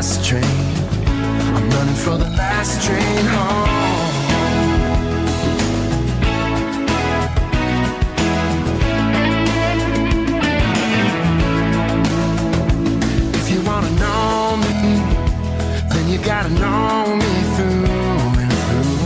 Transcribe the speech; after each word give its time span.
Last 0.00 0.24
train. 0.24 0.44
I'm 1.56 1.68
running 1.68 1.94
for 1.94 2.16
the 2.16 2.30
last 2.42 2.82
train 2.86 3.24
home. 3.36 3.68
If 13.34 13.46
you 13.52 13.60
wanna 13.68 13.90
know 14.00 14.56
me, 14.64 14.72
then 15.92 16.08
you 16.08 16.18
gotta 16.32 16.48
know 16.48 17.16
me 17.22 17.32
through 17.54 17.84
and 18.42 18.52
through. 18.64 19.00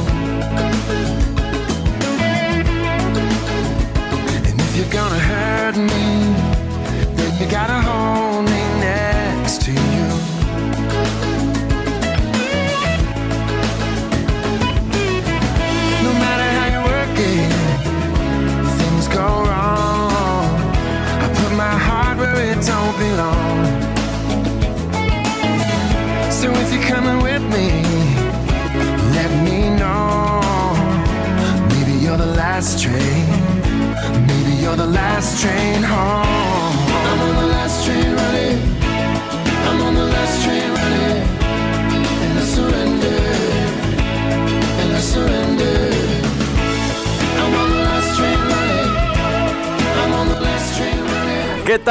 And 4.49 4.57
if 4.61 4.77
you're 4.77 4.93
gonna 5.01 5.34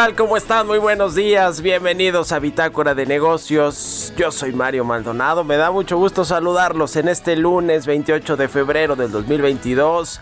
tal? 0.03 0.16
¿Cómo 0.16 0.36
están? 0.36 0.68
Muy 0.68 0.80
buenos 0.80 1.16
días. 1.16 1.62
Bienvenidos 1.62 2.34
a 2.34 2.40
Bitácora 2.40 2.94
de 2.94 3.06
Negocios. 3.06 4.12
Yo 4.18 4.34
soy 4.34 4.52
Mario 4.52 4.84
Maldonado. 4.84 5.46
Me 5.46 5.56
da 5.56 5.72
mucho 5.72 5.97
gusto 5.97 6.25
saludarlos 6.25 6.97
en 6.97 7.08
este 7.08 7.38
lunes 7.38 7.86
28 7.86 8.36
de 8.36 8.50
febrero 8.50 8.97
del 8.97 9.12
2022. 9.12 10.19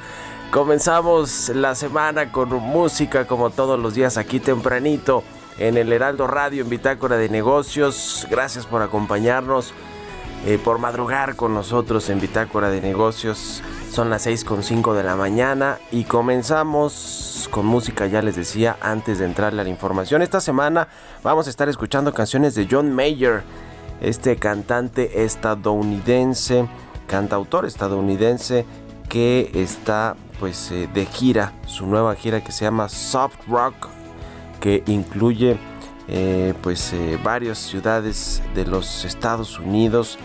Comenzamos 0.52 1.50
la 1.50 1.74
semana 1.74 2.32
con 2.32 2.50
música 2.50 3.26
como 3.26 3.50
todos 3.50 3.80
los 3.80 3.96
días 3.96 4.18
aquí 4.18 4.40
tempranito 4.40 5.24
en 5.58 5.78
el 5.78 5.92
Heraldo 5.92 6.28
Radio 6.28 6.62
en 6.62 6.70
Bitácora 6.70 7.18
de 7.18 7.30
Negocios. 7.30 8.28
Gracias 8.30 8.68
por 8.68 8.84
acompañarnos, 8.84 9.74
eh, 10.46 10.60
por 10.64 10.78
madrugar 10.78 11.36
con 11.36 11.56
nosotros 11.56 12.08
en 12.12 12.22
Bitácora 12.22 12.70
de 12.70 12.82
Negocios. 12.82 13.64
Son 13.92 14.10
las 14.10 14.26
6.5 14.26 14.94
de 14.94 15.04
la 15.04 15.18
mañana 15.18 15.78
y 15.92 16.06
comenzamos 16.06 17.50
con 17.52 17.66
música, 17.66 18.08
ya 18.08 18.22
les 18.22 18.38
decía, 18.38 18.78
antes 18.80 19.20
de 19.20 19.26
entrarle 19.26 19.60
a 19.60 19.64
la 19.66 19.70
información. 19.70 20.22
Esta 20.22 20.40
semana 20.40 20.88
vamos 21.24 21.48
a 21.48 21.50
estar 21.50 21.68
escuchando 21.68 22.14
canciones 22.14 22.56
de 22.56 22.70
John 22.72 22.96
Mayer, 22.96 23.44
este 24.00 24.38
cantante 24.38 25.26
estadounidense, 25.26 26.70
cantautor 27.06 27.66
estadounidense 27.66 28.66
que 29.10 29.52
está 29.56 30.16
pues 30.40 30.72
eh, 30.72 30.88
de 30.94 31.06
gira, 31.06 31.52
su 31.66 31.86
nueva 31.86 32.16
gira 32.16 32.42
que 32.42 32.54
se 32.54 32.64
llama 32.64 32.88
Soft 32.88 33.46
Rock, 33.50 33.90
que 34.62 34.84
incluye 34.88 35.58
eh, 36.08 36.54
pues 36.62 36.94
eh, 36.94 37.20
varias 37.22 37.58
ciudades 37.58 38.42
de 38.56 38.66
los 38.66 39.04
Estados 39.04 39.60
Unidos. 39.60 40.18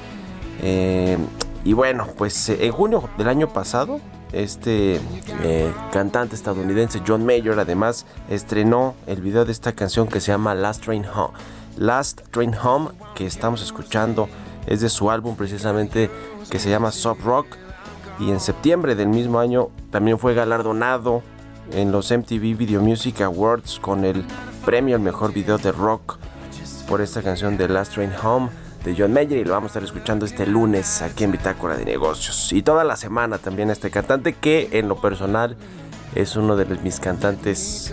Y 1.67 1.73
bueno, 1.73 2.07
pues 2.17 2.49
eh, 2.49 2.65
en 2.65 2.71
junio 2.71 3.11
del 3.19 3.27
año 3.27 3.49
pasado, 3.49 3.99
este 4.31 5.01
eh, 5.43 5.73
cantante 5.91 6.37
estadounidense 6.37 7.03
John 7.05 7.27
Mayer 7.27 7.59
además 7.59 8.07
estrenó 8.31 8.95
el 9.09 9.21
video 9.21 9.45
de 9.45 9.51
esta 9.51 9.73
canción 9.73 10.07
que 10.07 10.21
se 10.21 10.31
llama 10.31 10.55
Last 10.55 10.85
Train 10.85 11.05
Home. 11.05 11.35
Last 11.77 12.21
Train 12.31 12.55
Home, 12.55 12.91
que 13.17 13.27
estamos 13.27 13.65
escuchando, 13.65 14.29
es 14.69 14.81
de 14.81 14.89
su 14.89 15.11
álbum 15.11 15.35
precisamente 15.35 16.09
que 16.49 16.61
se 16.61 16.71
llama 16.71 16.93
Soft 16.93 17.25
Rock. 17.25 17.49
Y 18.21 18.31
en 18.31 18.39
septiembre 18.39 18.95
del 18.95 19.09
mismo 19.09 19.41
año 19.41 19.71
también 19.91 20.21
fue 20.21 20.35
galardonado 20.35 21.21
en 21.73 21.91
los 21.91 22.13
MTV 22.13 22.57
Video 22.57 22.81
Music 22.81 23.23
Awards 23.23 23.81
con 23.81 24.05
el 24.05 24.25
premio 24.65 24.95
al 24.95 25.03
mejor 25.03 25.33
video 25.33 25.59
de 25.59 25.73
rock 25.73 26.17
por 26.87 27.01
esta 27.01 27.23
canción 27.23 27.57
de 27.57 27.69
Last 27.69 27.95
Train 27.95 28.13
Home 28.23 28.51
de 28.87 28.95
John 28.97 29.13
Mayer 29.13 29.41
y 29.41 29.45
lo 29.45 29.51
vamos 29.53 29.71
a 29.71 29.71
estar 29.71 29.83
escuchando 29.83 30.25
este 30.25 30.47
lunes 30.47 31.03
aquí 31.03 31.25
en 31.25 31.33
Bitácora 31.33 31.77
de 31.77 31.85
Negocios 31.85 32.53
y 32.53 32.63
toda 32.63 32.85
la 32.85 32.95
semana 32.95 33.39
también 33.39 33.69
este 33.69 33.91
cantante 33.91 34.33
que 34.35 34.69
en 34.73 34.87
lo 34.89 35.01
personal 35.01 35.57
es 36.15 36.37
uno 36.37 36.55
de 36.55 36.67
mis 36.67 37.01
cantantes 37.01 37.93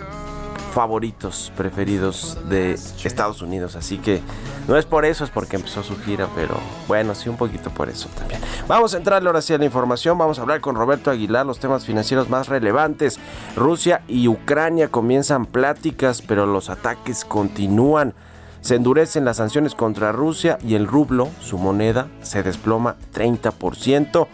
favoritos, 0.72 1.52
preferidos 1.56 2.38
de 2.48 2.74
Estados 2.74 3.42
Unidos. 3.42 3.74
Así 3.74 3.98
que 3.98 4.20
no 4.68 4.76
es 4.76 4.86
por 4.86 5.04
eso, 5.04 5.24
es 5.24 5.30
porque 5.30 5.56
empezó 5.56 5.82
su 5.82 5.96
gira, 5.98 6.28
pero 6.34 6.54
bueno, 6.86 7.14
sí 7.16 7.28
un 7.28 7.36
poquito 7.36 7.70
por 7.70 7.88
eso 7.88 8.08
también. 8.16 8.40
Vamos 8.68 8.94
a 8.94 8.98
entrarle 8.98 9.28
ahora 9.28 9.42
sí 9.42 9.52
a 9.52 9.58
la 9.58 9.64
información, 9.64 10.16
vamos 10.16 10.38
a 10.38 10.42
hablar 10.42 10.60
con 10.60 10.76
Roberto 10.76 11.10
Aguilar, 11.10 11.44
los 11.44 11.58
temas 11.58 11.84
financieros 11.84 12.30
más 12.30 12.48
relevantes. 12.48 13.18
Rusia 13.56 14.02
y 14.06 14.28
Ucrania 14.28 14.88
comienzan 14.88 15.46
pláticas, 15.46 16.22
pero 16.22 16.46
los 16.46 16.70
ataques 16.70 17.24
continúan. 17.24 18.14
Se 18.64 18.76
endurecen 18.76 19.26
las 19.26 19.36
sanciones 19.36 19.74
contra 19.74 20.10
Rusia 20.10 20.56
y 20.66 20.74
el 20.74 20.86
rublo, 20.86 21.28
su 21.38 21.58
moneda, 21.58 22.08
se 22.22 22.42
desploma 22.42 22.96
30%, 23.12 24.26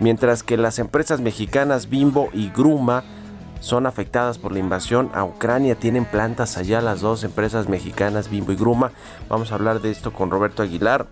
mientras 0.00 0.42
que 0.42 0.56
las 0.56 0.80
empresas 0.80 1.20
mexicanas 1.20 1.88
Bimbo 1.88 2.28
y 2.32 2.50
Gruma 2.50 3.04
son 3.60 3.86
afectadas 3.86 4.38
por 4.38 4.50
la 4.50 4.58
invasión 4.58 5.08
a 5.14 5.22
Ucrania. 5.22 5.76
Tienen 5.76 6.04
plantas 6.04 6.56
allá 6.56 6.80
las 6.80 7.00
dos 7.00 7.22
empresas 7.22 7.68
mexicanas, 7.68 8.28
Bimbo 8.28 8.50
y 8.50 8.56
Gruma. 8.56 8.90
Vamos 9.28 9.52
a 9.52 9.54
hablar 9.54 9.80
de 9.80 9.92
esto 9.92 10.12
con 10.12 10.32
Roberto 10.32 10.64
Aguilar. 10.64 11.06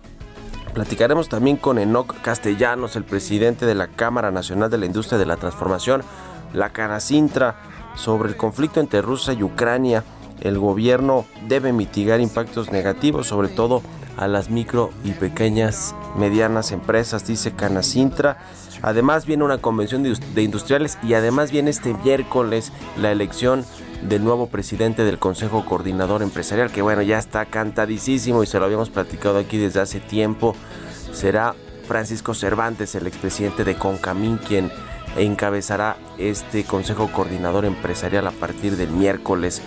Platicaremos 0.73 1.29
también 1.29 1.55
con 1.55 1.79
Enoc 1.79 2.19
Castellanos, 2.23 2.97
el 2.97 3.05
presidente 3.05 3.65
de 3.65 3.75
la 3.75 3.87
Cámara 3.87 4.31
Nacional 4.31 4.69
de 4.69 4.79
la 4.79 4.85
Industria 4.85 5.17
de 5.17 5.25
la 5.25 5.37
Transformación, 5.37 6.03
la 6.53 6.71
Canacintra, 6.73 7.55
sobre 7.95 8.27
el 8.27 8.35
conflicto 8.35 8.81
entre 8.81 9.01
Rusia 9.01 9.31
y 9.31 9.43
Ucrania. 9.43 10.03
El 10.41 10.59
gobierno 10.59 11.25
debe 11.47 11.73
mitigar 11.73 12.19
impactos 12.19 12.71
negativos, 12.71 13.27
sobre 13.27 13.47
todo 13.47 13.81
a 14.17 14.27
las 14.27 14.49
micro 14.49 14.91
y 15.03 15.11
pequeñas 15.11 15.95
medianas 16.17 16.71
empresas, 16.71 17.27
dice 17.27 17.51
Canacintra. 17.51 18.37
Además 18.81 19.25
viene 19.25 19.43
una 19.43 19.57
convención 19.57 20.03
de 20.03 20.41
industriales 20.41 20.97
y 21.03 21.13
además 21.13 21.51
viene 21.51 21.71
este 21.71 21.93
miércoles 21.93 22.71
la 22.97 23.11
elección 23.11 23.65
del 24.07 24.23
nuevo 24.23 24.47
presidente 24.47 25.03
del 25.03 25.19
Consejo 25.19 25.65
Coordinador 25.65 26.21
Empresarial, 26.21 26.71
que 26.71 26.81
bueno, 26.81 27.01
ya 27.01 27.17
está 27.17 27.45
cantadísimo 27.45 28.43
y 28.43 28.45
se 28.45 28.59
lo 28.59 28.65
habíamos 28.65 28.89
platicado 28.89 29.37
aquí 29.37 29.57
desde 29.57 29.81
hace 29.81 29.99
tiempo. 29.99 30.55
Será 31.11 31.55
Francisco 31.87 32.33
Cervantes, 32.33 32.95
el 32.95 33.07
expresidente 33.07 33.63
de 33.63 33.75
Concamín, 33.75 34.37
quien 34.37 34.71
encabezará 35.17 35.97
este 36.17 36.63
Consejo 36.65 37.09
Coordinador 37.11 37.65
Empresarial 37.65 38.27
a 38.27 38.31
partir 38.31 38.75
del 38.75 38.89
miércoles 38.89 39.61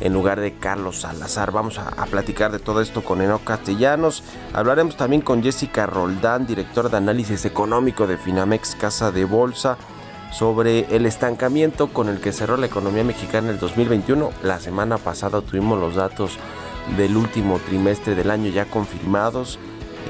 en 0.00 0.12
lugar 0.12 0.40
de 0.40 0.54
Carlos 0.54 1.00
Salazar. 1.00 1.52
Vamos 1.52 1.78
a, 1.78 2.06
platicar 2.06 2.52
de 2.52 2.58
todo 2.58 2.80
esto 2.80 3.02
con 3.02 3.22
Enoch 3.22 3.44
Castellanos. 3.44 4.22
Hablaremos 4.52 4.96
también 4.96 5.22
con 5.22 5.42
Jessica 5.42 5.86
Roldán, 5.86 6.46
directora 6.46 6.88
de 6.88 6.96
análisis 6.96 7.44
económico 7.44 8.06
de 8.06 8.18
Finamex 8.18 8.74
Casa 8.76 9.10
de 9.10 9.24
Bolsa, 9.24 9.76
sobre 10.32 10.94
el 10.94 11.06
estancamiento 11.06 11.88
con 11.92 12.08
el 12.08 12.20
que 12.20 12.32
cerró 12.32 12.56
la 12.56 12.66
economía 12.66 13.04
mexicana 13.04 13.48
en 13.48 13.54
el 13.54 13.60
2021. 13.60 14.30
La 14.42 14.60
semana 14.60 14.98
pasada 14.98 15.40
tuvimos 15.40 15.78
los 15.78 15.94
datos 15.94 16.38
del 16.96 17.16
último 17.16 17.58
trimestre 17.58 18.14
del 18.14 18.30
año 18.30 18.50
ya 18.50 18.66
confirmados. 18.66 19.58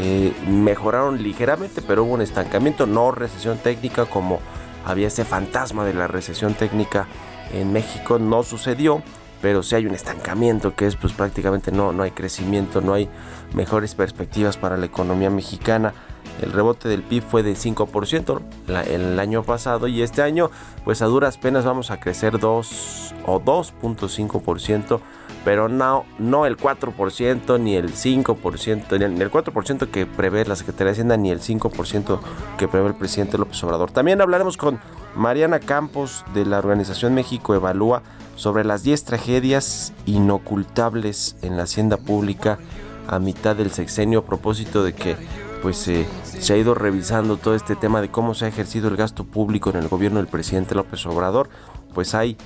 Eh, 0.01 0.33
mejoraron 0.49 1.23
ligeramente, 1.23 1.81
pero 1.83 2.03
hubo 2.05 2.15
un 2.15 2.23
estancamiento, 2.23 2.87
no 2.87 3.13
recesión 3.13 3.59
técnica 3.59 4.07
como 4.07 4.41
había 4.85 5.07
ese 5.07 5.25
fantasma 5.25 5.85
de 5.85 5.95
la 5.95 6.09
recesión 6.09 6.55
técnica 6.55 7.07
en 7.53 7.73
México, 7.73 8.19
no 8.19 8.43
sucedió 8.43 9.03
pero 9.45 9.63
si 9.63 9.75
hay 9.75 9.85
un 9.85 9.95
estancamiento 9.95 10.75
que 10.75 10.87
es 10.87 10.97
pues 10.97 11.13
prácticamente 11.13 11.71
no, 11.71 11.93
no 11.93 12.03
hay 12.03 12.13
crecimiento, 12.13 12.81
no 12.81 12.95
hay 12.95 13.11
mejores 13.53 13.95
perspectivas 13.95 14.57
para 14.57 14.79
la 14.79 14.87
economía 14.87 15.29
mexicana. 15.29 15.93
El 16.41 16.51
rebote 16.51 16.89
del 16.89 17.03
PIB 17.03 17.23
fue 17.23 17.43
de 17.43 17.53
5% 17.53 18.41
el 18.89 19.21
año 19.21 19.43
pasado 19.43 19.87
y 19.87 20.01
este 20.01 20.23
año 20.23 20.51
pues 20.87 21.03
a 21.03 21.05
duras 21.05 21.37
penas 21.37 21.67
vamos 21.67 21.91
a 21.91 22.01
crecer 22.01 22.39
2 22.39 23.15
o 23.27 23.39
2.5%, 23.39 25.01
pero 25.45 25.69
no, 25.69 26.07
no 26.19 26.47
el 26.47 26.57
4% 26.57 27.61
ni 27.61 27.77
el 27.77 27.93
5%, 27.93 28.99
ni 28.99 29.21
el 29.21 29.31
4% 29.31 29.91
que 29.91 30.07
prevé 30.07 30.47
la 30.47 30.57
Secretaría 30.57 30.87
de 30.87 30.93
Hacienda 30.93 31.19
ni 31.19 31.31
el 31.31 31.41
5% 31.41 32.19
que 32.57 32.67
prevé 32.67 32.87
el 32.87 32.95
presidente 32.95 33.37
López 33.37 33.63
Obrador. 33.63 33.91
También 33.91 34.23
hablaremos 34.23 34.57
con 34.57 34.81
Mariana 35.15 35.61
Campos 35.61 36.25
de 36.33 36.47
la 36.47 36.57
organización 36.61 37.13
México 37.13 37.55
Evalúa 37.55 38.03
sobre 38.37 38.65
las 38.65 38.83
10 38.83 39.05
tragedias 39.05 39.93
inocultables 40.07 41.37
en 41.43 41.57
la 41.57 41.65
hacienda 41.65 41.97
pública 41.97 42.59
a 43.07 43.19
mitad 43.19 43.57
del 43.57 43.71
sexenio 43.71 44.21
a 44.21 44.25
propósito 44.25 44.83
de 44.83 44.95
que 44.95 45.17
pues 45.63 45.89
eh, 45.89 46.07
se 46.25 46.53
ha 46.53 46.57
ido 46.57 46.75
revisando 46.75 47.39
todo 47.39 47.55
este 47.55 47.75
tema 47.75 48.03
de 48.03 48.11
cómo 48.11 48.35
se 48.35 48.45
ha 48.45 48.49
ejercido 48.49 48.89
el 48.89 48.97
gasto 48.97 49.25
público 49.25 49.71
en 49.71 49.77
el 49.77 49.89
gobierno 49.89 50.19
del 50.19 50.27
presidente 50.27 50.75
López 50.75 51.07
Obrador, 51.07 51.49
pues 51.95 52.15
hay 52.15 52.37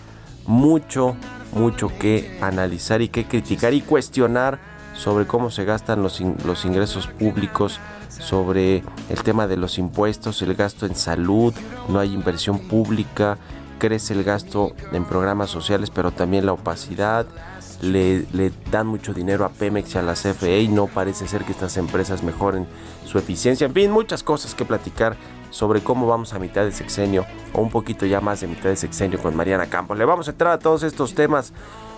mucho, 0.46 1.16
mucho 1.52 1.90
que 1.98 2.38
analizar 2.40 3.02
y 3.02 3.08
que 3.08 3.26
criticar 3.26 3.74
y 3.74 3.80
cuestionar 3.80 4.60
sobre 4.94 5.26
cómo 5.26 5.50
se 5.50 5.64
gastan 5.64 6.02
los, 6.02 6.20
los 6.44 6.64
ingresos 6.64 7.06
públicos, 7.06 7.80
sobre 8.08 8.82
el 9.08 9.22
tema 9.22 9.46
de 9.46 9.56
los 9.56 9.78
impuestos, 9.78 10.42
el 10.42 10.54
gasto 10.54 10.86
en 10.86 10.94
salud, 10.94 11.54
no 11.88 11.98
hay 11.98 12.12
inversión 12.12 12.58
pública, 12.58 13.38
crece 13.78 14.14
el 14.14 14.24
gasto 14.24 14.72
en 14.92 15.04
programas 15.04 15.50
sociales, 15.50 15.90
pero 15.90 16.10
también 16.10 16.46
la 16.46 16.52
opacidad. 16.52 17.26
Le, 17.80 18.26
dan 18.72 18.88
mucho 18.88 19.14
dinero 19.14 19.44
a 19.44 19.50
Pemex 19.50 19.94
y 19.94 19.98
a 19.98 20.02
la 20.02 20.14
CFE 20.14 20.62
y 20.62 20.68
no 20.68 20.88
parece 20.88 21.28
ser 21.28 21.44
que 21.44 21.52
estas 21.52 21.76
empresas 21.76 22.24
mejoren 22.24 22.66
su 23.06 23.18
eficiencia. 23.18 23.66
En 23.66 23.72
fin, 23.72 23.92
muchas 23.92 24.24
cosas 24.24 24.54
que 24.56 24.64
platicar 24.64 25.16
sobre 25.50 25.80
cómo 25.80 26.06
vamos 26.08 26.34
a 26.34 26.40
mitad 26.40 26.64
de 26.64 26.72
sexenio 26.72 27.24
o 27.52 27.60
un 27.62 27.70
poquito 27.70 28.04
ya 28.04 28.20
más 28.20 28.40
de 28.40 28.48
mitad 28.48 28.68
de 28.68 28.76
sexenio 28.76 29.20
con 29.20 29.36
Mariana 29.36 29.66
Campos. 29.66 29.96
Le 29.96 30.04
vamos 30.04 30.26
a 30.26 30.32
entrar 30.32 30.52
a 30.52 30.58
todos 30.58 30.82
estos 30.82 31.14
temas 31.14 31.52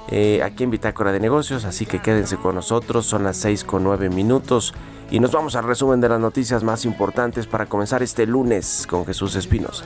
eh, 0.09 0.43
aquí 0.43 0.65
en 0.65 0.71
Bitácora 0.71 1.13
de 1.13 1.21
Negocios, 1.21 1.65
así 1.65 1.87
que 1.87 2.01
quédense 2.01 2.37
con 2.37 2.55
nosotros. 2.55 3.07
Son 3.07 3.25
las 3.25 3.39
6 3.39 3.65
con 3.65 3.83
9 3.85 4.11
minutos 4.11 4.75
y 5.11 5.21
nos 5.21 5.33
vamos 5.33 5.57
al 5.57 5.65
resumen 5.65 6.01
de 6.01 6.09
las 6.09 6.21
noticias 6.21 6.63
más 6.63 6.85
importantes 6.85 7.47
para 7.47 7.67
comenzar 7.67 8.03
este 8.03 8.27
lunes 8.27 8.87
con 8.89 9.07
Jesús 9.07 9.35
Espinos. 9.35 9.85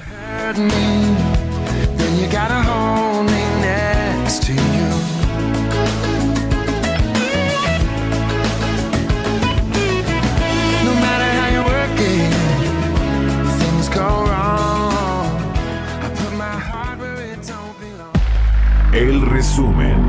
El 18.94 19.22
resumen. 19.22 20.03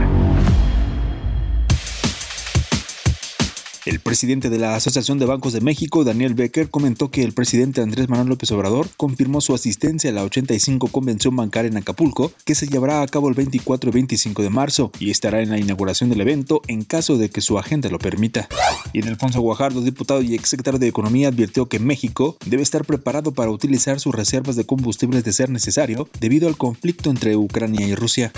El 3.86 4.00
presidente 4.00 4.50
de 4.50 4.58
la 4.58 4.76
Asociación 4.76 5.20
de 5.20 5.28
Bancos 5.28 5.54
de 5.54 5.62
México, 5.62 6.04
Daniel 6.04 6.34
Becker, 6.34 6.72
comentó 6.72 7.12
que 7.12 7.22
el 7.22 7.34
presidente 7.34 7.82
Andrés 7.82 8.10
Manuel 8.10 8.30
López 8.30 8.52
Obrador 8.52 8.90
confirmó 8.98 9.42
su 9.42 9.54
asistencia 9.54 10.10
a 10.10 10.14
la 10.14 10.24
85 10.24 10.88
Convención 10.88 11.36
Bancaria 11.36 11.70
en 11.70 11.78
Acapulco, 11.78 12.32
que 12.46 12.56
se 12.56 12.66
llevará 12.66 13.04
a 13.04 13.08
cabo 13.08 13.30
el 13.30 13.36
24 13.36 13.92
y 13.92 13.94
25 13.94 14.42
de 14.42 14.50
marzo, 14.50 14.92
y 14.98 15.12
estará 15.12 15.44
en 15.44 15.52
la 15.52 15.60
inauguración 15.60 16.10
del 16.10 16.22
evento 16.22 16.64
en 16.68 16.84
caso 16.84 17.20
de 17.20 17.30
que 17.30 17.42
su 17.42 17.60
agenda 17.60 17.88
lo 17.90 18.00
permita. 18.00 18.48
Y 18.92 19.08
Alfonso 19.08 19.42
Guajardo, 19.42 19.82
diputado 19.82 20.24
y 20.24 20.34
exsecretario 20.34 20.80
de 20.80 20.88
Economía, 20.88 21.28
advirtió 21.28 21.68
que 21.68 21.78
México 21.78 22.38
debe 22.48 22.64
estar 22.64 22.86
preparado 22.86 23.34
para 23.34 23.52
utilizar 23.52 24.00
sus 24.00 24.16
reservas 24.16 24.56
de 24.56 24.66
combustibles 24.66 25.24
de 25.24 25.32
ser 25.32 25.52
necesario 25.52 26.10
debido 26.20 26.48
al 26.48 26.58
conflicto 26.58 27.12
entre 27.12 27.36
Ucrania 27.36 27.86
y 27.86 27.94
Rusia. 27.94 28.32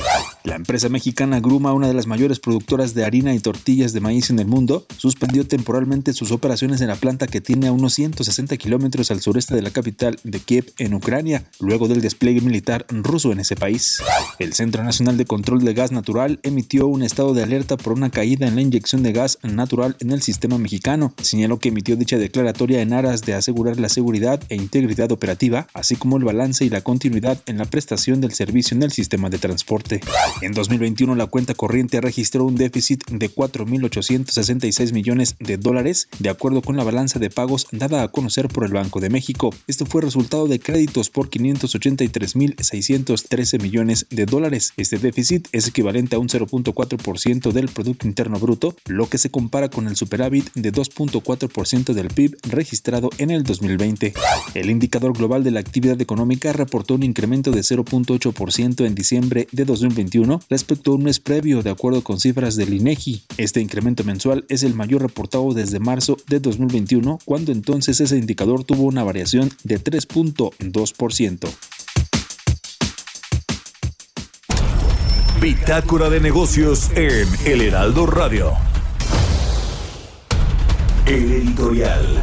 La 0.44 0.56
empresa 0.56 0.90
mexicana 0.90 1.40
Gruma, 1.40 1.72
una 1.72 1.88
de 1.88 1.94
las 1.94 2.08
mayores 2.08 2.40
productoras 2.40 2.94
de 2.94 3.06
harina 3.06 3.34
y 3.34 3.40
tortillas 3.40 3.94
de 3.94 4.02
maíz 4.02 4.30
en 4.30 4.40
el 4.40 4.48
mundo, 4.48 4.86
suspendió 4.98 5.37
temporalmente 5.46 6.14
sus 6.14 6.32
operaciones 6.32 6.82
en 6.82 6.88
la 6.88 6.96
planta 6.96 7.28
que 7.28 7.42
tiene 7.42 7.68
a 7.68 7.72
unos 7.72 7.94
160 7.94 8.56
kilómetros 8.58 9.12
al 9.12 9.22
sureste 9.22 9.56
de 9.56 9.62
la 9.62 9.72
capital 9.72 10.18
de 10.24 10.40
Kiev, 10.40 10.74
en 10.78 10.94
Ucrania, 10.94 11.44
luego 11.60 11.88
del 11.88 12.02
despliegue 12.02 12.42
militar 12.42 12.86
ruso 12.90 13.32
en 13.32 13.40
ese 13.40 13.56
país. 13.56 14.02
El 14.40 14.54
Centro 14.54 14.84
Nacional 14.84 15.18
de 15.18 15.26
Control 15.26 15.64
de 15.64 15.74
Gas 15.74 15.92
Natural 15.92 16.40
emitió 16.44 16.88
un 16.88 17.04
estado 17.04 17.34
de 17.34 17.44
alerta 17.44 17.78
por 17.78 17.94
una 17.94 18.10
caída 18.10 18.48
en 18.48 18.56
la 18.56 18.62
inyección 18.62 19.04
de 19.04 19.14
gas 19.14 19.40
natural 19.44 19.96
en 20.00 20.12
el 20.12 20.22
sistema 20.22 20.58
mexicano. 20.58 21.14
Señaló 21.22 21.60
que 21.60 21.70
emitió 21.70 21.96
dicha 21.96 22.18
declaratoria 22.18 22.82
en 22.82 22.94
aras 22.94 23.22
de 23.22 23.34
asegurar 23.34 23.80
la 23.80 23.90
seguridad 23.90 24.42
e 24.50 24.56
integridad 24.56 25.12
operativa, 25.12 25.68
así 25.74 25.96
como 25.96 26.18
el 26.18 26.24
balance 26.24 26.66
y 26.66 26.70
la 26.70 26.82
continuidad 26.82 27.42
en 27.46 27.58
la 27.58 27.66
prestación 27.66 28.22
del 28.22 28.34
servicio 28.34 28.76
en 28.76 28.84
el 28.84 28.92
sistema 28.92 29.30
de 29.30 29.38
transporte. 29.38 30.02
En 30.42 30.54
2021 30.54 31.16
la 31.16 31.26
cuenta 31.26 31.54
corriente 31.54 32.02
registró 32.02 32.46
un 32.46 32.56
déficit 32.56 33.04
de 33.10 33.30
4.866 33.30 34.94
millones 34.94 35.27
de 35.40 35.58
dólares, 35.58 36.08
de 36.20 36.30
acuerdo 36.30 36.62
con 36.62 36.78
la 36.78 36.84
balanza 36.84 37.20
de 37.20 37.30
pagos 37.30 37.68
dada 37.72 38.04
a 38.04 38.08
conocer 38.08 38.48
por 38.48 38.64
el 38.64 38.74
Banco 38.74 39.00
de 39.00 39.10
México. 39.10 39.54
Esto 39.68 39.86
fue 39.86 40.02
resultado 40.02 40.48
de 40.48 40.60
créditos 40.60 41.10
por 41.10 41.30
583.613 41.30 43.62
millones 43.62 44.08
de 44.10 44.26
dólares. 44.26 44.74
Este 44.78 44.98
déficit 44.98 45.48
es 45.52 45.68
equivalente 45.68 46.16
a 46.16 46.20
un 46.20 46.30
0.4% 46.30 47.52
del 47.52 47.70
Producto 47.70 48.08
Interno 48.08 48.40
Bruto, 48.40 48.76
lo 48.86 49.10
que 49.10 49.18
se 49.18 49.32
compara 49.32 49.70
con 49.70 49.88
el 49.88 49.96
superávit 49.96 50.52
de 50.54 50.72
2.4% 50.72 51.94
del 51.94 52.08
PIB 52.08 52.38
registrado 52.50 53.10
en 53.18 53.32
el 53.32 53.44
2020. 53.44 54.14
El 54.54 54.70
indicador 54.70 55.18
global 55.18 55.44
de 55.44 55.52
la 55.52 55.60
actividad 55.60 56.00
económica 56.02 56.54
reportó 56.54 56.96
un 56.96 57.04
incremento 57.04 57.52
de 57.52 57.62
0.8% 57.62 58.86
en 58.86 58.96
diciembre 58.96 59.48
de 59.52 59.66
2021 59.66 60.42
respecto 60.50 60.92
a 60.92 60.96
un 60.96 61.04
mes 61.04 61.20
previo, 61.20 61.64
de 61.64 61.70
acuerdo 61.70 62.04
con 62.04 62.20
cifras 62.20 62.56
del 62.56 62.74
INEGI. 62.74 63.24
Este 63.38 63.62
incremento 63.62 64.04
mensual 64.04 64.46
es 64.50 64.64
el 64.64 64.74
mayor 64.74 65.04
reportado 65.18 65.52
desde 65.52 65.80
marzo 65.80 66.16
de 66.28 66.40
2021, 66.40 67.18
cuando 67.26 67.52
entonces 67.52 68.00
ese 68.00 68.18
indicador 68.18 68.64
tuvo 68.64 68.84
una 68.84 69.04
variación 69.04 69.50
de 69.64 69.84
3.2%. 69.84 71.50
Bitácora 75.42 76.12
de 76.12 76.20
negocios 76.20 76.92
en 76.96 77.28
El 77.46 77.62
Heraldo 77.62 78.06
Radio. 78.06 78.54
El 81.08 81.32
editorial. 81.32 82.22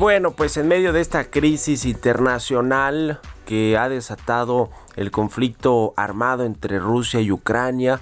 Bueno, 0.00 0.30
pues 0.30 0.56
en 0.56 0.66
medio 0.66 0.94
de 0.94 1.02
esta 1.02 1.24
crisis 1.24 1.84
internacional 1.84 3.20
que 3.44 3.76
ha 3.76 3.90
desatado 3.90 4.70
el 4.96 5.10
conflicto 5.10 5.92
armado 5.94 6.44
entre 6.46 6.78
Rusia 6.78 7.20
y 7.20 7.30
Ucrania, 7.30 8.00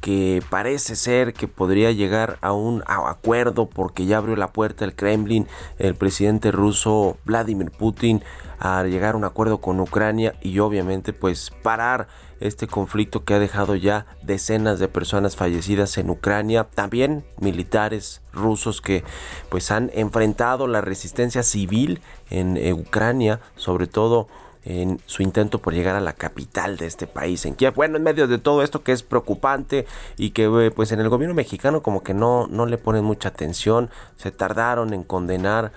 que 0.00 0.44
parece 0.48 0.94
ser 0.94 1.32
que 1.32 1.48
podría 1.48 1.90
llegar 1.90 2.38
a 2.40 2.52
un 2.52 2.84
acuerdo 2.86 3.68
porque 3.68 4.06
ya 4.06 4.18
abrió 4.18 4.36
la 4.36 4.52
puerta 4.52 4.84
el 4.84 4.94
Kremlin, 4.94 5.48
el 5.80 5.96
presidente 5.96 6.52
ruso 6.52 7.16
Vladimir 7.24 7.72
Putin, 7.72 8.22
a 8.60 8.84
llegar 8.84 9.14
a 9.14 9.18
un 9.18 9.24
acuerdo 9.24 9.60
con 9.60 9.80
Ucrania 9.80 10.36
y 10.42 10.60
obviamente 10.60 11.12
pues 11.12 11.50
parar 11.64 12.06
este 12.40 12.66
conflicto 12.66 13.24
que 13.24 13.34
ha 13.34 13.38
dejado 13.38 13.76
ya 13.76 14.06
decenas 14.22 14.78
de 14.78 14.88
personas 14.88 15.36
fallecidas 15.36 15.96
en 15.98 16.10
Ucrania, 16.10 16.64
también 16.74 17.24
militares 17.38 18.22
rusos 18.32 18.80
que 18.80 19.04
pues 19.48 19.70
han 19.70 19.90
enfrentado 19.94 20.66
la 20.66 20.80
resistencia 20.80 21.42
civil 21.42 22.00
en 22.30 22.58
Ucrania, 22.72 23.40
sobre 23.56 23.86
todo 23.86 24.28
en 24.64 25.00
su 25.06 25.22
intento 25.22 25.58
por 25.58 25.72
llegar 25.72 25.96
a 25.96 26.00
la 26.00 26.12
capital 26.12 26.76
de 26.76 26.86
este 26.86 27.06
país, 27.06 27.46
en 27.46 27.54
Kiev. 27.54 27.74
Bueno, 27.74 27.96
en 27.96 28.02
medio 28.02 28.28
de 28.28 28.38
todo 28.38 28.62
esto 28.62 28.82
que 28.82 28.92
es 28.92 29.02
preocupante 29.02 29.86
y 30.16 30.30
que 30.30 30.44
eh, 30.44 30.70
pues 30.70 30.92
en 30.92 31.00
el 31.00 31.08
gobierno 31.08 31.34
mexicano 31.34 31.82
como 31.82 32.02
que 32.02 32.14
no, 32.14 32.46
no 32.46 32.66
le 32.66 32.76
ponen 32.78 33.04
mucha 33.04 33.30
atención, 33.30 33.90
se 34.16 34.30
tardaron 34.30 34.92
en 34.92 35.02
condenar 35.02 35.72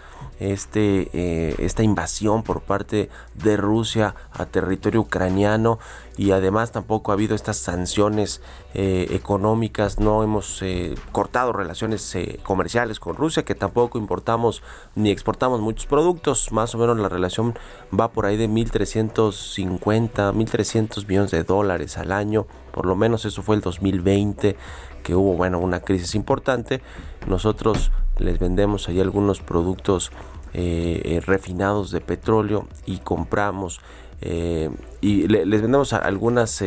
este, 0.52 1.10
eh, 1.14 1.56
esta 1.60 1.84
invasión 1.84 2.44
por 2.44 2.62
parte 2.62 3.10
de 3.36 3.56
Rusia 3.56 4.16
a 4.32 4.46
territorio 4.46 5.02
ucraniano. 5.02 5.80
Y 6.18 6.30
además 6.32 6.72
tampoco 6.72 7.12
ha 7.12 7.16
habido 7.16 7.34
estas 7.34 7.58
sanciones 7.58 8.42
eh, 8.76 9.08
económicas, 9.12 10.00
no 10.00 10.22
hemos 10.22 10.62
eh, 10.62 10.94
cortado 11.12 11.54
relaciones 11.54 12.16
comerciales 12.44 13.00
con 13.00 13.16
Rusia, 13.16 13.44
que 13.44 13.56
tampoco 13.56 13.98
importamos 13.98 14.62
ni 14.94 15.10
exportamos 15.10 15.60
muchos 15.60 15.88
productos, 15.88 16.52
más 16.52 16.76
o 16.76 16.78
menos 16.78 17.00
la 17.00 17.10
relación 17.10 17.58
va 17.98 18.12
por 18.12 18.28
ahí 18.28 18.38
de 18.38 18.48
1.350, 18.48 19.80
1.300 19.80 21.08
millones 21.08 21.32
de 21.32 21.44
dólares 21.44 21.98
al 21.98 22.12
año, 22.12 22.46
por 22.72 22.86
lo 22.86 22.96
menos 22.96 23.26
eso 23.26 23.42
fue 23.42 23.56
el 23.56 23.62
2020 23.62 24.56
que 25.04 25.16
hubo 25.16 25.36
bueno 25.36 25.60
una 25.60 25.82
crisis 25.82 26.16
importante. 26.16 26.82
Nosotros 27.28 27.92
les 28.18 28.40
vendemos 28.40 28.88
ahí 28.88 29.00
algunos 29.00 29.42
productos 29.42 30.12
eh, 30.54 31.02
eh, 31.04 31.20
refinados 31.20 31.92
de 31.92 32.00
petróleo 32.00 32.68
y 32.86 32.98
compramos 33.00 33.82
eh, 34.22 34.70
y 35.02 35.28
les 35.28 35.62
vendemos 35.62 35.94
algunas 35.94 36.64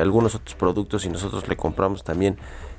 algunos 0.00 0.36
otros 0.36 0.54
productos 0.54 1.04
y 1.04 1.08
nosotros 1.08 1.48
le 1.48 1.56
compramos 1.56 2.04
también 2.04 2.38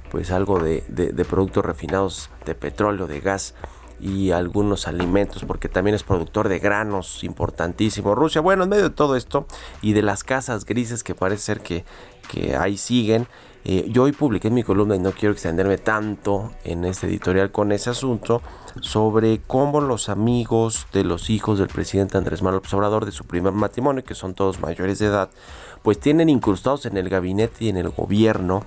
pues 0.09 0.31
algo 0.31 0.59
de, 0.59 0.83
de, 0.87 1.25
productos 1.25 1.65
refinados 1.65 2.29
de 2.45 2.55
petróleo 2.55 3.05
de 3.05 3.19
gas 3.19 3.53
y 3.99 4.31
algunos 4.31 4.87
alimentos 4.87 5.43
porque 5.43 5.67
también 5.67 5.93
es 5.93 6.03
productor 6.03 6.47
de 6.47 6.59
granos 6.59 7.23
importantísimo. 7.23 8.15
Rusia 8.15 8.39
bueno 8.41 8.63
en 8.63 8.69
medio 8.69 8.83
de 8.83 8.95
todo 8.95 9.15
esto 9.15 9.45
y 9.81 9.93
de 9.93 10.03
las 10.03 10.23
casas 10.23 10.65
grises 10.65 11.03
que 11.03 11.15
parece 11.15 11.43
ser 11.43 11.59
que, 11.59 11.83
que 12.29 12.55
ahí 12.55 12.77
siguen 12.77 13.27
eh, 13.67 13.87
yo 13.89 14.03
hoy 14.03 14.11
publiqué 14.11 14.49
en 14.49 14.53
mi 14.53 14.61
columna 14.61 14.95
y 14.95 14.99
no 14.99 15.11
quiero 15.11 15.33
extenderme 15.33 15.79
tanto 15.79 16.51
en 16.63 16.85
este 16.85 17.07
editorial 17.07 17.51
con 17.51 17.71
ese 17.71 17.89
asunto 17.89 18.43
sobre 18.79 19.41
cómo 19.41 19.81
los 19.81 20.07
amigos 20.07 20.85
de 20.93 21.03
los 21.03 21.31
hijos 21.31 21.57
del 21.57 21.67
presidente 21.67 22.15
Andrés 22.15 22.43
Manuel 22.43 22.57
López 22.57 22.71
Obrador 22.75 23.05
de 23.05 23.11
su 23.11 23.25
primer 23.25 23.53
matrimonio, 23.53 24.03
que 24.03 24.13
son 24.13 24.35
todos 24.35 24.59
mayores 24.59 24.99
de 24.99 25.07
edad, 25.07 25.31
pues 25.81 25.99
tienen 25.99 26.29
incrustados 26.29 26.85
en 26.85 26.95
el 26.95 27.09
gabinete 27.09 27.65
y 27.65 27.69
en 27.69 27.77
el 27.77 27.89
gobierno 27.89 28.63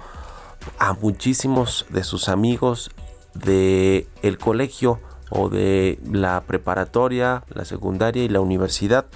a 0.80 0.94
muchísimos 0.94 1.86
de 1.90 2.02
sus 2.02 2.28
amigos 2.28 2.90
de 3.34 4.08
el 4.22 4.36
colegio 4.36 4.98
o 5.30 5.48
de 5.48 6.00
la 6.10 6.40
preparatoria, 6.40 7.44
la 7.54 7.64
secundaria 7.64 8.24
y 8.24 8.28
la 8.28 8.40
universidad. 8.40 9.06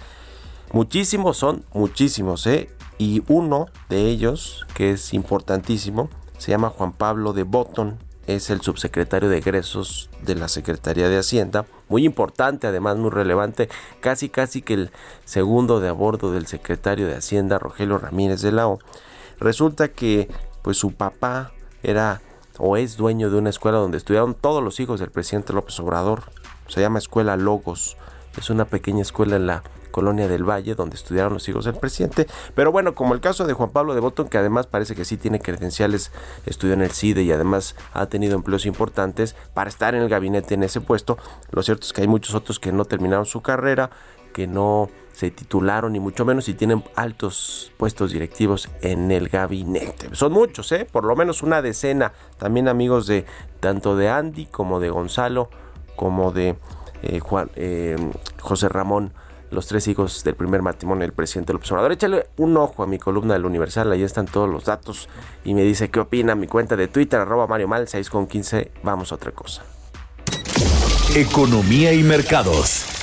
Muchísimos 0.73 1.39
son, 1.39 1.65
muchísimos, 1.75 2.47
¿eh? 2.47 2.71
Y 2.99 3.23
uno 3.29 3.67
de 3.89 4.09
ellos, 4.09 4.67
que 4.75 4.93
es 4.93 5.15
importantísimo, 5.15 6.09
se 6.39 6.51
llama 6.51 6.71
Juan 6.71 6.93
Pablo 6.93 7.33
de 7.33 7.45
Botton, 7.45 7.99
es 8.27 8.51
el 8.51 8.61
subsecretario 8.61 9.29
de 9.29 9.39
egresos 9.39 10.09
de 10.23 10.35
la 10.35 10.49
Secretaría 10.49 11.09
de 11.09 11.19
Hacienda, 11.19 11.67
muy 11.89 12.05
importante, 12.05 12.67
además 12.67 12.97
muy 12.97 13.11
relevante, 13.11 13.69
casi 14.01 14.29
casi 14.29 14.63
que 14.63 14.75
el 14.75 14.91
segundo 15.25 15.81
de 15.81 15.89
a 15.89 15.93
bordo 15.93 16.33
del 16.33 16.47
secretario 16.47 17.07
de 17.07 17.17
Hacienda, 17.17 17.59
Rogelio 17.59 17.99
Ramírez 17.99 18.41
de 18.43 18.53
la. 18.53 18.69
Resulta 19.41 19.89
que 19.89 20.29
pues 20.63 20.77
su 20.77 20.93
papá 20.93 21.53
era 21.83 22.23
o 22.59 22.77
es 22.77 22.97
dueño 22.97 23.31
de 23.31 23.39
una 23.39 23.51
escuela 23.51 23.79
donde 23.79 23.99
estudiaron 23.99 24.35
todos 24.35 24.63
los 24.63 24.79
hijos 24.79 25.01
del 25.01 25.11
presidente 25.11 25.53
López 25.53 25.79
Obrador. 25.81 26.25
Se 26.69 26.81
llama 26.81 26.99
Escuela 26.99 27.37
Logos. 27.37 27.97
Es 28.39 28.51
una 28.51 28.67
pequeña 28.67 29.03
escuela 29.03 29.37
en 29.37 29.47
la 29.47 29.63
Colonia 29.93 30.27
del 30.27 30.43
Valle, 30.43 30.75
donde 30.75 30.97
estudiaron 30.97 31.35
los 31.35 31.49
hijos 31.49 31.67
del 31.67 31.75
presidente. 31.75 32.27
Pero 32.57 32.73
bueno, 32.73 32.97
como 32.97 33.15
el 33.15 33.21
caso 33.21 33.47
de 33.47 33.53
Juan 33.53 33.71
Pablo 33.71 33.95
de 33.95 34.01
Botón, 34.01 34.29
que 34.29 34.39
además 34.39 34.67
parece 34.67 34.97
que 34.97 35.05
sí 35.05 35.17
tiene 35.17 35.39
credenciales, 35.39 36.11
estudió 36.47 36.75
en 36.75 36.83
el 36.83 36.91
CIDE 36.91 37.23
y 37.23 37.31
además 37.31 37.77
ha 37.93 38.07
tenido 38.07 38.35
empleos 38.35 38.67
importantes 38.67 39.37
para 39.55 39.71
estar 39.71 39.95
en 39.95 40.03
el 40.03 40.09
gabinete 40.09 40.55
en 40.55 40.65
ese 40.65 40.81
puesto. 40.81 41.17
Lo 41.53 41.63
cierto 41.63 41.87
es 41.87 41.93
que 41.93 42.01
hay 42.01 42.09
muchos 42.09 42.35
otros 42.35 42.59
que 42.59 42.73
no 42.73 42.85
terminaron 42.85 43.27
su 43.27 43.43
carrera, 43.43 43.91
que 44.33 44.49
no 44.49 44.89
se 45.13 45.31
titularon 45.31 45.93
ni 45.93 46.01
mucho 46.01 46.25
menos 46.25 46.49
y 46.49 46.55
tienen 46.55 46.83
altos 46.97 47.73
puestos 47.77 48.13
directivos 48.13 48.69
en 48.81 49.11
el 49.11 49.29
gabinete. 49.29 50.09
Son 50.13 50.33
muchos, 50.33 50.73
¿eh? 50.73 50.87
por 50.91 51.05
lo 51.05 51.15
menos 51.15 51.43
una 51.43 51.63
decena. 51.63 52.13
También 52.39 52.67
amigos 52.67 53.07
de 53.07 53.27
tanto 53.61 53.97
de 53.97 54.09
Andy 54.09 54.47
como 54.47 54.81
de 54.81 54.91
Gonzalo, 54.91 55.51
como 55.97 56.33
de 56.33 56.57
eh, 57.03 57.21
Juan, 57.21 57.51
eh, 57.57 57.97
José 58.41 58.69
Ramón 58.69 59.13
los 59.53 59.67
tres 59.67 59.87
hijos 59.87 60.25
del 60.25 60.35
primer 60.35 60.63
matrimonio 60.63 61.03
del 61.03 61.13
presidente 61.13 61.53
López 61.53 61.71
Obrador. 61.73 61.93
Échale 61.93 62.27
un 62.39 62.57
ojo 62.57 62.83
a 62.83 62.87
mi 62.87 62.99
columna 62.99 63.35
del 63.35 63.45
Universal, 63.45 63.93
ahí 63.93 64.03
están 64.03 64.27
todos 64.27 64.49
los 64.49 64.65
datos 64.65 65.09
y 65.45 65.55
me 65.55 65.63
dice 65.63 65.91
qué 65.91 66.01
opina 66.01 66.35
mi 66.35 66.47
cuenta 66.47 66.77
de 66.77 66.89
Twitter, 66.89 67.21
arroba 67.21 67.47
Mario 67.47 67.69
Mal, 67.69 67.87
6 67.87 68.11
con 68.11 68.27
15, 68.27 68.73
vamos 68.83 69.13
a 69.13 69.17
otra 69.17 69.33
cosa. 69.33 69.63
Economía 71.15 71.93
y 71.93 72.03
mercados. 72.03 73.02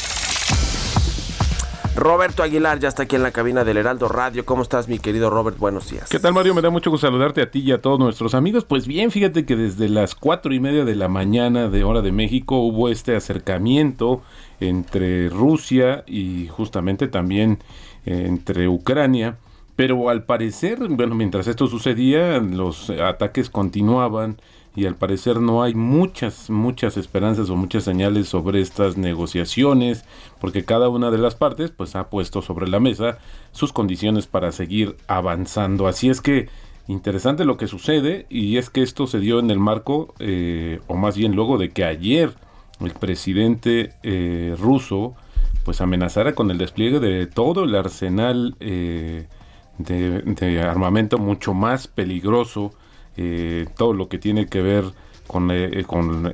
Roberto 2.00 2.44
Aguilar 2.44 2.80
ya 2.80 2.88
está 2.88 3.04
aquí 3.04 3.18
en 3.18 3.24
la 3.24 3.32
cabina 3.32 3.66
del 3.66 3.76
Heraldo 3.76 4.08
Radio. 4.08 4.46
¿Cómo 4.46 4.62
estás, 4.62 4.88
mi 4.88 5.00
querido 5.00 5.30
Robert? 5.30 5.58
Buenos 5.58 5.90
días. 5.90 6.10
¿Qué 6.10 6.18
tal, 6.18 6.34
Mario? 6.34 6.56
Me 6.56 6.62
da 6.62 6.70
mucho 6.70 6.90
gusto 6.90 7.08
saludarte 7.08 7.42
a 7.42 7.52
ti 7.52 7.60
y 7.60 7.74
a 7.74 7.82
todos 7.82 8.00
nuestros 8.00 8.34
amigos. 8.34 8.64
Pues 8.64 8.88
bien, 8.88 9.12
fíjate 9.12 9.46
que 9.46 9.58
desde 9.58 9.90
las 9.90 10.16
cuatro 10.16 10.54
y 10.54 10.62
media 10.62 10.86
de 10.86 10.96
la 10.96 11.10
mañana 11.10 11.68
de 11.68 11.84
hora 11.84 12.02
de 12.02 12.14
México 12.14 12.60
hubo 12.60 12.88
este 12.88 13.18
acercamiento 13.18 14.22
entre 14.62 15.28
Rusia 15.28 16.06
y 16.08 16.48
justamente 16.48 17.10
también 17.10 17.60
eh, 18.06 18.24
entre 18.28 18.70
Ucrania. 18.70 19.38
Pero 19.76 20.10
al 20.10 20.24
parecer, 20.24 20.80
bueno, 20.90 21.16
mientras 21.16 21.48
esto 21.48 21.68
sucedía, 21.68 22.40
los 22.40 22.90
ataques 22.90 23.50
continuaban 23.50 24.38
y 24.80 24.86
al 24.86 24.96
parecer 24.96 25.42
no 25.42 25.62
hay 25.62 25.74
muchas, 25.74 26.50
muchas 26.50 26.96
esperanzas 26.96 27.50
o 27.50 27.58
muchas 27.58 27.84
señales 27.84 28.30
sobre 28.30 28.62
estas 28.62 28.96
negociaciones, 28.96 30.06
porque 30.40 30.64
cada 30.64 30.88
una 30.88 31.12
de 31.12 31.18
las 31.18 31.36
partes 31.36 31.70
pues 31.72 31.98
ha 31.98 32.10
puesto 32.10 32.42
sobre 32.42 32.70
la 32.70 32.80
mesa 32.80 33.18
sus 33.52 33.74
condiciones 33.74 34.26
para 34.26 34.54
seguir 34.54 34.96
avanzando. 35.08 35.86
Así 35.88 36.10
es 36.10 36.22
que 36.22 36.48
interesante 36.88 37.44
lo 37.44 37.58
que 37.58 37.68
sucede 37.68 38.26
y 38.30 38.56
es 38.56 38.70
que 38.70 38.82
esto 38.82 39.06
se 39.06 39.20
dio 39.20 39.40
en 39.40 39.52
el 39.52 39.60
marco, 39.60 40.14
eh, 40.20 40.80
o 40.88 40.96
más 40.96 41.18
bien 41.18 41.36
luego 41.36 41.58
de 41.58 41.72
que 41.72 41.84
ayer 41.84 42.32
el 42.80 42.92
presidente 42.92 43.92
eh, 44.04 44.56
ruso 44.58 45.16
pues 45.66 45.82
amenazara 45.82 46.36
con 46.36 46.52
el 46.52 46.58
despliegue 46.58 47.02
de 47.02 47.28
todo 47.28 47.66
el 47.66 47.76
arsenal 47.76 48.56
eh, 48.62 49.28
de, 49.78 50.62
armamento 50.62 51.18
mucho 51.18 51.54
más 51.54 51.88
peligroso, 51.88 52.72
eh, 53.22 53.68
todo 53.76 53.94
lo 53.94 54.08
que 54.08 54.18
tiene 54.18 54.48
que 54.48 54.62
ver 54.62 54.86
con, 55.28 55.52
con 55.86 56.32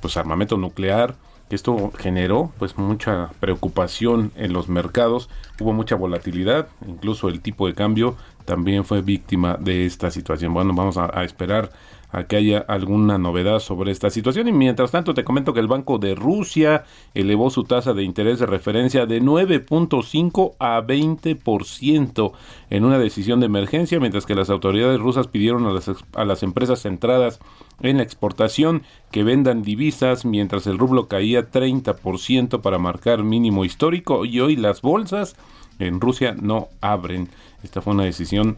pues 0.00 0.16
armamento 0.16 0.56
nuclear, 0.56 1.14
esto 1.50 1.92
generó 1.98 2.50
pues 2.58 2.78
mucha 2.78 3.28
preocupación 3.38 4.32
en 4.36 4.54
los 4.54 4.70
mercados, 4.70 5.28
hubo 5.60 5.74
mucha 5.74 5.96
volatilidad, 5.96 6.68
incluso 6.86 7.28
el 7.28 7.42
tipo 7.42 7.66
de 7.66 7.74
cambio 7.74 8.16
también 8.46 8.86
fue 8.86 9.02
víctima 9.02 9.58
de 9.60 9.84
esta 9.84 10.10
situación. 10.10 10.54
Bueno, 10.54 10.72
vamos 10.74 10.96
a 10.96 11.22
esperar 11.24 11.70
a 12.12 12.24
que 12.24 12.36
haya 12.36 12.58
alguna 12.58 13.18
novedad 13.18 13.58
sobre 13.58 13.90
esta 13.90 14.10
situación. 14.10 14.46
Y 14.48 14.52
mientras 14.52 14.90
tanto 14.90 15.14
te 15.14 15.24
comento 15.24 15.54
que 15.54 15.60
el 15.60 15.66
Banco 15.66 15.98
de 15.98 16.14
Rusia 16.14 16.84
elevó 17.14 17.50
su 17.50 17.64
tasa 17.64 17.94
de 17.94 18.04
interés 18.04 18.38
de 18.38 18.46
referencia 18.46 19.06
de 19.06 19.20
9.5 19.20 20.54
a 20.58 20.82
20% 20.82 22.32
en 22.70 22.84
una 22.84 22.98
decisión 22.98 23.40
de 23.40 23.46
emergencia, 23.46 23.98
mientras 23.98 24.26
que 24.26 24.34
las 24.34 24.50
autoridades 24.50 25.00
rusas 25.00 25.26
pidieron 25.26 25.66
a 25.66 25.72
las, 25.72 25.90
a 26.14 26.24
las 26.24 26.42
empresas 26.42 26.82
centradas 26.82 27.40
en 27.80 27.96
la 27.96 28.02
exportación 28.02 28.82
que 29.10 29.24
vendan 29.24 29.62
divisas, 29.62 30.24
mientras 30.24 30.66
el 30.66 30.78
rublo 30.78 31.08
caía 31.08 31.50
30% 31.50 32.60
para 32.60 32.78
marcar 32.78 33.22
mínimo 33.24 33.64
histórico 33.64 34.24
y 34.24 34.40
hoy 34.40 34.56
las 34.56 34.82
bolsas 34.82 35.34
en 35.78 36.00
Rusia 36.00 36.36
no 36.40 36.68
abren. 36.80 37.28
Esta 37.62 37.80
fue 37.80 37.94
una 37.94 38.04
decisión 38.04 38.56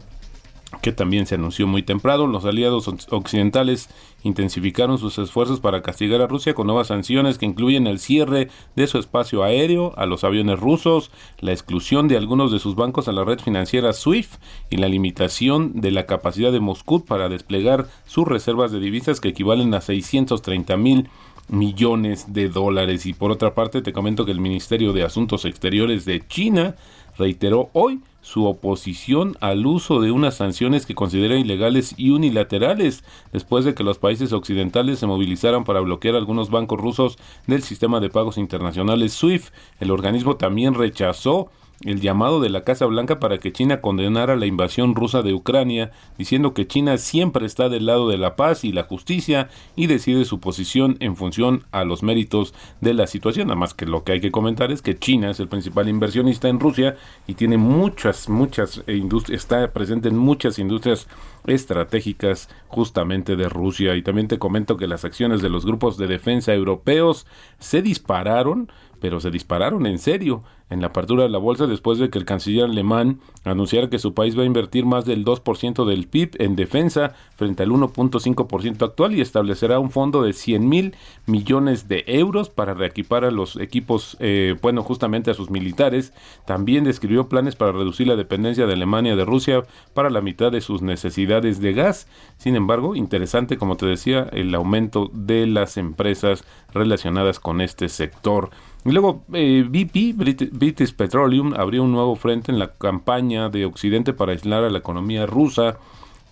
que 0.81 0.91
también 0.91 1.25
se 1.25 1.35
anunció 1.35 1.67
muy 1.67 1.83
temprano. 1.83 2.27
Los 2.27 2.45
aliados 2.45 2.87
occidentales 3.09 3.89
intensificaron 4.23 4.97
sus 4.97 5.17
esfuerzos 5.17 5.59
para 5.59 5.81
castigar 5.81 6.21
a 6.21 6.27
Rusia 6.27 6.53
con 6.53 6.67
nuevas 6.67 6.87
sanciones 6.87 7.37
que 7.37 7.45
incluyen 7.45 7.87
el 7.87 7.99
cierre 7.99 8.49
de 8.75 8.87
su 8.87 8.97
espacio 8.97 9.43
aéreo 9.43 9.93
a 9.97 10.05
los 10.05 10.23
aviones 10.23 10.59
rusos, 10.59 11.11
la 11.39 11.51
exclusión 11.51 12.07
de 12.07 12.17
algunos 12.17 12.51
de 12.51 12.59
sus 12.59 12.75
bancos 12.75 13.07
a 13.07 13.11
la 13.11 13.23
red 13.23 13.39
financiera 13.39 13.93
SWIFT 13.93 14.33
y 14.69 14.77
la 14.77 14.89
limitación 14.89 15.79
de 15.81 15.91
la 15.91 16.05
capacidad 16.05 16.51
de 16.51 16.59
Moscú 16.59 17.05
para 17.05 17.29
desplegar 17.29 17.87
sus 18.05 18.27
reservas 18.27 18.71
de 18.71 18.79
divisas 18.79 19.19
que 19.19 19.29
equivalen 19.29 19.73
a 19.73 19.81
630 19.81 20.77
mil 20.77 21.09
millones 21.47 22.33
de 22.33 22.49
dólares. 22.49 23.05
Y 23.05 23.13
por 23.13 23.31
otra 23.31 23.53
parte, 23.53 23.81
te 23.81 23.93
comento 23.93 24.25
que 24.25 24.31
el 24.31 24.39
Ministerio 24.39 24.93
de 24.93 25.03
Asuntos 25.03 25.45
Exteriores 25.45 26.05
de 26.05 26.25
China 26.27 26.75
reiteró 27.17 27.69
hoy 27.73 28.01
su 28.25 28.47
oposición 28.47 29.37
al 29.39 29.67
uso 29.67 30.01
de 30.01 30.09
unas 30.09 30.35
sanciones 30.35 30.87
que 30.87 30.95
considera 30.95 31.37
ilegales 31.37 31.93
y 31.95 32.09
unilaterales, 32.09 33.03
después 33.31 33.65
de 33.65 33.75
que 33.75 33.83
los 33.83 33.99
países 33.99 34.33
occidentales 34.33 34.97
se 34.97 35.05
movilizaran 35.05 35.63
para 35.63 35.79
bloquear 35.79 36.15
algunos 36.15 36.49
bancos 36.49 36.81
rusos 36.81 37.19
del 37.45 37.61
sistema 37.61 37.99
de 37.99 38.09
pagos 38.09 38.39
internacionales 38.39 39.13
SWIFT. 39.13 39.53
El 39.79 39.91
organismo 39.91 40.37
también 40.37 40.73
rechazó 40.73 41.51
el 41.83 41.99
llamado 41.99 42.39
de 42.39 42.49
la 42.49 42.63
Casa 42.63 42.85
Blanca 42.85 43.19
para 43.19 43.37
que 43.37 43.51
China 43.51 43.81
condenara 43.81 44.35
la 44.35 44.45
invasión 44.45 44.95
rusa 44.95 45.21
de 45.21 45.33
Ucrania, 45.33 45.91
diciendo 46.17 46.53
que 46.53 46.67
China 46.67 46.97
siempre 46.97 47.45
está 47.45 47.69
del 47.69 47.85
lado 47.85 48.07
de 48.09 48.17
la 48.17 48.35
paz 48.35 48.63
y 48.63 48.71
la 48.71 48.83
justicia 48.83 49.49
y 49.75 49.87
decide 49.87 50.25
su 50.25 50.39
posición 50.39 50.97
en 50.99 51.15
función 51.15 51.63
a 51.71 51.83
los 51.83 52.03
méritos 52.03 52.53
de 52.81 52.93
la 52.93 53.07
situación. 53.07 53.49
Además 53.49 53.73
que 53.73 53.85
lo 53.85 54.03
que 54.03 54.13
hay 54.13 54.21
que 54.21 54.31
comentar 54.31 54.71
es 54.71 54.81
que 54.81 54.97
China 54.97 55.29
es 55.29 55.39
el 55.39 55.47
principal 55.47 55.89
inversionista 55.89 56.47
en 56.47 56.59
Rusia 56.59 56.95
y 57.27 57.33
tiene 57.33 57.57
muchas, 57.57 58.29
muchas 58.29 58.83
eh, 58.87 58.95
industrias, 58.95 59.41
está 59.41 59.71
presente 59.71 60.09
en 60.09 60.17
muchas 60.17 60.59
industrias 60.59 61.07
estratégicas 61.45 62.49
justamente 62.67 63.35
de 63.35 63.49
Rusia. 63.49 63.95
Y 63.95 64.01
también 64.01 64.27
te 64.27 64.39
comento 64.39 64.77
que 64.77 64.87
las 64.87 65.05
acciones 65.05 65.41
de 65.41 65.49
los 65.49 65.65
grupos 65.65 65.97
de 65.97 66.07
defensa 66.07 66.53
europeos 66.53 67.27
se 67.59 67.81
dispararon 67.81 68.71
pero 68.99 69.19
se 69.19 69.31
dispararon 69.31 69.85
en 69.85 69.99
serio 69.99 70.43
en 70.69 70.81
la 70.81 70.87
apertura 70.87 71.23
de 71.23 71.29
la 71.29 71.37
bolsa 71.37 71.67
después 71.67 71.99
de 71.99 72.09
que 72.09 72.17
el 72.17 72.25
canciller 72.25 72.65
alemán 72.65 73.19
anunciara 73.43 73.89
que 73.89 73.99
su 73.99 74.13
país 74.15 74.37
va 74.37 74.41
a 74.41 74.47
invertir 74.47 74.85
más 74.85 75.05
del 75.05 75.23
2% 75.23 75.85
del 75.85 76.07
PIB 76.07 76.31
en 76.39 76.55
defensa 76.55 77.13
frente 77.35 77.63
al 77.63 77.69
1.5% 77.69 78.83
actual 78.83 79.13
y 79.13 79.21
establecerá 79.21 79.77
un 79.77 79.91
fondo 79.91 80.23
de 80.23 80.33
100 80.33 80.67
mil 80.67 80.95
millones 81.27 81.87
de 81.87 82.03
euros 82.07 82.49
para 82.49 82.73
reequipar 82.73 83.25
a 83.25 83.31
los 83.31 83.57
equipos, 83.57 84.17
eh, 84.19 84.55
bueno, 84.61 84.81
justamente 84.81 85.29
a 85.29 85.35
sus 85.35 85.51
militares. 85.51 86.13
También 86.45 86.83
describió 86.83 87.29
planes 87.29 87.55
para 87.55 87.71
reducir 87.71 88.07
la 88.07 88.15
dependencia 88.15 88.65
de 88.65 88.73
Alemania 88.73 89.15
de 89.15 89.25
Rusia 89.25 89.63
para 89.93 90.09
la 90.09 90.21
mitad 90.21 90.51
de 90.51 90.61
sus 90.61 90.81
necesidades 90.81 91.61
de 91.61 91.73
gas. 91.73 92.07
Sin 92.37 92.55
embargo, 92.55 92.95
interesante, 92.95 93.57
como 93.57 93.77
te 93.77 93.85
decía, 93.85 94.27
el 94.31 94.53
aumento 94.55 95.11
de 95.13 95.45
las 95.45 95.77
empresas 95.77 96.43
relacionadas 96.73 97.39
con 97.39 97.61
este 97.61 97.87
sector. 97.87 98.49
Y 98.85 98.91
luego 98.91 99.23
eh, 99.33 99.65
BP, 99.67 100.15
British 100.15 100.93
Petroleum, 100.93 101.55
abrió 101.57 101.81
un 101.81 101.91
nuevo 101.91 102.15
frente 102.15 102.51
en 102.51 102.59
la 102.59 102.71
campaña 102.71 103.49
de 103.49 103.65
Occidente 103.65 104.13
para 104.13 104.31
aislar 104.31 104.63
a 104.63 104.69
la 104.69 104.77
economía 104.77 105.25
rusa 105.25 105.79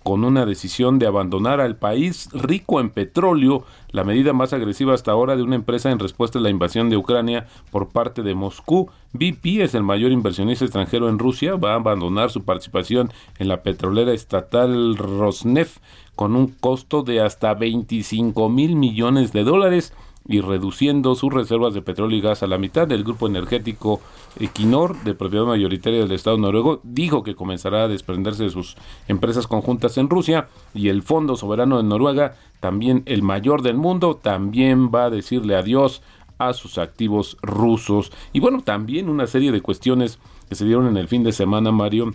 con 0.04 0.22
una 0.22 0.46
decisión 0.46 0.98
de 0.98 1.06
abandonar 1.06 1.60
al 1.60 1.76
país 1.76 2.28
rico 2.32 2.78
en 2.78 2.90
petróleo, 2.90 3.64
la 3.90 4.04
medida 4.04 4.34
más 4.34 4.52
agresiva 4.52 4.94
hasta 4.94 5.10
ahora 5.10 5.34
de 5.34 5.42
una 5.42 5.56
empresa 5.56 5.90
en 5.90 5.98
respuesta 5.98 6.38
a 6.38 6.42
la 6.42 6.50
invasión 6.50 6.90
de 6.90 6.98
Ucrania 6.98 7.46
por 7.72 7.88
parte 7.88 8.22
de 8.22 8.34
Moscú. 8.34 8.90
BP 9.14 9.62
es 9.62 9.74
el 9.74 9.82
mayor 9.82 10.12
inversionista 10.12 10.66
extranjero 10.66 11.08
en 11.08 11.18
Rusia, 11.18 11.56
va 11.56 11.72
a 11.72 11.76
abandonar 11.76 12.30
su 12.30 12.44
participación 12.44 13.10
en 13.38 13.48
la 13.48 13.62
petrolera 13.62 14.12
estatal 14.12 14.96
Rosneft 14.96 15.78
con 16.14 16.36
un 16.36 16.48
costo 16.48 17.02
de 17.02 17.20
hasta 17.20 17.54
25 17.54 18.48
mil 18.50 18.76
millones 18.76 19.32
de 19.32 19.42
dólares 19.42 19.94
y 20.26 20.40
reduciendo 20.40 21.14
sus 21.14 21.32
reservas 21.32 21.74
de 21.74 21.82
petróleo 21.82 22.18
y 22.18 22.20
gas 22.20 22.42
a 22.42 22.46
la 22.46 22.58
mitad. 22.58 22.88
del 22.88 23.04
grupo 23.04 23.26
energético 23.26 24.00
Equinor, 24.38 25.02
de 25.04 25.14
propiedad 25.14 25.44
mayoritaria 25.44 26.00
del 26.00 26.12
Estado 26.12 26.38
noruego, 26.38 26.80
dijo 26.82 27.22
que 27.22 27.34
comenzará 27.34 27.84
a 27.84 27.88
desprenderse 27.88 28.44
de 28.44 28.50
sus 28.50 28.76
empresas 29.08 29.46
conjuntas 29.46 29.98
en 29.98 30.08
Rusia 30.08 30.48
y 30.74 30.88
el 30.88 31.02
Fondo 31.02 31.36
Soberano 31.36 31.76
de 31.76 31.84
Noruega, 31.84 32.34
también 32.60 33.02
el 33.06 33.22
mayor 33.22 33.62
del 33.62 33.76
mundo, 33.76 34.16
también 34.16 34.90
va 34.94 35.06
a 35.06 35.10
decirle 35.10 35.56
adiós 35.56 36.02
a 36.38 36.52
sus 36.52 36.78
activos 36.78 37.36
rusos. 37.42 38.12
Y 38.32 38.40
bueno, 38.40 38.62
también 38.62 39.08
una 39.08 39.26
serie 39.26 39.52
de 39.52 39.60
cuestiones 39.60 40.18
que 40.48 40.54
se 40.54 40.64
dieron 40.64 40.86
en 40.86 40.96
el 40.96 41.08
fin 41.08 41.22
de 41.22 41.32
semana, 41.32 41.70
Mario, 41.70 42.14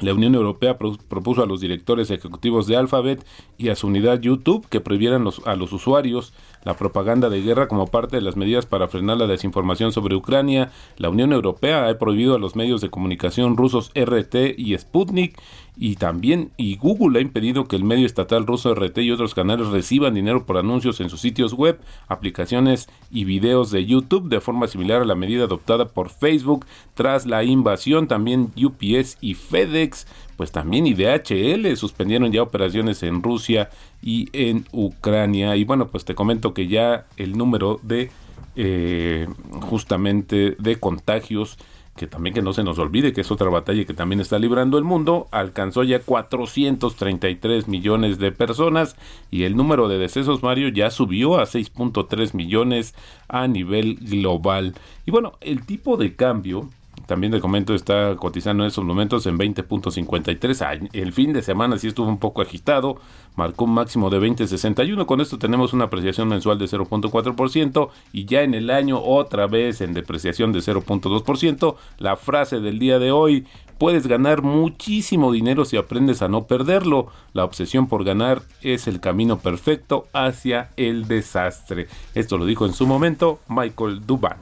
la 0.00 0.12
Unión 0.12 0.34
Europea 0.34 0.76
propuso 0.76 1.42
a 1.42 1.46
los 1.46 1.60
directores 1.60 2.10
ejecutivos 2.10 2.66
de 2.66 2.76
Alphabet 2.76 3.24
y 3.56 3.70
a 3.70 3.76
su 3.76 3.86
unidad 3.86 4.20
YouTube 4.20 4.66
que 4.68 4.80
prohibieran 4.80 5.26
a 5.46 5.56
los 5.56 5.72
usuarios 5.72 6.34
la 6.66 6.74
propaganda 6.74 7.30
de 7.30 7.42
guerra 7.42 7.68
como 7.68 7.86
parte 7.86 8.16
de 8.16 8.22
las 8.22 8.36
medidas 8.36 8.66
para 8.66 8.88
frenar 8.88 9.18
la 9.18 9.28
desinformación 9.28 9.92
sobre 9.92 10.16
Ucrania. 10.16 10.72
La 10.96 11.08
Unión 11.08 11.32
Europea 11.32 11.88
ha 11.88 11.96
prohibido 11.96 12.34
a 12.34 12.40
los 12.40 12.56
medios 12.56 12.80
de 12.80 12.90
comunicación 12.90 13.56
rusos 13.56 13.92
RT 13.94 14.58
y 14.58 14.76
Sputnik 14.76 15.40
y 15.76 15.94
también 15.94 16.50
y 16.56 16.76
Google 16.76 17.20
ha 17.20 17.22
impedido 17.22 17.68
que 17.68 17.76
el 17.76 17.84
medio 17.84 18.04
estatal 18.04 18.46
ruso 18.46 18.74
RT 18.74 18.98
y 18.98 19.12
otros 19.12 19.32
canales 19.32 19.68
reciban 19.68 20.14
dinero 20.14 20.44
por 20.44 20.56
anuncios 20.56 21.00
en 21.00 21.08
sus 21.08 21.20
sitios 21.20 21.52
web, 21.52 21.78
aplicaciones 22.08 22.88
y 23.12 23.24
videos 23.24 23.70
de 23.70 23.86
YouTube 23.86 24.28
de 24.28 24.40
forma 24.40 24.66
similar 24.66 25.02
a 25.02 25.04
la 25.04 25.14
medida 25.14 25.44
adoptada 25.44 25.86
por 25.86 26.10
Facebook 26.10 26.66
tras 26.94 27.26
la 27.26 27.44
invasión. 27.44 28.08
También 28.08 28.50
UPS 28.56 29.18
y 29.20 29.34
FedEx 29.34 30.08
pues 30.36 30.52
también 30.52 30.86
y 30.86 30.94
DHL 30.94 31.76
suspendieron 31.76 32.30
ya 32.32 32.42
operaciones 32.42 33.02
en 33.02 33.22
Rusia 33.22 33.70
y 34.02 34.28
en 34.32 34.66
Ucrania. 34.72 35.56
Y 35.56 35.64
bueno, 35.64 35.88
pues 35.88 36.04
te 36.04 36.14
comento 36.14 36.54
que 36.54 36.68
ya 36.68 37.06
el 37.16 37.36
número 37.36 37.80
de 37.82 38.10
eh, 38.56 39.26
justamente 39.62 40.56
de 40.58 40.80
contagios 40.80 41.58
que 41.96 42.06
también 42.06 42.34
que 42.34 42.42
no 42.42 42.52
se 42.52 42.62
nos 42.62 42.78
olvide 42.78 43.12
que 43.12 43.22
es 43.22 43.30
otra 43.30 43.48
batalla 43.48 43.84
que 43.84 43.94
también 43.94 44.20
está 44.20 44.38
librando 44.38 44.78
el 44.78 44.84
mundo, 44.84 45.28
alcanzó 45.30 45.82
ya 45.82 46.00
433 46.00 47.68
millones 47.68 48.18
de 48.18 48.32
personas 48.32 48.96
y 49.30 49.44
el 49.44 49.56
número 49.56 49.88
de 49.88 49.98
decesos, 49.98 50.42
Mario, 50.42 50.68
ya 50.68 50.90
subió 50.90 51.38
a 51.38 51.44
6.3 51.44 52.34
millones 52.34 52.94
a 53.28 53.48
nivel 53.48 53.96
global. 53.96 54.74
Y 55.06 55.10
bueno, 55.10 55.32
el 55.40 55.64
tipo 55.64 55.96
de 55.96 56.14
cambio 56.14 56.68
también 57.06 57.32
te 57.32 57.40
comento, 57.40 57.74
está 57.74 58.16
cotizando 58.16 58.64
en 58.64 58.68
estos 58.68 58.84
momentos 58.84 59.26
en 59.26 59.38
20.53. 59.38 60.90
El 60.92 61.12
fin 61.12 61.32
de 61.32 61.42
semana 61.42 61.78
sí 61.78 61.88
estuvo 61.88 62.08
un 62.08 62.18
poco 62.18 62.42
agitado, 62.42 62.96
marcó 63.36 63.64
un 63.64 63.74
máximo 63.74 64.10
de 64.10 64.18
20.61. 64.20 65.06
Con 65.06 65.20
esto 65.20 65.38
tenemos 65.38 65.72
una 65.72 65.84
apreciación 65.84 66.28
mensual 66.28 66.58
de 66.58 66.66
0.4% 66.66 67.88
y 68.12 68.24
ya 68.24 68.42
en 68.42 68.54
el 68.54 68.70
año 68.70 69.00
otra 69.02 69.46
vez 69.46 69.80
en 69.80 69.94
depreciación 69.94 70.52
de 70.52 70.58
0.2%. 70.58 71.76
La 71.98 72.16
frase 72.16 72.60
del 72.60 72.78
día 72.78 72.98
de 72.98 73.12
hoy, 73.12 73.46
puedes 73.78 74.06
ganar 74.06 74.42
muchísimo 74.42 75.32
dinero 75.32 75.64
si 75.64 75.76
aprendes 75.76 76.22
a 76.22 76.28
no 76.28 76.44
perderlo. 76.46 77.08
La 77.32 77.44
obsesión 77.44 77.88
por 77.88 78.04
ganar 78.04 78.42
es 78.62 78.86
el 78.88 79.00
camino 79.00 79.38
perfecto 79.38 80.08
hacia 80.12 80.70
el 80.76 81.06
desastre. 81.06 81.88
Esto 82.14 82.38
lo 82.38 82.46
dijo 82.46 82.66
en 82.66 82.72
su 82.72 82.86
momento 82.86 83.40
Michael 83.48 84.06
Duban. 84.06 84.38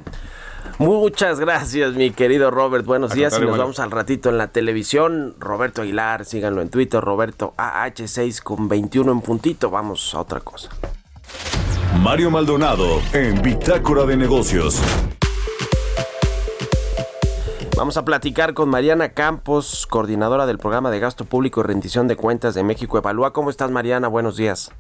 Muchas 0.78 1.38
gracias, 1.40 1.94
mi 1.94 2.10
querido 2.10 2.50
Robert. 2.50 2.84
Buenos 2.84 3.12
días 3.12 3.38
y 3.38 3.44
nos 3.44 3.56
vamos 3.56 3.78
al 3.78 3.90
ratito 3.90 4.28
en 4.28 4.38
la 4.38 4.48
televisión. 4.48 5.34
Roberto 5.38 5.82
Aguilar, 5.82 6.24
síganlo 6.24 6.62
en 6.62 6.68
Twitter, 6.68 7.00
Roberto 7.00 7.54
AH6 7.56 8.42
con 8.42 8.68
21 8.68 9.12
en 9.12 9.20
puntito. 9.20 9.70
Vamos 9.70 10.14
a 10.14 10.20
otra 10.20 10.40
cosa. 10.40 10.70
Mario 12.00 12.30
Maldonado 12.30 13.00
en 13.12 13.40
Bitácora 13.40 14.04
de 14.04 14.16
Negocios. 14.16 14.80
Vamos 17.76 17.96
a 17.96 18.04
platicar 18.04 18.54
con 18.54 18.68
Mariana 18.68 19.10
Campos, 19.10 19.86
coordinadora 19.88 20.46
del 20.46 20.58
programa 20.58 20.90
de 20.90 21.00
gasto 21.00 21.24
público 21.24 21.60
y 21.60 21.64
rendición 21.64 22.06
de 22.06 22.16
cuentas 22.16 22.54
de 22.54 22.62
México 22.62 22.98
Evalúa. 22.98 23.32
¿Cómo 23.32 23.50
estás, 23.50 23.70
Mariana? 23.70 24.06
Buenos 24.06 24.36
días. 24.36 24.70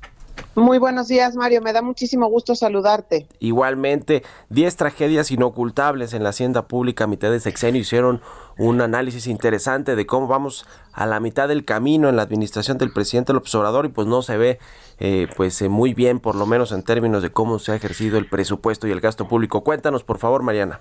Muy 0.56 0.78
buenos 0.78 1.08
días, 1.08 1.34
Mario. 1.34 1.60
Me 1.62 1.72
da 1.72 1.82
muchísimo 1.82 2.28
gusto 2.28 2.54
saludarte. 2.54 3.26
Igualmente, 3.40 4.22
10 4.50 4.76
tragedias 4.76 5.32
inocultables 5.32 6.14
en 6.14 6.22
la 6.22 6.28
hacienda 6.28 6.68
pública 6.68 7.04
a 7.04 7.06
mitad 7.08 7.30
de 7.30 7.40
sexenio 7.40 7.80
hicieron 7.80 8.20
un 8.56 8.80
análisis 8.80 9.26
interesante 9.26 9.96
de 9.96 10.06
cómo 10.06 10.28
vamos 10.28 10.64
a 10.92 11.06
la 11.06 11.18
mitad 11.18 11.48
del 11.48 11.64
camino 11.64 12.08
en 12.08 12.16
la 12.16 12.22
administración 12.22 12.78
del 12.78 12.92
presidente 12.92 13.32
López 13.32 13.52
Obrador 13.56 13.86
y 13.86 13.88
pues 13.88 14.06
no 14.06 14.22
se 14.22 14.36
ve 14.36 14.58
eh, 15.00 15.26
pues 15.36 15.60
eh, 15.60 15.68
muy 15.68 15.92
bien, 15.92 16.20
por 16.20 16.36
lo 16.36 16.46
menos 16.46 16.70
en 16.70 16.84
términos 16.84 17.22
de 17.22 17.32
cómo 17.32 17.58
se 17.58 17.72
ha 17.72 17.74
ejercido 17.74 18.16
el 18.16 18.28
presupuesto 18.28 18.86
y 18.86 18.92
el 18.92 19.00
gasto 19.00 19.26
público. 19.26 19.64
Cuéntanos, 19.64 20.04
por 20.04 20.18
favor, 20.18 20.42
Mariana. 20.44 20.80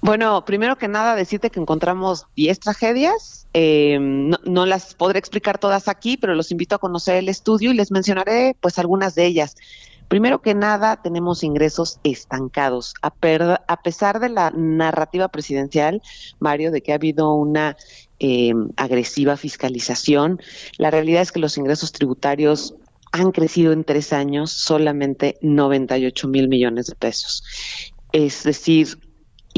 Bueno, 0.00 0.44
primero 0.44 0.78
que 0.78 0.86
nada 0.86 1.16
decirte 1.16 1.50
que 1.50 1.60
encontramos 1.60 2.26
10 2.36 2.60
tragedias. 2.60 3.48
Eh, 3.52 3.98
no, 4.00 4.66
las 4.66 4.94
podré 4.94 5.18
explicar 5.18 5.58
todas 5.58 5.88
aquí, 5.88 6.16
pero 6.16 6.34
los 6.34 6.52
invito 6.52 6.76
a 6.76 6.78
conocer 6.78 7.16
el 7.16 7.28
estudio 7.28 7.72
y 7.72 7.74
les 7.74 7.90
mencionaré 7.90 8.56
pues 8.60 8.78
algunas 8.78 9.14
de 9.14 9.26
ellas. 9.26 9.56
Primero 10.06 10.40
que 10.40 10.54
nada, 10.54 11.02
tenemos 11.02 11.42
ingresos 11.42 11.98
estancados. 12.04 12.94
A, 13.02 13.12
a 13.66 13.82
pesar 13.82 14.20
de 14.20 14.28
la 14.30 14.50
narrativa 14.50 15.28
presidencial, 15.28 16.00
Mario, 16.38 16.70
de 16.70 16.80
que 16.80 16.92
ha 16.92 16.94
habido 16.94 17.34
una 17.34 17.76
eh, 18.20 18.54
agresiva 18.76 19.36
fiscalización, 19.36 20.40
la 20.78 20.90
realidad 20.90 21.22
es 21.22 21.32
que 21.32 21.40
los 21.40 21.58
ingresos 21.58 21.92
tributarios 21.92 22.74
han 23.12 23.32
crecido 23.32 23.72
en 23.72 23.84
tres 23.84 24.12
años 24.12 24.50
solamente 24.52 25.38
98 25.42 26.28
mil 26.28 26.48
millones 26.48 26.86
de 26.86 26.94
pesos. 26.94 27.44
Es 28.12 28.44
decir, 28.44 29.07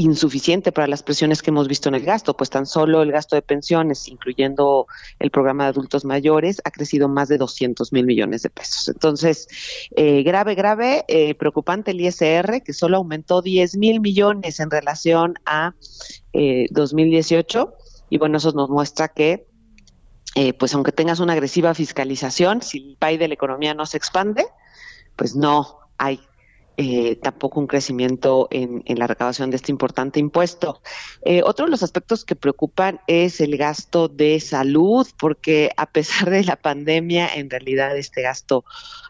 insuficiente 0.01 0.71
para 0.71 0.87
las 0.87 1.03
presiones 1.03 1.41
que 1.41 1.51
hemos 1.51 1.67
visto 1.67 1.89
en 1.89 1.95
el 1.95 2.03
gasto, 2.03 2.35
pues 2.35 2.49
tan 2.49 2.65
solo 2.65 3.01
el 3.01 3.11
gasto 3.11 3.35
de 3.35 3.41
pensiones, 3.41 4.07
incluyendo 4.07 4.87
el 5.19 5.29
programa 5.31 5.65
de 5.65 5.69
adultos 5.69 6.05
mayores, 6.05 6.61
ha 6.63 6.71
crecido 6.71 7.07
más 7.07 7.29
de 7.29 7.37
200 7.37 7.93
mil 7.93 8.05
millones 8.05 8.41
de 8.41 8.49
pesos. 8.49 8.87
Entonces, 8.87 9.47
eh, 9.95 10.23
grave, 10.23 10.55
grave, 10.55 11.05
eh, 11.07 11.35
preocupante 11.35 11.91
el 11.91 12.01
ISR, 12.01 12.63
que 12.63 12.73
solo 12.73 12.97
aumentó 12.97 13.41
10 13.41 13.77
mil 13.77 14.01
millones 14.01 14.59
en 14.59 14.71
relación 14.71 15.35
a 15.45 15.75
2018. 16.71 17.61
Eh, 17.61 18.03
y 18.09 18.17
bueno, 18.17 18.37
eso 18.37 18.51
nos 18.51 18.69
muestra 18.69 19.09
que 19.09 19.47
pues 20.57 20.73
aunque 20.73 20.93
tengas 20.93 21.19
una 21.19 21.33
agresiva 21.33 21.73
fiscalización, 21.73 22.61
si 22.61 22.91
el 22.91 22.97
país 22.97 23.19
de 23.19 23.27
la 23.27 23.33
economía 23.33 23.73
no 23.73 23.85
se 23.85 23.97
expande, 23.97 24.45
pues 25.17 25.35
no 25.35 25.77
hay 25.97 26.21
eh, 26.77 27.17
tampoco 27.17 27.59
un 27.59 27.67
crecimiento 27.67 28.47
en, 28.49 28.83
la 28.87 29.05
recaudación 29.05 29.49
de 29.49 29.57
este 29.57 29.71
importante 29.71 30.19
impuesto. 30.19 30.81
Eh, 31.23 31.41
otro 31.43 31.65
de 31.65 31.71
los 31.71 31.83
aspectos 31.83 32.23
que 32.23 32.35
preocupan 32.35 33.01
es 33.07 33.41
el 33.41 33.57
gasto 33.57 34.07
de 34.07 34.39
salud, 34.39 35.05
porque 35.19 35.71
a 35.77 35.85
pesar 35.91 36.29
de 36.29 36.43
la 36.43 36.55
pandemia, 36.55 37.27
en 37.35 37.49
realidad 37.49 37.97
este 37.97 38.21
gasto 38.21 38.63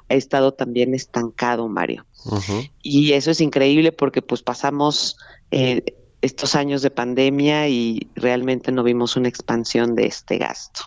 ha 0.10 0.16
estado 0.16 0.54
también 0.54 0.94
estancado, 0.96 1.68
Mario. 1.68 2.06
Y 2.82 3.14
eso 3.14 3.32
es 3.32 3.42
increíble 3.42 3.92
porque 3.92 4.22
pues 4.22 4.44
pasamos 4.44 5.18
eh, 5.52 5.96
estos 6.22 6.56
años 6.56 6.82
de 6.82 6.92
pandemia 6.92 7.68
y 7.68 8.10
realmente 8.16 8.72
no 8.72 8.84
vimos 8.84 9.16
una 9.16 9.30
expansión 9.30 9.96
de 9.96 10.08
este 10.08 10.38
gasto. 10.38 10.82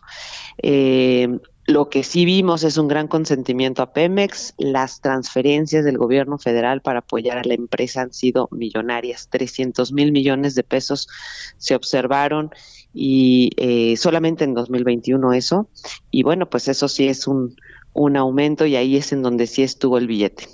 Lo 1.66 1.88
que 1.88 2.03
sí 2.03 2.27
vimos 2.27 2.62
es 2.62 2.77
un 2.77 2.88
gran 2.88 3.09
consentimiento 3.09 3.83
a 3.83 3.92
Pemex. 3.92 4.55
Las 4.59 5.00
transferencias 5.00 5.85
del 5.85 5.96
gobierno 5.96 6.38
federal 6.38 6.83
para 6.83 6.98
apoyar 6.98 7.38
a 7.38 7.44
la 7.44 7.55
empresa 7.55 8.03
han 8.03 8.12
sido 8.12 8.48
millonarias. 8.50 9.29
300 9.31 9.92
mil 9.92 10.12
millones 10.12 10.55
de 10.55 10.62
pesos 10.62 11.09
se 11.57 11.74
observaron 11.74 12.50
y 12.92 13.50
eh, 13.57 13.96
solamente 13.96 14.44
en 14.44 14.53
2021 14.53 15.33
eso. 15.33 15.68
Y 16.11 16.22
bueno, 16.22 16.50
pues 16.50 16.68
eso 16.68 16.87
sí 16.87 17.09
es 17.09 17.27
un, 17.27 17.57
un 17.94 18.16
aumento 18.18 18.66
y 18.66 18.77
ahí 18.77 18.96
es 18.96 19.12
en 19.12 19.22
donde 19.22 19.46
sí 19.46 19.62
estuvo 19.62 19.96
el 19.96 20.07
billete. 20.07 20.46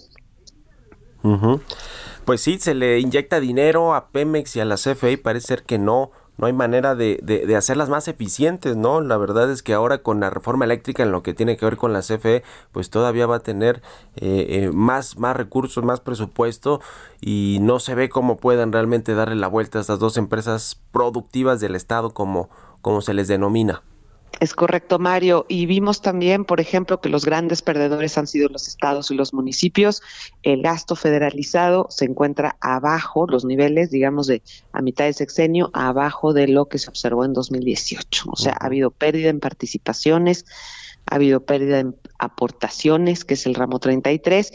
Pues 2.24 2.40
sí, 2.40 2.58
se 2.60 2.74
le 2.74 3.00
inyecta 3.00 3.40
dinero 3.40 3.94
a 3.94 4.10
Pemex 4.10 4.54
y 4.56 4.60
a 4.60 4.64
la 4.64 4.76
CFE 4.76 5.12
y 5.12 5.16
parece 5.16 5.48
ser 5.48 5.64
que 5.64 5.78
no 5.78 6.12
no 6.40 6.46
hay 6.46 6.54
manera 6.54 6.94
de, 6.94 7.20
de, 7.22 7.54
hacerlas 7.54 7.90
más 7.90 8.08
eficientes, 8.08 8.74
¿no? 8.74 9.02
La 9.02 9.18
verdad 9.18 9.50
es 9.50 9.62
que 9.62 9.74
ahora 9.74 9.98
con 9.98 10.20
la 10.20 10.30
reforma 10.30 10.64
eléctrica 10.64 11.02
en 11.02 11.12
lo 11.12 11.22
que 11.22 11.34
tiene 11.34 11.58
que 11.58 11.66
ver 11.66 11.76
con 11.76 11.92
la 11.92 12.00
CFE, 12.00 12.42
pues 12.72 12.88
todavía 12.88 13.26
va 13.26 13.36
a 13.36 13.40
tener 13.40 13.82
eh, 14.16 14.46
eh, 14.48 14.70
más, 14.72 15.18
más 15.18 15.36
recursos, 15.36 15.84
más 15.84 16.00
presupuesto 16.00 16.80
y 17.20 17.58
no 17.60 17.78
se 17.78 17.94
ve 17.94 18.08
cómo 18.08 18.38
puedan 18.38 18.72
realmente 18.72 19.14
darle 19.14 19.36
la 19.36 19.48
vuelta 19.48 19.78
a 19.78 19.80
estas 19.82 19.98
dos 19.98 20.16
empresas 20.16 20.80
productivas 20.92 21.60
del 21.60 21.76
Estado 21.76 22.14
como, 22.14 22.48
como 22.80 23.02
se 23.02 23.12
les 23.12 23.28
denomina. 23.28 23.82
Es 24.40 24.54
correcto, 24.54 24.98
Mario. 24.98 25.44
Y 25.50 25.66
vimos 25.66 26.00
también, 26.00 26.46
por 26.46 26.60
ejemplo, 26.60 27.02
que 27.02 27.10
los 27.10 27.26
grandes 27.26 27.60
perdedores 27.60 28.16
han 28.16 28.26
sido 28.26 28.48
los 28.48 28.68
estados 28.68 29.10
y 29.10 29.14
los 29.14 29.34
municipios. 29.34 30.02
El 30.42 30.62
gasto 30.62 30.96
federalizado 30.96 31.86
se 31.90 32.06
encuentra 32.06 32.56
abajo, 32.62 33.26
los 33.26 33.44
niveles, 33.44 33.90
digamos, 33.90 34.26
de 34.26 34.40
a 34.72 34.80
mitad 34.80 35.04
de 35.04 35.12
sexenio, 35.12 35.70
abajo 35.74 36.32
de 36.32 36.48
lo 36.48 36.68
que 36.68 36.78
se 36.78 36.88
observó 36.88 37.26
en 37.26 37.34
2018. 37.34 38.24
O 38.32 38.36
sea, 38.36 38.56
ha 38.58 38.64
habido 38.64 38.90
pérdida 38.90 39.28
en 39.28 39.40
participaciones, 39.40 40.46
ha 41.04 41.16
habido 41.16 41.44
pérdida 41.44 41.80
en 41.80 41.96
aportaciones, 42.18 43.26
que 43.26 43.34
es 43.34 43.44
el 43.44 43.54
ramo 43.54 43.78
33, 43.78 44.52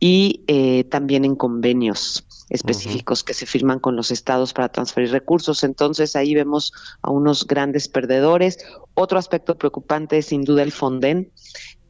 y 0.00 0.42
eh, 0.48 0.82
también 0.82 1.24
en 1.24 1.36
convenios 1.36 2.26
específicos 2.50 3.24
que 3.24 3.34
se 3.34 3.46
firman 3.46 3.78
con 3.78 3.96
los 3.96 4.10
estados 4.10 4.52
para 4.52 4.70
transferir 4.70 5.10
recursos. 5.10 5.64
Entonces 5.64 6.16
ahí 6.16 6.34
vemos 6.34 6.72
a 7.02 7.10
unos 7.10 7.46
grandes 7.46 7.88
perdedores. 7.88 8.58
Otro 8.94 9.18
aspecto 9.18 9.56
preocupante 9.56 10.18
es 10.18 10.26
sin 10.26 10.42
duda 10.42 10.62
el 10.62 10.72
Fonden, 10.72 11.32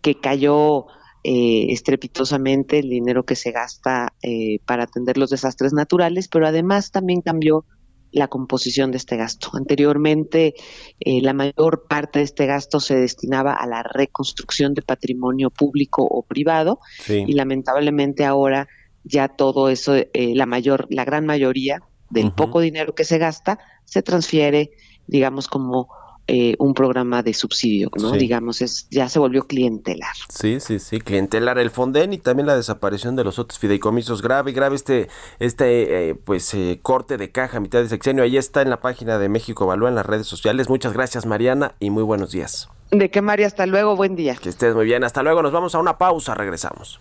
que 0.01 0.18
cayó 0.21 0.87
eh, 1.25 1.73
estrepitosamente 1.73 2.79
el 2.79 2.88
dinero 2.88 3.25
que 3.25 3.37
se 3.37 3.51
gasta 3.51 4.14
eh, 4.23 4.61
para 4.64 4.85
atender 4.85 5.18
los 5.18 5.31
desastres 5.31 5.73
naturales, 5.73 6.29
pero 6.29 6.47
además 6.47 6.90
también 6.90 7.23
cambió 7.23 7.64
la 8.11 8.29
composición 8.29 8.90
de 8.90 8.99
este 8.99 9.16
gasto. 9.16 9.51
Anteriormente, 9.55 10.55
eh, 11.01 11.21
la 11.21 11.35
mayor 11.35 11.87
parte 11.88 12.21
de 12.21 12.25
este 12.25 12.47
gasto 12.47 12.81
se 12.81 12.97
destinaba 12.97 13.53
a 13.53 13.66
la 13.66 13.83
reconstrucción 13.83 14.75
de 14.75 14.83
patrimonio 14.83 15.51
público 15.51 16.03
o 16.03 16.23
privado 16.23 16.81
y 17.09 17.33
lamentablemente 17.33 18.25
ahora 18.25 18.68
ya 19.09 19.29
todo 19.29 19.68
eso, 19.68 19.97
eh, 19.97 20.35
la 20.35 20.47
mayor, 20.47 20.87
la 20.90 21.05
gran 21.05 21.27
mayoría 21.27 21.83
del 22.11 22.33
poco 22.33 22.61
dinero 22.61 22.94
que 22.94 23.05
se 23.05 23.18
gasta 23.18 23.59
se 23.85 24.03
transfiere, 24.03 24.71
digamos, 25.07 25.47
como 25.47 25.88
eh, 26.27 26.55
un 26.59 26.75
programa 26.75 27.23
de 27.23 27.33
subsidio, 27.33 27.90
¿no? 28.01 28.12
Digamos, 28.12 28.61
es 28.61 28.87
ya 28.90 29.09
se 29.09 29.18
volvió 29.18 29.47
clientelar. 29.47 30.14
Sí, 30.29 30.61
sí, 30.61 30.79
sí, 30.79 31.01
clientelar 31.01 31.59
el 31.59 31.71
Fonden 31.71 32.12
y 32.12 32.18
también 32.18 32.47
la 32.47 32.57
desaparición 32.57 33.16
de 33.16 33.25
los 33.25 33.38
otros 33.38 33.59
fideicomisos. 33.59 34.21
Grave, 34.21 34.53
grave 34.53 34.77
este, 34.77 35.09
este 35.38 36.11
eh, 36.11 36.14
pues 36.14 36.55
corte 36.83 37.16
de 37.16 37.31
caja 37.31 37.57
a 37.57 37.61
mitad 37.61 37.81
de 37.81 37.88
sexenio. 37.88 38.25
Ahí 38.25 38.37
está 38.37 38.62
en 38.62 38.71
la 38.71 38.81
página 38.81 39.18
de 39.18 39.29
México 39.29 39.64
Evalúa 39.64 39.88
en 39.88 39.94
las 39.94 40.07
redes 40.07 40.27
sociales. 40.27 40.68
Muchas 40.68 40.92
gracias, 40.92 41.25
Mariana, 41.25 41.75
y 41.81 41.90
muy 41.90 42.03
buenos 42.03 42.31
días. 42.31 42.68
De 42.90 43.11
qué, 43.11 43.21
María, 43.23 43.47
hasta 43.47 43.66
luego, 43.66 43.97
buen 43.97 44.16
día. 44.16 44.37
Que 44.37 44.49
estés 44.49 44.75
muy 44.75 44.87
bien, 44.87 45.05
hasta 45.05 45.23
luego. 45.23 45.42
Nos 45.42 45.53
vamos 45.53 45.75
a 45.75 45.79
una 45.79 45.99
pausa, 45.99 46.35
regresamos. 46.35 47.01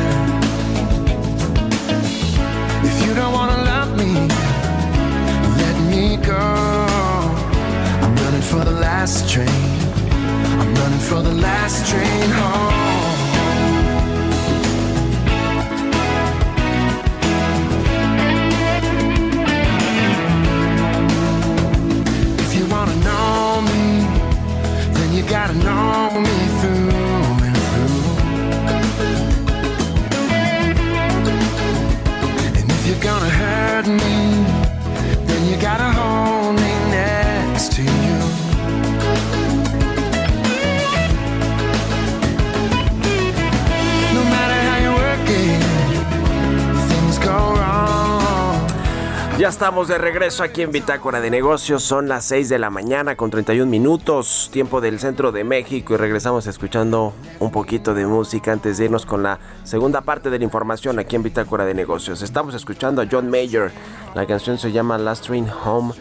Last 9.01 9.27
train. 9.27 9.47
I'm 9.47 10.75
running 10.75 10.99
for 10.99 11.23
the 11.23 11.33
last 11.33 11.89
train 11.89 12.29
home. 12.29 12.70
Estamos 49.61 49.87
de 49.87 49.99
regreso 49.99 50.41
aquí 50.41 50.63
en 50.63 50.71
Bitácora 50.71 51.21
de 51.21 51.29
Negocios. 51.29 51.83
Son 51.83 52.07
las 52.07 52.25
6 52.25 52.49
de 52.49 52.57
la 52.57 52.71
mañana 52.71 53.15
con 53.15 53.29
31 53.29 53.69
minutos, 53.69 54.49
tiempo 54.51 54.81
del 54.81 54.99
centro 54.99 55.31
de 55.31 55.43
México. 55.43 55.93
Y 55.93 55.97
regresamos 55.97 56.47
escuchando 56.47 57.13
un 57.37 57.51
poquito 57.51 57.93
de 57.93 58.07
música 58.07 58.53
antes 58.53 58.79
de 58.79 58.85
irnos 58.85 59.05
con 59.05 59.21
la 59.21 59.37
segunda 59.63 60.01
parte 60.01 60.31
de 60.31 60.39
la 60.39 60.45
información 60.45 60.97
aquí 60.97 61.15
en 61.15 61.21
Bitácora 61.21 61.63
de 61.63 61.75
Negocios. 61.75 62.23
Estamos 62.23 62.55
escuchando 62.55 63.03
a 63.03 63.07
John 63.09 63.29
Mayer. 63.29 63.71
La 64.15 64.25
canción 64.25 64.57
se 64.57 64.71
llama 64.71 64.97
Last 64.97 65.27
Train 65.27 65.47
Home. 65.63 65.93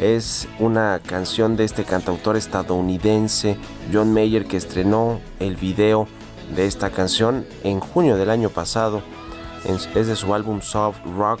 Es 0.00 0.46
una 0.60 1.00
canción 1.04 1.56
de 1.56 1.64
este 1.64 1.82
cantautor 1.82 2.36
estadounidense, 2.36 3.58
John 3.92 4.14
Mayer, 4.14 4.44
que 4.44 4.56
estrenó 4.56 5.20
el 5.40 5.56
video 5.56 6.06
de 6.54 6.64
esta 6.64 6.90
canción 6.90 7.44
en 7.64 7.80
junio 7.80 8.16
del 8.16 8.30
año 8.30 8.50
pasado. 8.50 9.02
Es 9.96 10.06
de 10.06 10.14
su 10.14 10.32
álbum 10.32 10.60
Soft 10.60 11.00
Rock 11.18 11.40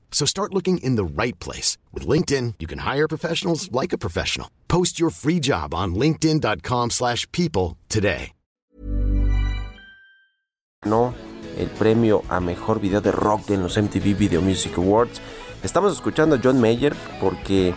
So 0.11 0.27
start 0.27 0.53
looking 0.53 0.77
in 0.83 0.97
the 0.97 1.03
right 1.03 1.39
place. 1.39 1.79
With 1.91 2.05
LinkedIn, 2.05 2.55
you 2.59 2.67
can 2.67 2.79
hire 2.79 3.07
professionals 3.07 3.71
like 3.71 3.91
a 3.91 3.97
professional. 3.97 4.51
Post 4.67 4.99
your 4.99 5.09
free 5.09 5.39
job 5.39 5.73
on 5.73 5.95
linkedin.com 5.95 6.91
slash 6.91 7.25
people 7.31 7.77
today. 7.89 8.33
No, 10.83 11.13
el 11.59 11.67
premio 11.67 12.23
a 12.27 12.39
mejor 12.39 12.79
video 12.79 13.01
de 13.01 13.11
rock 13.11 13.51
en 13.51 13.61
los 13.61 13.77
MTV 13.77 14.17
Video 14.17 14.41
Music 14.41 14.75
Awards. 14.79 15.21
Estamos 15.61 15.93
escuchando 15.93 16.37
a 16.37 16.39
John 16.43 16.59
Mayer 16.59 16.95
porque 17.19 17.75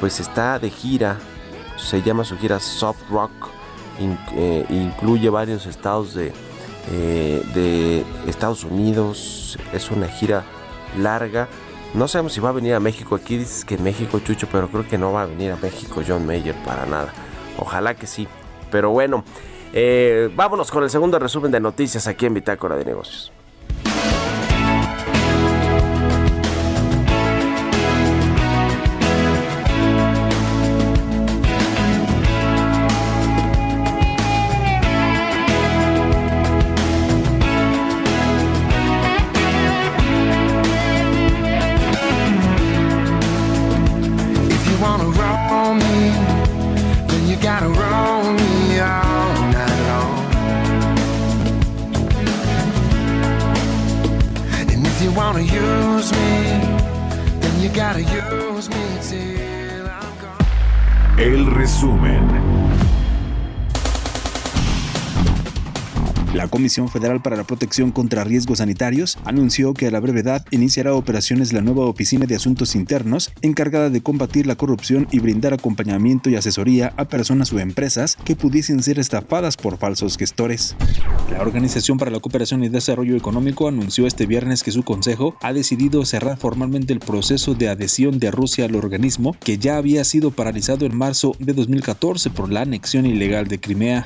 pues 0.00 0.18
está 0.18 0.58
de 0.58 0.68
gira, 0.68 1.16
se 1.76 2.02
llama 2.02 2.24
su 2.24 2.36
gira 2.38 2.58
Soft 2.58 3.08
Rock, 3.08 3.30
eh, 4.00 4.66
incluye 4.68 5.30
varios 5.30 5.66
estados 5.66 6.14
de, 6.14 6.32
eh, 6.90 7.42
de 7.54 8.04
Estados 8.26 8.64
Unidos, 8.64 9.56
es 9.72 9.92
una 9.92 10.08
gira 10.08 10.44
larga. 10.98 11.48
No 11.92 12.06
sabemos 12.06 12.32
si 12.32 12.40
va 12.40 12.50
a 12.50 12.52
venir 12.52 12.74
a 12.74 12.80
México. 12.80 13.16
Aquí 13.16 13.36
dices 13.36 13.64
que 13.64 13.76
México, 13.76 14.20
Chucho, 14.20 14.46
pero 14.50 14.68
creo 14.68 14.86
que 14.86 14.96
no 14.96 15.12
va 15.12 15.22
a 15.22 15.26
venir 15.26 15.50
a 15.50 15.56
México 15.56 16.02
John 16.06 16.24
Mayer 16.24 16.54
para 16.64 16.86
nada. 16.86 17.12
Ojalá 17.58 17.94
que 17.94 18.06
sí. 18.06 18.28
Pero 18.70 18.90
bueno, 18.90 19.24
eh, 19.72 20.30
vámonos 20.34 20.70
con 20.70 20.84
el 20.84 20.90
segundo 20.90 21.18
resumen 21.18 21.50
de 21.50 21.58
noticias 21.58 22.06
aquí 22.06 22.26
en 22.26 22.34
Bitácora 22.34 22.76
de 22.76 22.84
Negocios. 22.84 23.32
Comisión 66.70 66.88
Federal 66.88 67.20
para 67.20 67.34
la 67.34 67.42
Protección 67.42 67.90
contra 67.90 68.22
Riesgos 68.22 68.58
Sanitarios 68.58 69.18
anunció 69.24 69.74
que 69.74 69.88
a 69.88 69.90
la 69.90 69.98
brevedad 69.98 70.46
iniciará 70.52 70.94
operaciones 70.94 71.52
la 71.52 71.62
nueva 71.62 71.84
Oficina 71.86 72.26
de 72.26 72.36
Asuntos 72.36 72.76
Internos 72.76 73.32
encargada 73.42 73.90
de 73.90 74.04
combatir 74.04 74.46
la 74.46 74.54
corrupción 74.54 75.08
y 75.10 75.18
brindar 75.18 75.52
acompañamiento 75.52 76.30
y 76.30 76.36
asesoría 76.36 76.92
a 76.96 77.06
personas 77.06 77.52
o 77.52 77.58
empresas 77.58 78.16
que 78.24 78.36
pudiesen 78.36 78.84
ser 78.84 79.00
estafadas 79.00 79.56
por 79.56 79.78
falsos 79.78 80.16
gestores. 80.16 80.76
La 81.32 81.42
Organización 81.42 81.98
para 81.98 82.12
la 82.12 82.20
Cooperación 82.20 82.62
y 82.62 82.68
Desarrollo 82.68 83.16
Económico 83.16 83.66
anunció 83.66 84.06
este 84.06 84.26
viernes 84.26 84.62
que 84.62 84.70
su 84.70 84.84
consejo 84.84 85.34
ha 85.42 85.52
decidido 85.52 86.04
cerrar 86.04 86.36
formalmente 86.36 86.92
el 86.92 87.00
proceso 87.00 87.54
de 87.54 87.68
adhesión 87.68 88.20
de 88.20 88.30
Rusia 88.30 88.66
al 88.66 88.76
organismo 88.76 89.34
que 89.40 89.58
ya 89.58 89.76
había 89.76 90.04
sido 90.04 90.30
paralizado 90.30 90.86
en 90.86 90.96
marzo 90.96 91.34
de 91.40 91.52
2014 91.52 92.30
por 92.30 92.52
la 92.52 92.60
anexión 92.60 93.06
ilegal 93.06 93.48
de 93.48 93.58
Crimea. 93.58 94.04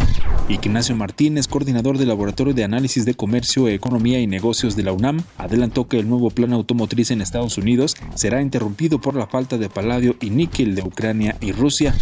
Ignacio 0.49 0.95
Martínez, 0.97 1.49
coordinador 1.49 1.97
de 1.99 2.07
la 2.07 2.15
De 2.55 2.63
Análisis 2.63 3.05
de 3.05 3.15
Comercio, 3.15 3.69
Economía 3.69 4.21
y 4.21 4.27
Negocios 4.29 4.77
de 4.77 4.85
la 4.85 4.93
UNAM, 4.93 5.23
adelantó 5.39 5.89
que 5.89 5.99
el 5.99 6.09
nuevo 6.09 6.31
plan 6.31 6.53
automotriz 6.53 7.11
en 7.11 7.21
Estados 7.21 7.59
Unidos 7.59 7.97
será 8.15 8.41
interrumpido 8.41 9.01
por 9.01 9.17
la 9.17 9.27
falta 9.27 9.59
de 9.59 9.69
paladio 9.69 10.15
y 10.21 10.31
níquel 10.31 10.77
de 10.77 10.83
Ucrania 10.83 11.37
y 11.41 11.51
Rusia. 11.51 11.95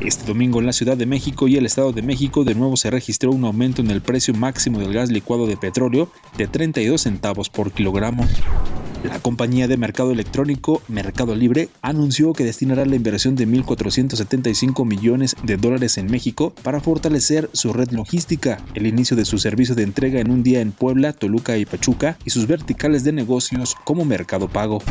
Este 0.00 0.26
domingo 0.26 0.60
en 0.60 0.66
la 0.66 0.74
Ciudad 0.74 0.98
de 0.98 1.06
México 1.06 1.48
y 1.48 1.56
el 1.56 1.64
Estado 1.64 1.92
de 1.92 2.02
México 2.02 2.44
de 2.44 2.54
nuevo 2.54 2.76
se 2.76 2.90
registró 2.90 3.30
un 3.30 3.44
aumento 3.44 3.80
en 3.80 3.90
el 3.90 4.02
precio 4.02 4.34
máximo 4.34 4.78
del 4.78 4.92
gas 4.92 5.10
licuado 5.10 5.46
de 5.46 5.56
petróleo 5.56 6.10
de 6.36 6.48
32 6.48 7.00
centavos 7.00 7.48
por 7.48 7.72
kilogramo. 7.72 8.26
La 9.04 9.20
compañía 9.20 9.68
de 9.68 9.76
mercado 9.76 10.12
electrónico 10.12 10.80
Mercado 10.88 11.34
Libre 11.34 11.68
anunció 11.82 12.32
que 12.32 12.44
destinará 12.44 12.86
la 12.86 12.96
inversión 12.96 13.36
de 13.36 13.46
1.475 13.46 14.86
millones 14.86 15.36
de 15.42 15.58
dólares 15.58 15.98
en 15.98 16.06
México 16.06 16.54
para 16.62 16.80
fortalecer 16.80 17.50
su 17.52 17.74
red 17.74 17.90
logística, 17.90 18.64
el 18.72 18.86
inicio 18.86 19.14
de 19.14 19.26
su 19.26 19.38
servicio 19.38 19.74
de 19.74 19.82
entrega 19.82 20.20
en 20.20 20.30
un 20.30 20.42
día 20.42 20.62
en 20.62 20.72
Puebla, 20.72 21.12
Toluca 21.12 21.58
y 21.58 21.66
Pachuca 21.66 22.16
y 22.24 22.30
sus 22.30 22.46
verticales 22.46 23.04
de 23.04 23.12
negocios 23.12 23.76
como 23.84 24.06
Mercado 24.06 24.48
Pago. 24.48 24.82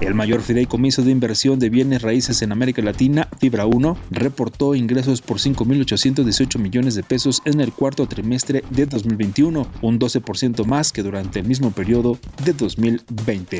El 0.00 0.14
mayor 0.14 0.42
fideicomiso 0.42 1.02
de 1.02 1.10
inversión 1.10 1.58
de 1.58 1.70
bienes 1.70 2.02
raíces 2.02 2.42
en 2.42 2.52
América 2.52 2.82
Latina, 2.82 3.28
Fibra 3.40 3.66
1, 3.66 3.96
reportó 4.10 4.74
ingresos 4.74 5.22
por 5.22 5.38
5.818 5.38 6.58
millones 6.58 6.94
de 6.94 7.02
pesos 7.02 7.42
en 7.44 7.60
el 7.60 7.72
cuarto 7.72 8.06
trimestre 8.06 8.62
de 8.70 8.86
2021, 8.86 9.66
un 9.82 9.98
12% 9.98 10.66
más 10.66 10.92
que 10.92 11.02
durante 11.02 11.40
el 11.40 11.48
mismo 11.48 11.72
periodo 11.72 12.18
de 12.44 12.52
2020. 12.52 13.55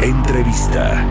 Entrevista. 0.00 1.04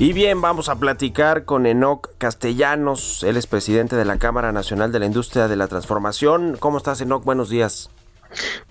Y 0.00 0.12
bien, 0.12 0.40
vamos 0.40 0.68
a 0.68 0.78
platicar 0.78 1.44
con 1.44 1.66
Enoc 1.66 2.10
Castellanos, 2.18 3.24
él 3.24 3.36
es 3.36 3.48
presidente 3.48 3.96
de 3.96 4.04
la 4.04 4.16
Cámara 4.16 4.52
Nacional 4.52 4.92
de 4.92 5.00
la 5.00 5.06
Industria 5.06 5.48
de 5.48 5.56
la 5.56 5.66
Transformación. 5.66 6.56
¿Cómo 6.56 6.78
estás, 6.78 7.00
Enoc? 7.00 7.24
Buenos 7.24 7.48
días. 7.48 7.90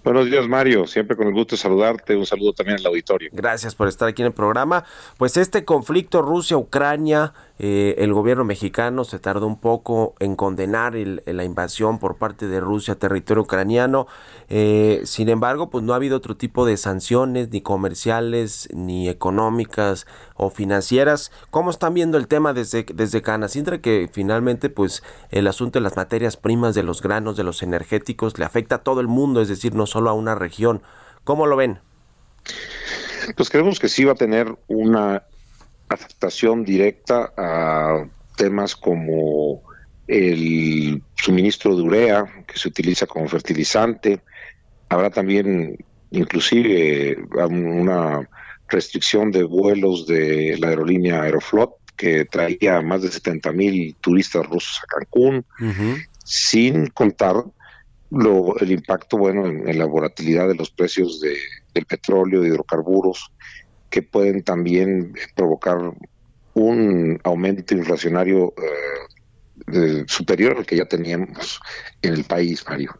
Buenos 0.05 0.27
días, 0.27 0.47
Mario. 0.47 0.87
Siempre 0.87 1.17
con 1.17 1.27
el 1.27 1.33
gusto 1.33 1.55
de 1.55 1.61
saludarte. 1.61 2.15
Un 2.15 2.25
saludo 2.25 2.53
también 2.53 2.79
al 2.79 2.85
auditorio. 2.85 3.29
Gracias 3.33 3.75
por 3.75 3.89
estar 3.89 4.07
aquí 4.07 4.21
en 4.21 4.27
el 4.27 4.33
programa. 4.33 4.85
Pues 5.17 5.35
este 5.35 5.65
conflicto 5.65 6.21
Rusia-Ucrania 6.21 7.33
eh, 7.59 7.95
el 7.97 8.13
gobierno 8.13 8.43
mexicano 8.43 9.03
se 9.03 9.19
tardó 9.19 9.47
un 9.47 9.59
poco 9.59 10.15
en 10.19 10.35
condenar 10.35 10.93
la 10.95 11.43
invasión 11.43 11.99
por 11.99 12.17
parte 12.17 12.47
de 12.47 12.59
Rusia 12.59 12.93
a 12.93 12.97
territorio 12.97 13.43
ucraniano. 13.43 14.07
Eh, 14.49 15.01
sin 15.05 15.29
embargo, 15.29 15.69
pues 15.69 15.83
no 15.83 15.93
ha 15.93 15.95
habido 15.95 16.17
otro 16.17 16.37
tipo 16.37 16.65
de 16.65 16.77
sanciones, 16.77 17.49
ni 17.49 17.61
comerciales, 17.61 18.69
ni 18.73 19.09
económicas 19.09 20.05
o 20.35 20.49
financieras. 20.49 21.31
¿Cómo 21.49 21.71
están 21.71 21.93
viendo 21.93 22.17
el 22.17 22.27
tema 22.27 22.53
desde, 22.53 22.85
desde 22.93 23.21
Canacintra? 23.21 23.79
Que 23.79 24.09
finalmente, 24.11 24.69
pues 24.69 25.03
el 25.31 25.47
asunto 25.47 25.79
de 25.79 25.83
las 25.83 25.95
materias 25.95 26.37
primas, 26.37 26.75
de 26.75 26.83
los 26.83 27.01
granos, 27.01 27.37
de 27.37 27.43
los 27.43 27.63
energéticos, 27.63 28.37
le 28.37 28.45
afecta 28.45 28.75
a 28.75 28.83
todo 28.83 29.01
el 29.01 29.07
mundo, 29.07 29.41
es 29.41 29.47
decir, 29.47 29.73
no 29.73 29.87
solo 29.87 30.09
a 30.09 30.13
una 30.13 30.35
región. 30.35 30.81
¿Cómo 31.23 31.47
lo 31.47 31.55
ven? 31.55 31.79
Pues 33.35 33.49
creemos 33.49 33.79
que 33.79 33.89
sí 33.89 34.05
va 34.05 34.13
a 34.13 34.15
tener 34.15 34.55
una 34.67 35.23
afectación 35.89 36.63
directa 36.63 37.33
a 37.37 38.07
temas 38.35 38.75
como 38.75 39.61
el 40.07 41.01
suministro 41.15 41.75
de 41.75 41.81
urea 41.81 42.25
que 42.47 42.57
se 42.57 42.69
utiliza 42.69 43.05
como 43.05 43.27
fertilizante. 43.27 44.21
Habrá 44.89 45.09
también 45.09 45.77
inclusive 46.11 47.17
una 47.49 48.29
restricción 48.69 49.31
de 49.31 49.43
vuelos 49.43 50.07
de 50.07 50.57
la 50.59 50.69
aerolínea 50.69 51.23
Aeroflot 51.23 51.75
que 51.95 52.25
traía 52.25 52.81
más 52.81 53.01
de 53.01 53.09
70 53.09 53.51
mil 53.53 53.95
turistas 53.99 54.45
rusos 54.45 54.79
a 54.83 54.87
Cancún, 54.87 55.45
sin 56.23 56.87
contar 56.87 57.43
lo, 58.11 58.57
el 58.59 58.71
impacto 58.71 59.17
bueno 59.17 59.47
en, 59.47 59.77
la 59.77 59.85
volatilidad 59.85 60.47
de 60.47 60.55
los 60.55 60.69
precios 60.69 61.19
de, 61.19 61.35
del 61.73 61.85
petróleo, 61.85 62.41
de 62.41 62.49
hidrocarburos, 62.49 63.31
que 63.89 64.01
pueden 64.01 64.43
también 64.43 65.13
provocar 65.35 65.93
un 66.53 67.19
aumento 67.23 67.75
inflacionario 67.75 68.53
eh, 69.71 70.05
superior 70.07 70.57
al 70.57 70.65
que 70.65 70.77
ya 70.77 70.85
teníamos 70.85 71.59
en 72.01 72.13
el 72.13 72.23
país, 72.23 72.65
Mario. 72.67 72.97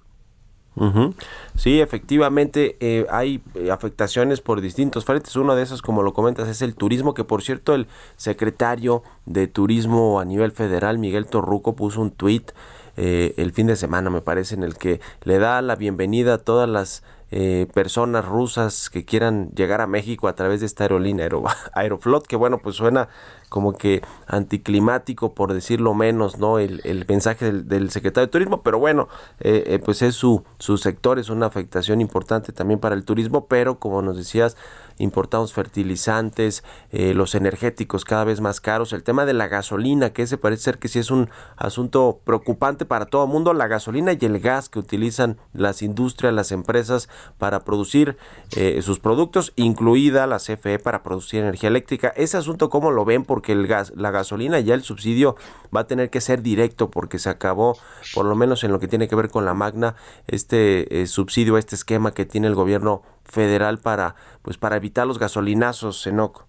Sí, 1.55 1.81
efectivamente 1.81 2.77
eh, 2.79 3.07
hay 3.09 3.41
eh, 3.55 3.71
afectaciones 3.71 4.41
por 4.41 4.61
distintos 4.61 5.05
frentes. 5.05 5.35
Uno 5.35 5.55
de 5.55 5.63
esos, 5.63 5.81
como 5.81 6.03
lo 6.03 6.13
comentas, 6.13 6.47
es 6.47 6.61
el 6.61 6.75
turismo, 6.75 7.15
que 7.15 7.23
por 7.23 7.41
cierto 7.41 7.73
el 7.73 7.87
secretario 8.15 9.01
de 9.25 9.47
Turismo 9.47 10.19
a 10.19 10.25
nivel 10.25 10.51
federal, 10.51 10.99
Miguel 10.99 11.25
Torruco, 11.25 11.75
puso 11.75 11.99
un 11.99 12.11
tuit 12.11 12.51
el 12.95 13.51
fin 13.53 13.67
de 13.67 13.75
semana, 13.75 14.09
me 14.09 14.21
parece, 14.21 14.55
en 14.55 14.63
el 14.63 14.75
que 14.75 14.99
le 15.23 15.37
da 15.37 15.61
la 15.61 15.75
bienvenida 15.75 16.35
a 16.35 16.37
todas 16.39 16.67
las 16.67 17.03
eh, 17.31 17.67
personas 17.73 18.25
rusas 18.25 18.89
que 18.89 19.03
quieran 19.03 19.51
llegar 19.51 19.81
a 19.81 19.87
México 19.87 20.27
a 20.27 20.35
través 20.35 20.61
de 20.61 20.65
esta 20.65 20.85
aerolínea 20.85 21.27
Aeroflot, 21.73 22.25
que 22.25 22.35
bueno, 22.35 22.59
pues 22.59 22.75
suena 22.75 23.09
como 23.49 23.73
que 23.73 24.01
anticlimático, 24.27 25.33
por 25.33 25.53
decirlo 25.53 25.93
menos, 25.93 26.37
¿no? 26.37 26.59
El, 26.59 26.81
el 26.83 27.05
mensaje 27.07 27.51
del, 27.51 27.89
secretario 27.91 28.27
de 28.27 28.31
Turismo, 28.31 28.61
pero 28.61 28.79
bueno, 28.79 29.07
eh, 29.39 29.63
eh, 29.67 29.79
pues 29.79 30.01
es 30.01 30.15
su, 30.15 30.43
su 30.59 30.77
sector, 30.77 31.19
es 31.19 31.29
una 31.29 31.45
afectación 31.45 32.01
importante 32.01 32.51
también 32.51 32.79
para 32.79 32.95
el 32.95 33.05
turismo, 33.05 33.47
pero 33.47 33.79
como 33.79 34.01
nos 34.01 34.17
decías, 34.17 34.57
importamos 34.97 35.53
fertilizantes, 35.53 36.63
eh, 36.91 37.13
los 37.13 37.35
energéticos 37.35 38.05
cada 38.05 38.23
vez 38.23 38.41
más 38.41 38.61
caros, 38.61 38.93
el 38.93 39.03
tema 39.03 39.25
de 39.25 39.33
la 39.33 39.47
gasolina, 39.47 40.11
que 40.11 40.23
ese 40.23 40.37
parece 40.37 40.63
ser 40.63 40.79
que 40.79 40.87
sí 40.87 40.99
es 40.99 41.11
un 41.11 41.29
asunto 41.55 42.19
preocupante 42.23 42.85
para 42.85 43.05
todo 43.05 43.25
el 43.25 43.29
mundo, 43.29 43.53
la 43.53 43.67
gasolina 43.67 44.13
y 44.13 44.25
el 44.25 44.39
gas 44.39 44.69
que 44.69 44.79
utilizan 44.79 45.37
las 45.53 45.81
industrias, 45.81 46.33
las 46.33 46.51
empresas 46.51 47.09
para 47.37 47.63
producir 47.63 48.17
eh, 48.55 48.81
sus 48.81 48.99
productos, 48.99 49.53
incluida 49.55 50.27
la 50.27 50.37
CFE 50.37 50.79
para 50.79 51.03
producir 51.03 51.41
energía 51.41 51.69
eléctrica. 51.69 52.13
Ese 52.15 52.37
asunto, 52.37 52.69
¿cómo 52.69 52.91
lo 52.91 53.05
ven? 53.05 53.23
Porque 53.37 53.51
el 53.51 53.67
gas, 53.67 53.93
la 53.95 54.09
gasolina 54.09 54.59
ya 54.61 54.73
el 54.73 54.81
subsidio 54.81 55.35
va 55.73 55.81
a 55.81 55.85
tener 55.85 56.09
que 56.09 56.21
ser 56.21 56.41
directo 56.41 56.89
porque 56.89 57.19
se 57.19 57.29
acabó, 57.29 57.77
por 58.15 58.25
lo 58.25 58.35
menos 58.35 58.63
en 58.63 58.71
lo 58.71 58.79
que 58.79 58.87
tiene 58.87 59.07
que 59.07 59.15
ver 59.15 59.29
con 59.29 59.45
la 59.45 59.53
Magna, 59.53 59.95
este 60.25 61.03
eh, 61.03 61.05
subsidio, 61.05 61.59
este 61.59 61.75
esquema 61.75 62.15
que 62.15 62.25
tiene 62.25 62.47
el 62.47 62.55
gobierno 62.55 63.03
federal 63.25 63.77
para 63.77 64.15
pues 64.41 64.57
para 64.57 64.75
evitar 64.75 65.05
los 65.05 65.19
gasolinazos, 65.19 66.07
Enoc? 66.07 66.47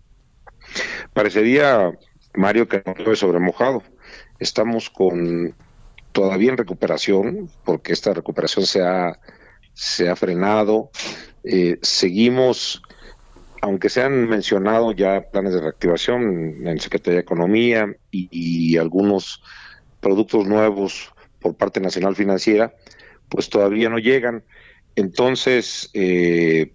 Parecería, 1.12 1.92
Mario, 2.32 2.68
que 2.68 2.82
no 2.86 2.94
sobre 2.94 3.16
sobremojado. 3.16 3.82
Estamos 4.38 4.88
con 4.88 5.54
todavía 6.12 6.52
en 6.52 6.56
recuperación, 6.56 7.50
porque 7.66 7.92
esta 7.92 8.14
recuperación 8.14 8.64
se 8.64 8.82
ha, 8.82 9.20
se 9.74 10.08
ha 10.08 10.16
frenado. 10.16 10.90
Eh, 11.44 11.78
seguimos, 11.82 12.80
aunque 13.62 13.88
se 13.88 14.02
han 14.02 14.28
mencionado 14.28 14.92
ya 14.92 15.22
planes 15.30 15.54
de 15.54 15.60
reactivación 15.60 16.66
en 16.66 16.80
Secretaría 16.80 17.16
de 17.16 17.22
Economía 17.22 17.86
y, 18.10 18.28
y 18.30 18.76
algunos 18.76 19.42
productos 20.00 20.46
nuevos 20.46 21.12
por 21.40 21.56
parte 21.56 21.80
Nacional 21.80 22.16
Financiera, 22.16 22.74
pues 23.28 23.48
todavía 23.48 23.88
no 23.88 23.98
llegan. 23.98 24.44
Entonces, 24.96 25.90
eh, 25.94 26.72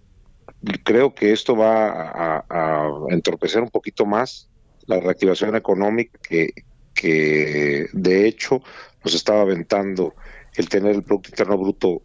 creo 0.84 1.14
que 1.14 1.34
esto 1.34 1.56
va 1.56 2.44
a, 2.50 2.90
entorpecer 3.10 3.62
un 3.62 3.70
poquito 3.70 4.06
más 4.06 4.50
la 4.86 5.00
reactivación 5.00 5.56
económica 5.56 6.20
que, 6.22 6.54
que 6.94 7.88
de 7.94 8.28
hecho 8.28 8.62
nos 9.04 9.14
estaba 9.14 9.42
aventando 9.42 10.14
el 10.56 10.70
tener 10.70 10.96
el 10.96 11.04
Producto 11.04 11.30
Interno 11.30 11.58
Bruto 11.58 12.02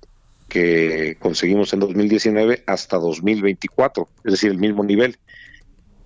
que 0.48 1.16
conseguimos 1.18 1.72
en 1.72 1.80
2019 1.80 2.64
hasta 2.66 2.96
2024, 2.96 4.08
es 4.24 4.32
decir, 4.32 4.50
el 4.50 4.58
mismo 4.58 4.82
nivel. 4.82 5.18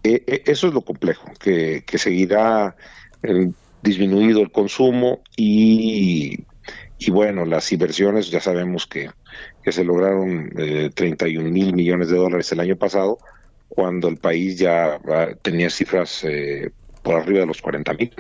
E, 0.03 0.25
e, 0.27 0.43
eso 0.47 0.69
es 0.69 0.75
lo 0.75 0.83
complejo, 0.83 1.31
que, 1.39 1.85
que 1.87 1.99
seguirá 1.99 2.75
eh, 3.23 3.53
disminuido 3.83 4.41
el 4.41 4.51
consumo 4.51 5.21
y, 5.37 6.45
bueno, 7.09 7.45
las 7.45 7.71
inversiones 7.73 8.31
ya 8.31 8.41
sabemos 8.41 8.87
que 8.87 9.11
se 9.65 9.85
lograron 9.85 10.51
eh, 10.57 10.91
31 10.95 11.51
mil 11.51 11.75
millones 11.75 12.09
de 12.09 12.17
dólares 12.17 12.51
el 12.53 12.61
año 12.61 12.77
pasado, 12.77 13.19
cuando 13.69 14.09
el 14.09 14.19
país 14.19 14.59
ya 14.59 15.01
tenía 15.41 15.71
cifras 15.71 16.25
eh, 16.25 16.71
por 17.03 17.15
arriba 17.15 17.41
de 17.41 17.47
los 17.47 17.63
40 17.63 17.95
mil. 17.95 18.13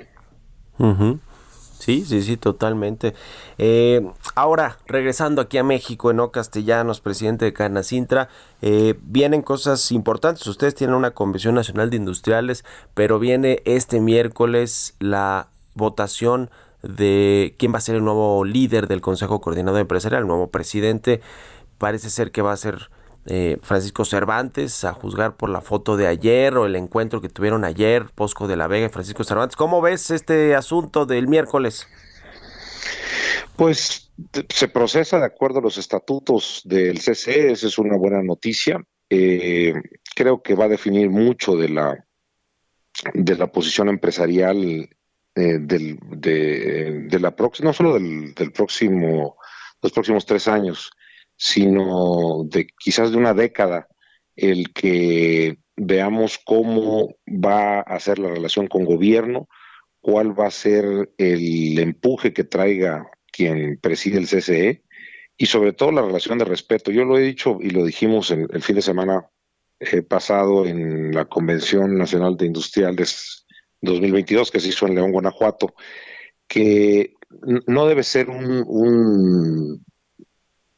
Sí, 1.82 2.04
sí, 2.06 2.22
sí, 2.22 2.36
totalmente. 2.36 3.12
Eh, 3.58 4.08
ahora, 4.36 4.78
regresando 4.86 5.42
aquí 5.42 5.58
a 5.58 5.64
México, 5.64 6.12
en 6.12 6.28
Castellanos, 6.28 7.00
presidente 7.00 7.44
de 7.44 7.52
Canacintra, 7.52 8.28
eh, 8.60 8.94
vienen 9.02 9.42
cosas 9.42 9.90
importantes. 9.90 10.46
Ustedes 10.46 10.76
tienen 10.76 10.94
una 10.94 11.10
Convención 11.10 11.56
Nacional 11.56 11.90
de 11.90 11.96
Industriales, 11.96 12.64
pero 12.94 13.18
viene 13.18 13.62
este 13.64 14.00
miércoles 14.00 14.94
la 15.00 15.48
votación 15.74 16.50
de 16.84 17.56
quién 17.58 17.74
va 17.74 17.78
a 17.78 17.80
ser 17.80 17.96
el 17.96 18.04
nuevo 18.04 18.44
líder 18.44 18.86
del 18.86 19.00
Consejo 19.00 19.40
Coordinador 19.40 19.80
Empresarial, 19.80 20.22
el 20.22 20.28
nuevo 20.28 20.52
presidente. 20.52 21.20
Parece 21.78 22.10
ser 22.10 22.30
que 22.30 22.42
va 22.42 22.52
a 22.52 22.56
ser 22.56 22.90
eh, 23.26 23.58
Francisco 23.62 24.04
Cervantes, 24.04 24.84
a 24.84 24.92
juzgar 24.92 25.36
por 25.36 25.48
la 25.48 25.60
foto 25.60 25.96
de 25.96 26.06
ayer 26.06 26.56
o 26.56 26.66
el 26.66 26.76
encuentro 26.76 27.20
que 27.20 27.28
tuvieron 27.28 27.64
ayer, 27.64 28.06
Posco 28.14 28.48
de 28.48 28.56
la 28.56 28.66
Vega 28.66 28.86
y 28.86 28.90
Francisco 28.90 29.24
Cervantes. 29.24 29.56
¿Cómo 29.56 29.80
ves 29.80 30.10
este 30.10 30.54
asunto 30.54 31.06
del 31.06 31.28
miércoles? 31.28 31.86
Pues 33.56 34.10
se 34.48 34.68
procesa 34.68 35.18
de 35.18 35.26
acuerdo 35.26 35.58
a 35.58 35.62
los 35.62 35.78
estatutos 35.78 36.62
del 36.64 36.98
CCE, 36.98 37.52
esa 37.52 37.66
es 37.66 37.78
una 37.78 37.96
buena 37.96 38.22
noticia. 38.22 38.82
Eh, 39.08 39.74
creo 40.14 40.42
que 40.42 40.54
va 40.54 40.64
a 40.64 40.68
definir 40.68 41.10
mucho 41.10 41.56
de 41.56 41.68
la 41.68 42.06
de 43.14 43.36
la 43.36 43.50
posición 43.50 43.88
empresarial 43.88 44.88
eh, 45.34 45.58
del, 45.60 45.98
de, 46.10 47.18
la 47.18 47.34
próxima, 47.34 47.70
no 47.70 47.72
solo 47.72 47.94
del, 47.94 48.34
del, 48.34 48.52
próximo, 48.52 49.36
los 49.80 49.92
próximos 49.92 50.26
tres 50.26 50.46
años, 50.46 50.90
sino 51.44 52.44
de 52.44 52.68
quizás 52.78 53.10
de 53.10 53.16
una 53.16 53.34
década, 53.34 53.88
el 54.36 54.72
que 54.72 55.58
veamos 55.74 56.38
cómo 56.38 57.16
va 57.26 57.80
a 57.80 57.98
ser 57.98 58.20
la 58.20 58.28
relación 58.28 58.68
con 58.68 58.84
gobierno, 58.84 59.48
cuál 60.00 60.38
va 60.38 60.46
a 60.46 60.52
ser 60.52 61.10
el 61.18 61.78
empuje 61.80 62.32
que 62.32 62.44
traiga 62.44 63.10
quien 63.32 63.76
preside 63.80 64.18
el 64.18 64.28
CCE 64.28 64.84
y 65.36 65.46
sobre 65.46 65.72
todo 65.72 65.90
la 65.90 66.02
relación 66.02 66.38
de 66.38 66.44
respeto. 66.44 66.92
Yo 66.92 67.04
lo 67.04 67.18
he 67.18 67.22
dicho 67.22 67.58
y 67.60 67.70
lo 67.70 67.84
dijimos 67.84 68.30
el, 68.30 68.46
el 68.52 68.62
fin 68.62 68.76
de 68.76 68.82
semana 68.82 69.28
eh, 69.80 70.02
pasado 70.02 70.64
en 70.64 71.10
la 71.10 71.24
Convención 71.24 71.98
Nacional 71.98 72.36
de 72.36 72.46
Industriales 72.46 73.46
2022 73.80 74.52
que 74.52 74.60
se 74.60 74.68
hizo 74.68 74.86
en 74.86 74.94
León, 74.94 75.10
Guanajuato, 75.10 75.74
que 76.46 77.14
no 77.66 77.86
debe 77.86 78.04
ser 78.04 78.30
un, 78.30 78.64
un, 78.64 79.84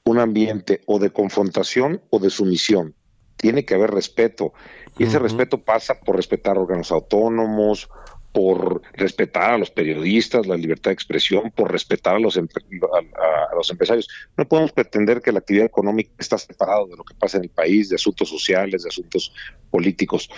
un 0.04 0.18
ambiente 0.18 0.82
o 0.86 0.98
de 0.98 1.10
confrontación 1.10 2.02
o 2.10 2.18
de 2.18 2.30
sumisión. 2.30 2.94
Tiene 3.36 3.64
que 3.64 3.74
haber 3.74 3.90
respeto. 3.90 4.52
Y 4.98 5.04
ese 5.04 5.18
respeto 5.18 5.62
pasa 5.64 6.00
por 6.00 6.16
respetar 6.16 6.56
órganos 6.56 6.92
autónomos, 6.92 7.88
por 8.32 8.82
respetar 8.92 9.52
a 9.52 9.58
los 9.58 9.70
periodistas, 9.70 10.46
la 10.46 10.56
libertad 10.56 10.90
de 10.90 10.94
expresión, 10.94 11.50
por 11.50 11.72
respetar 11.72 12.16
a 12.16 12.18
los, 12.18 12.36
a, 12.36 13.54
los 13.56 13.70
empresarios. 13.70 14.08
No 14.36 14.46
podemos 14.46 14.72
pretender 14.72 15.20
que 15.20 15.32
la 15.32 15.38
actividad 15.38 15.66
económica 15.66 16.10
está 16.18 16.38
separada 16.38 16.84
de 16.86 16.96
lo 16.96 17.04
que 17.04 17.14
pasa 17.14 17.38
en 17.38 17.44
el 17.44 17.50
país, 17.50 17.88
de 17.88 17.96
asuntos 17.96 18.28
sociales, 18.28 18.82
de 18.82 18.88
asuntos 18.88 19.32
políticos 19.70 20.28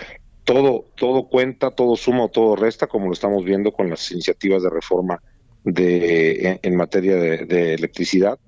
todo, 0.47 0.87
todo 0.95 1.29
cuenta, 1.29 1.73
todo 1.73 1.97
suma 1.97 2.25
o 2.25 2.29
todo 2.29 2.55
resta, 2.55 2.87
como 2.87 3.07
lo 3.07 3.13
estamos 3.13 3.45
viendo 3.45 3.73
con 3.73 3.91
las 3.91 4.11
iniciativas 4.13 4.63
de 4.63 4.71
reforma 4.71 5.21
de, 5.65 6.61
en, 6.63 6.77
materia 6.77 7.17
de, 7.17 7.75
electricidad, 7.75 8.39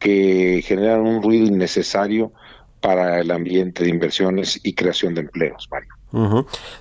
que 0.00 0.62
generan 0.64 1.02
un 1.02 1.22
ruido 1.22 1.46
innecesario 1.46 2.32
para 2.80 3.20
el 3.20 3.30
ambiente 3.30 3.84
de 3.84 3.90
inversiones 3.90 4.58
y 4.64 4.72
creación 4.72 5.14
de 5.14 5.20
empleos, 5.20 5.68
Mario. 5.70 5.94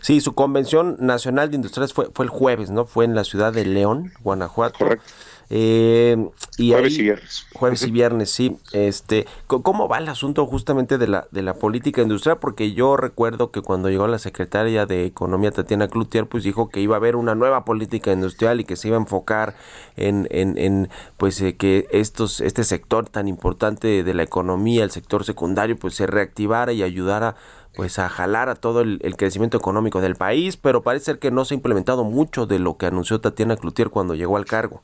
Sí, 0.01 0.21
su 0.21 0.33
convención 0.33 0.97
nacional 0.99 1.51
de 1.51 1.57
industrias 1.57 1.93
fue, 1.93 2.09
fue 2.11 2.25
el 2.25 2.31
jueves, 2.31 2.71
¿no? 2.71 2.85
Fue 2.85 3.05
en 3.05 3.13
la 3.13 3.23
ciudad 3.23 3.53
de 3.53 3.65
León, 3.65 4.11
Guanajuato. 4.23 4.79
Correcto. 4.79 5.05
Eh, 5.51 6.29
y 6.57 6.71
jueves 6.71 6.97
y 6.99 7.01
viernes. 7.01 7.45
Jueves 7.53 7.81
y 7.83 7.91
viernes, 7.91 8.29
sí. 8.29 8.57
Este, 8.71 9.25
¿Cómo 9.47 9.87
va 9.87 9.97
el 9.97 10.07
asunto 10.07 10.45
justamente 10.45 10.97
de 10.99 11.07
la, 11.07 11.27
de 11.31 11.41
la 11.41 11.55
política 11.55 12.01
industrial? 12.01 12.37
Porque 12.37 12.73
yo 12.73 12.97
recuerdo 12.97 13.49
que 13.49 13.61
cuando 13.61 13.89
llegó 13.89 14.07
la 14.07 14.19
secretaria 14.19 14.85
de 14.85 15.05
Economía, 15.05 15.51
Tatiana 15.51 15.87
Cloutier, 15.87 16.27
pues 16.27 16.43
dijo 16.43 16.69
que 16.69 16.81
iba 16.81 16.95
a 16.95 16.97
haber 16.97 17.15
una 17.15 17.33
nueva 17.33 17.65
política 17.65 18.11
industrial 18.11 18.59
y 18.59 18.63
que 18.63 18.75
se 18.75 18.89
iba 18.89 18.97
a 18.97 18.99
enfocar 18.99 19.55
en, 19.95 20.27
en, 20.29 20.57
en 20.57 20.89
pues 21.17 21.41
eh, 21.41 21.55
que 21.55 21.87
estos, 21.91 22.41
este 22.41 22.63
sector 22.63 23.09
tan 23.09 23.27
importante 23.27 24.03
de 24.03 24.13
la 24.13 24.23
economía, 24.23 24.83
el 24.83 24.91
sector 24.91 25.23
secundario, 25.23 25.77
pues 25.77 25.95
se 25.95 26.05
reactivara 26.05 26.73
y 26.73 26.83
ayudara 26.83 27.35
pues 27.75 27.97
a 27.97 28.09
jalar 28.09 28.49
a 28.49 28.55
todo 28.55 28.81
el, 28.81 28.99
el, 29.03 29.15
crecimiento 29.15 29.57
económico 29.57 30.01
del 30.01 30.15
país, 30.15 30.57
pero 30.57 30.81
parece 30.81 31.05
ser 31.05 31.19
que 31.19 31.31
no 31.31 31.45
se 31.45 31.53
ha 31.53 31.55
implementado 31.55 32.03
mucho 32.03 32.45
de 32.45 32.59
lo 32.59 32.77
que 32.77 32.87
anunció 32.87 33.21
Tatiana 33.21 33.55
Cloutier 33.55 33.89
cuando 33.89 34.15
llegó 34.15 34.37
al 34.37 34.45
cargo. 34.45 34.81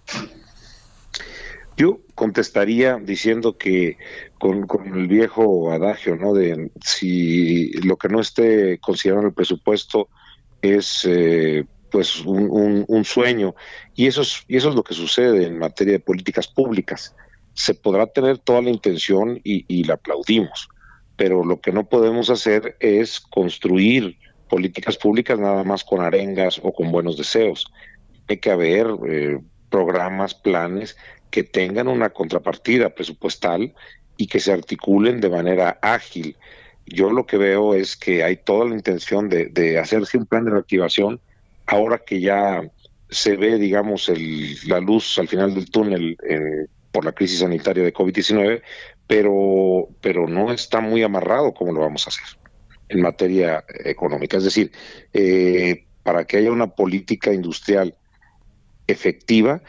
Yo 1.78 2.00
contestaría 2.16 2.98
diciendo 2.98 3.58
que 3.58 3.98
con, 4.40 4.66
el 4.86 5.08
viejo 5.08 5.72
adagio, 5.72 6.16
¿no? 6.16 6.34
De 6.34 6.72
si 6.82 7.72
lo 7.82 7.98
que 7.98 8.08
no 8.08 8.22
esté 8.22 8.80
considerado 8.80 9.24
en 9.24 9.28
el 9.28 9.34
presupuesto 9.34 10.08
es 10.62 11.06
eh, 11.06 11.66
pues 11.92 12.24
un, 12.26 13.04
sueño 13.04 13.56
y 13.94 14.08
eso 14.08 14.22
es 14.22 14.44
y 14.48 14.58
eso 14.58 14.70
es 14.70 14.76
lo 14.76 14.84
que 14.84 14.94
sucede 14.94 15.46
en 15.46 15.60
materia 15.60 15.94
de 15.94 16.00
políticas 16.00 16.48
públicas. 16.48 17.14
Se 17.54 17.74
podrá 17.74 18.08
tener 18.08 18.38
toda 18.38 18.62
la 18.62 18.70
intención 18.70 19.40
y, 19.44 19.66
y 19.68 19.84
la 19.84 19.96
aplaudimos, 19.96 20.70
pero 21.18 21.44
lo 21.44 21.60
que 21.60 21.72
no 21.72 21.88
podemos 21.88 22.30
hacer 22.30 22.78
es 22.80 23.20
construir 23.20 24.18
políticas 24.50 24.98
públicas 24.98 25.38
nada 25.40 25.64
más 25.64 25.84
con 25.84 26.02
arengas 26.02 26.60
o 26.64 26.72
con 26.72 26.92
buenos 26.92 27.18
deseos. 27.18 27.66
Hay 28.28 28.38
que 28.38 28.52
haber 28.52 28.88
eh, 29.08 29.40
programas, 29.70 30.34
planes 30.34 30.96
que 31.36 31.44
tengan 31.44 31.90
una 31.90 32.12
contrapartida 32.12 32.96
presupuestal 32.96 33.74
y 34.16 34.28
que 34.28 34.40
se 34.40 34.54
articulen 34.54 35.20
de 35.20 35.30
manera 35.30 35.78
ágil. 35.82 36.38
Yo 36.86 37.10
lo 37.10 37.26
que 37.26 37.36
veo 37.36 37.74
es 37.74 37.98
que 37.98 38.24
hay 38.24 38.38
toda 38.38 38.64
la 38.64 38.74
intención 38.74 39.28
de, 39.28 39.78
hacerse 39.78 40.18
un 40.18 40.28
plan 40.28 40.46
de 40.46 40.52
reactivación 40.52 41.20
ahora 41.66 41.98
que 41.98 42.22
ya 42.22 42.64
se 43.10 43.36
ve, 43.36 43.58
digamos, 43.58 44.08
el, 44.08 44.56
la 44.66 44.80
luz 44.80 45.20
al 45.20 45.28
final 45.28 45.54
del 45.54 45.70
túnel 45.70 46.18
por 46.94 47.04
la 47.04 47.12
crisis 47.12 47.40
sanitaria 47.40 47.84
de 47.84 47.94
COVID-19, 47.94 48.62
pero, 49.06 49.90
pero 50.00 50.30
no 50.30 50.54
está 50.54 50.80
muy 50.80 51.04
amarrado 51.04 51.54
cómo 51.54 51.74
lo 51.74 51.82
vamos 51.82 52.08
a 52.08 52.12
hacer 52.12 52.40
en 52.88 53.02
materia 53.02 53.66
económica. 53.84 54.38
Es 54.38 54.46
decir, 54.46 54.72
eh, 55.12 55.84
para 56.02 56.24
que 56.24 56.38
haya 56.38 56.54
una 56.54 56.68
política 56.68 57.34
industrial 57.34 57.94
efectiva, 58.88 59.62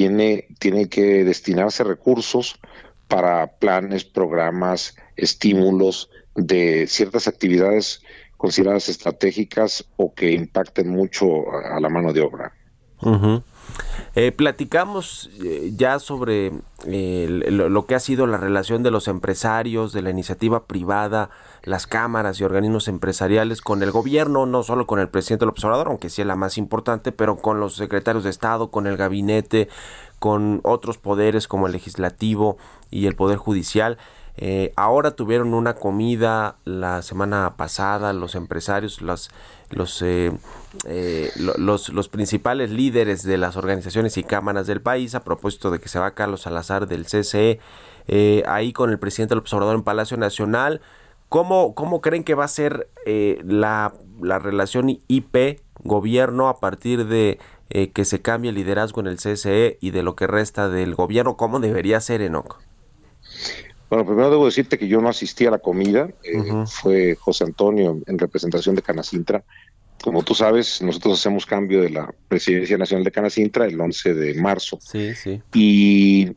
tiene, 0.00 0.46
tiene 0.58 0.88
que 0.88 1.24
destinarse 1.24 1.84
recursos 1.84 2.58
para 3.06 3.58
planes, 3.58 4.06
programas, 4.06 4.96
estímulos 5.14 6.08
de 6.34 6.86
ciertas 6.86 7.28
actividades 7.28 8.00
consideradas 8.38 8.88
estratégicas 8.88 9.84
o 9.98 10.14
que 10.14 10.32
impacten 10.32 10.88
mucho 10.88 11.52
a 11.52 11.78
la 11.80 11.90
mano 11.90 12.14
de 12.14 12.22
obra. 12.22 12.54
Eh, 14.14 14.32
platicamos 14.32 15.30
eh, 15.42 15.72
ya 15.76 15.98
sobre 15.98 16.52
eh, 16.86 17.26
lo, 17.50 17.86
que 17.86 17.94
ha 17.94 18.00
sido 18.00 18.26
la 18.26 18.38
relación 18.38 18.82
de 18.82 18.90
los 18.90 19.08
empresarios, 19.08 19.92
de 19.92 20.02
la 20.02 20.10
iniciativa 20.10 20.64
privada, 20.64 21.30
las 21.62 21.86
cámaras 21.86 22.40
y 22.40 22.44
organismos 22.44 22.88
empresariales 22.88 23.60
con 23.60 23.82
el 23.82 23.90
gobierno, 23.90 24.46
no 24.46 24.62
solo 24.62 24.86
con 24.86 24.98
el 24.98 25.08
presidente 25.08 25.44
del 25.44 25.50
observador, 25.50 25.88
aunque 25.88 26.10
sí 26.10 26.22
es 26.22 26.26
la 26.26 26.36
más 26.36 26.58
importante, 26.58 27.12
pero 27.12 27.36
con 27.36 27.60
los 27.60 27.76
secretarios 27.76 28.24
de 28.24 28.30
Estado, 28.30 28.70
con 28.70 28.86
el 28.86 28.96
gabinete, 28.96 29.68
con 30.18 30.60
otros 30.64 30.98
poderes 30.98 31.48
como 31.48 31.66
el 31.66 31.72
legislativo 31.72 32.58
y 32.90 33.06
el 33.06 33.14
poder 33.14 33.38
judicial. 33.38 33.98
Ahora 34.76 35.10
tuvieron 35.10 35.52
una 35.52 35.74
comida 35.74 36.56
la 36.64 37.02
semana 37.02 37.56
pasada 37.56 38.12
los 38.12 38.34
empresarios, 38.34 39.02
los, 39.02 39.30
los 39.70 40.02
eh, 40.02 40.32
los, 41.58 41.88
los 41.90 42.08
principales 42.08 42.70
líderes 42.70 43.22
de 43.22 43.36
las 43.36 43.56
organizaciones 43.56 44.16
y 44.16 44.24
cámaras 44.24 44.66
del 44.66 44.80
país 44.80 45.14
a 45.14 45.24
propósito 45.24 45.70
de 45.70 45.78
que 45.78 45.88
se 45.88 45.98
va 45.98 46.14
Carlos 46.14 46.42
Salazar 46.42 46.86
del 46.86 47.04
CCE 47.04 47.60
eh, 48.08 48.42
ahí 48.46 48.72
con 48.72 48.90
el 48.90 48.98
presidente 48.98 49.34
del 49.34 49.40
observador 49.40 49.76
en 49.76 49.82
Palacio 49.82 50.16
Nacional. 50.16 50.80
¿Cómo, 51.28 51.74
cómo 51.74 52.00
creen 52.00 52.24
que 52.24 52.34
va 52.34 52.44
a 52.44 52.48
ser 52.48 52.88
eh, 53.06 53.40
la, 53.44 53.94
la, 54.20 54.40
relación 54.40 54.88
IP-gobierno 55.06 56.48
a 56.48 56.58
partir 56.58 57.06
de 57.06 57.38
eh, 57.68 57.92
que 57.92 58.04
se 58.04 58.20
cambie 58.20 58.48
el 58.48 58.56
liderazgo 58.56 59.00
en 59.00 59.06
el 59.06 59.16
CCE 59.16 59.78
y 59.80 59.92
de 59.92 60.02
lo 60.02 60.16
que 60.16 60.26
resta 60.26 60.68
del 60.68 60.96
gobierno? 60.96 61.36
¿Cómo 61.36 61.60
debería 61.60 62.00
ser, 62.00 62.20
Enoc? 62.20 62.58
Bueno, 63.90 64.06
primero 64.06 64.30
debo 64.30 64.46
decirte 64.46 64.78
que 64.78 64.88
yo 64.88 65.00
no 65.00 65.08
asistí 65.08 65.44
a 65.46 65.50
la 65.50 65.58
comida, 65.58 66.08
fue 66.66 67.16
José 67.16 67.44
Antonio 67.44 68.00
en 68.06 68.18
representación 68.18 68.76
de 68.76 68.82
Canacintra, 68.82 69.44
como 70.02 70.22
tú 70.22 70.34
sabes, 70.34 70.80
nosotros 70.80 71.18
hacemos 71.18 71.44
cambio 71.44 71.82
de 71.82 71.90
la 71.90 72.12
Presidencia 72.28 72.78
Nacional 72.78 73.04
de 73.04 73.10
Canacintra 73.10 73.66
el 73.66 73.78
11 73.78 74.14
de 74.14 74.34
marzo. 74.34 74.78
Sí, 74.80 75.14
sí. 75.14 75.42
Y, 75.52 76.32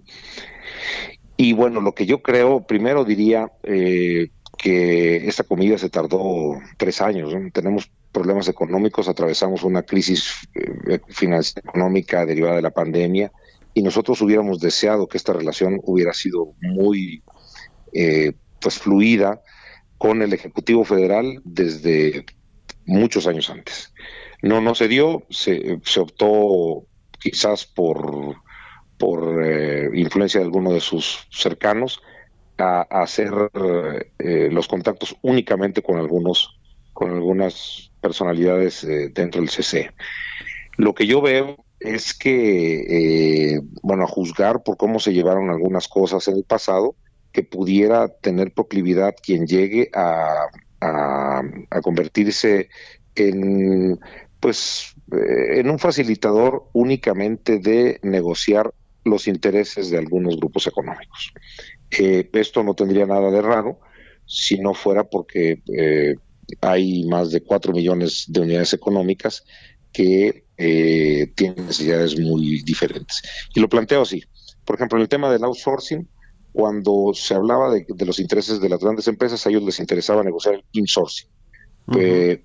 y 1.38 1.54
bueno, 1.54 1.80
lo 1.80 1.94
que 1.94 2.06
yo 2.06 2.22
creo, 2.22 2.66
primero 2.66 3.06
diría 3.06 3.52
eh, 3.64 4.32
que 4.58 5.28
esta 5.28 5.44
comida 5.44 5.78
se 5.78 5.90
tardó 5.90 6.60
tres 6.78 7.02
años. 7.02 7.34
Tenemos 7.54 7.90
problemas 8.12 8.48
económicos, 8.50 9.08
atravesamos 9.08 9.64
una 9.64 9.84
crisis 9.84 10.48
eh, 10.56 11.00
financiera 11.08 11.68
económica 11.68 12.26
derivada 12.26 12.58
de 12.58 12.62
la 12.62 12.72
pandemia 12.72 13.32
y 13.74 13.82
nosotros 13.82 14.22
hubiéramos 14.22 14.60
deseado 14.60 15.08
que 15.08 15.18
esta 15.18 15.34
relación 15.34 15.80
hubiera 15.84 16.14
sido 16.14 16.54
muy 16.62 17.24
eh, 17.94 18.34
pues 18.60 18.80
fluida 18.80 19.42
con 19.98 20.22
el 20.22 20.34
Ejecutivo 20.34 20.84
Federal 20.84 21.42
desde 21.46 22.26
muchos 22.86 23.28
años 23.28 23.50
antes. 23.50 23.94
No, 24.42 24.60
no 24.60 24.76
se 24.76 24.88
dio, 24.88 25.24
se, 25.30 25.80
optó 25.98 26.86
quizás 27.20 27.66
por, 27.66 28.36
por 28.98 29.42
eh, 29.46 29.90
influencia 29.94 30.40
de 30.40 30.46
alguno 30.46 30.74
de 30.74 30.82
sus 30.82 31.26
cercanos 31.32 32.02
a, 32.58 32.82
hacer 32.82 33.32
eh, 34.20 34.50
los 34.52 34.68
contactos 34.68 35.16
únicamente 35.22 35.82
con 35.82 35.98
algunos 35.98 36.60
con 36.92 37.12
algunas 37.12 37.92
personalidades 38.02 38.84
eh, 38.84 39.10
dentro 39.14 39.42
del 39.42 39.50
CC. 39.50 39.92
Lo 40.78 40.94
que 40.94 41.08
yo 41.08 41.22
veo 41.22 41.64
es 41.80 42.14
que, 42.14 43.60
bueno, 43.82 44.04
a 44.04 44.08
juzgar 44.08 44.64
por 44.64 44.78
cómo 44.78 45.00
se 45.00 45.14
llevaron 45.14 45.50
algunas 45.50 45.88
cosas 45.88 46.28
en 46.28 46.36
el 46.36 46.44
pasado, 46.44 46.96
que 47.34 47.44
pudiera 47.44 48.08
tener 48.08 48.54
proclividad 48.54 49.16
quien 49.22 49.48
llegue 49.48 49.90
a, 49.94 50.46
a, 50.80 51.82
convertirse 51.82 52.70
en 53.16 54.00
pues 54.40 54.96
eh, 55.12 55.60
en 55.60 55.70
un 55.70 55.80
facilitador 55.80 56.66
únicamente 56.74 57.60
de 57.60 58.00
negociar 58.04 58.74
los 59.04 59.28
intereses 59.28 59.90
de 59.90 59.98
algunos 59.98 60.38
grupos 60.38 60.68
económicos. 60.68 61.34
Eh, 61.90 62.30
esto 62.34 62.64
no 62.64 62.76
tendría 62.76 63.06
nada 63.06 63.32
de 63.32 63.42
raro 63.42 63.80
si 64.26 64.60
no 64.60 64.74
fuera 64.74 65.04
porque 65.04 65.62
eh, 65.76 66.16
hay 66.62 67.06
más 67.06 67.32
de 67.32 67.42
cuatro 67.42 67.74
millones 67.74 68.26
de 68.28 68.42
unidades 68.42 68.74
económicas 68.74 69.44
que 69.92 70.44
tienen 70.56 71.66
necesidades 71.66 72.18
muy 72.18 72.62
diferentes. 72.64 73.22
Y 73.54 73.60
lo 73.60 73.68
planteo 73.68 74.04
así. 74.04 74.24
Por 74.64 74.76
ejemplo, 74.76 74.98
en 74.98 75.02
el 75.02 75.10
tema 75.10 75.30
del 75.30 75.44
outsourcing, 75.44 76.08
cuando 76.54 77.12
se 77.14 77.34
hablaba 77.34 77.74
de, 77.74 78.06
los 78.06 78.20
intereses 78.20 78.62
de 78.62 78.70
las 78.70 78.80
grandes 78.80 79.08
empresas, 79.08 79.46
a 79.46 79.50
ellos 79.50 79.64
les 79.64 79.80
interesaba 79.80 80.24
negociar 80.24 80.54
el 80.54 80.64
insourcing. 80.72 81.28
Eh, 81.98 82.42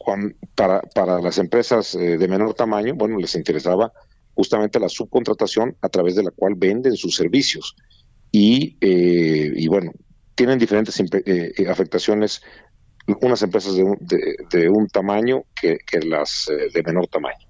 para, 0.57 0.81
para 0.81 1.21
las 1.21 1.39
empresas 1.39 1.95
eh, 1.95 2.17
de 2.19 2.29
menor 2.29 2.55
tamaño, 2.55 2.95
bueno, 2.97 3.19
les 3.19 3.35
interesaba 3.37 3.93
justamente 4.35 4.81
la 4.81 4.89
subcontratación 4.89 5.77
a 5.83 5.89
través 5.91 6.17
de 6.17 6.25
la 6.25 6.31
cual 6.31 6.55
venden 6.57 6.97
sus 6.97 7.15
servicios. 7.15 7.77
Y, 8.33 8.77
eh, 8.81 9.53
y 9.55 9.69
bueno, 9.69 9.93
tienen 10.35 10.59
diferentes 10.59 11.01
afectaciones 11.69 12.43
unas 13.23 13.43
empresas 13.43 13.75
de 13.75 13.85
un, 13.85 13.99
de, 14.01 14.69
un 14.69 14.87
tamaño 14.89 15.45
que, 15.59 15.79
que 15.79 16.01
las 16.01 16.47
de 16.47 16.83
menor 16.83 17.09
tamaño. 17.09 17.47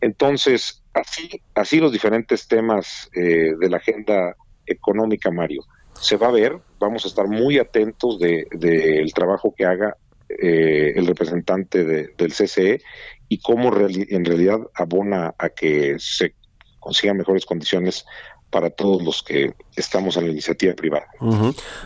Entonces, 0.00 0.82
así, 0.94 1.40
así 1.54 1.78
los 1.78 1.92
diferentes 1.92 2.48
temas 2.48 3.08
de 3.12 3.68
la 3.70 3.76
agenda 3.76 4.34
económica, 4.66 5.30
Mario 5.30 5.62
se 6.00 6.16
va 6.16 6.28
a 6.28 6.32
ver, 6.32 6.58
vamos 6.78 7.04
a 7.04 7.08
estar 7.08 7.26
muy 7.26 7.58
atentos 7.58 8.18
del 8.18 8.46
de, 8.50 9.10
trabajo 9.14 9.54
que 9.56 9.64
haga 9.64 9.96
eh, 10.28 10.92
el 10.96 11.06
representante 11.06 11.84
del 11.84 12.32
CCE 12.32 12.80
y 13.28 13.38
cómo 13.38 13.72
en 13.76 14.24
realidad 14.24 14.60
abona 14.74 15.34
a 15.38 15.48
que 15.48 15.96
se 15.98 16.34
consigan 16.80 17.16
mejores 17.16 17.44
condiciones 17.44 18.06
para 18.50 18.70
todos 18.70 19.02
los 19.02 19.22
que 19.22 19.54
estamos 19.74 20.16
en 20.16 20.24
la 20.24 20.30
iniciativa 20.30 20.74
privada. 20.74 21.06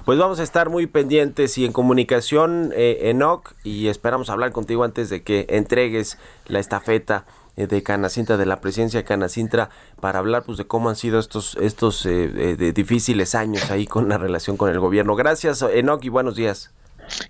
Pues 0.04 0.18
vamos 0.18 0.40
a 0.40 0.42
estar 0.42 0.68
muy 0.68 0.86
pendientes 0.86 1.56
y 1.58 1.64
en 1.64 1.72
comunicación, 1.72 2.72
eh, 2.76 3.10
Enoc, 3.10 3.54
y 3.64 3.88
esperamos 3.88 4.30
hablar 4.30 4.52
contigo 4.52 4.84
antes 4.84 5.08
de 5.08 5.22
que 5.22 5.46
entregues 5.48 6.18
la 6.46 6.60
estafeta 6.60 7.24
de 7.66 7.82
Canacintra, 7.82 8.36
de 8.36 8.46
la 8.46 8.60
presidencia 8.60 9.00
de 9.00 9.04
Canacintra, 9.04 9.70
para 10.00 10.18
hablar 10.18 10.44
pues 10.44 10.58
de 10.58 10.66
cómo 10.66 10.88
han 10.88 10.96
sido 10.96 11.18
estos, 11.18 11.56
estos 11.60 12.06
eh, 12.06 12.56
eh, 12.58 12.72
difíciles 12.72 13.34
años 13.34 13.70
ahí 13.70 13.86
con 13.86 14.08
la 14.08 14.18
relación 14.18 14.56
con 14.56 14.70
el 14.70 14.80
gobierno. 14.80 15.16
Gracias, 15.16 15.62
Enoch, 15.62 16.04
y 16.04 16.08
buenos 16.08 16.36
días. 16.36 16.72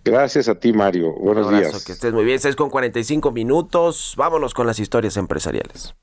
Gracias 0.04 0.48
a 0.48 0.54
ti, 0.56 0.72
Mario. 0.72 1.14
Buenos 1.14 1.50
días. 1.50 1.84
Que 1.84 1.92
estés 1.92 2.12
muy 2.12 2.24
bien. 2.24 2.38
6 2.38 2.56
con 2.56 2.70
45 2.70 3.30
minutos. 3.32 4.14
Vámonos 4.16 4.54
con 4.54 4.66
las 4.66 4.78
historias 4.78 5.16
empresariales. 5.16 5.94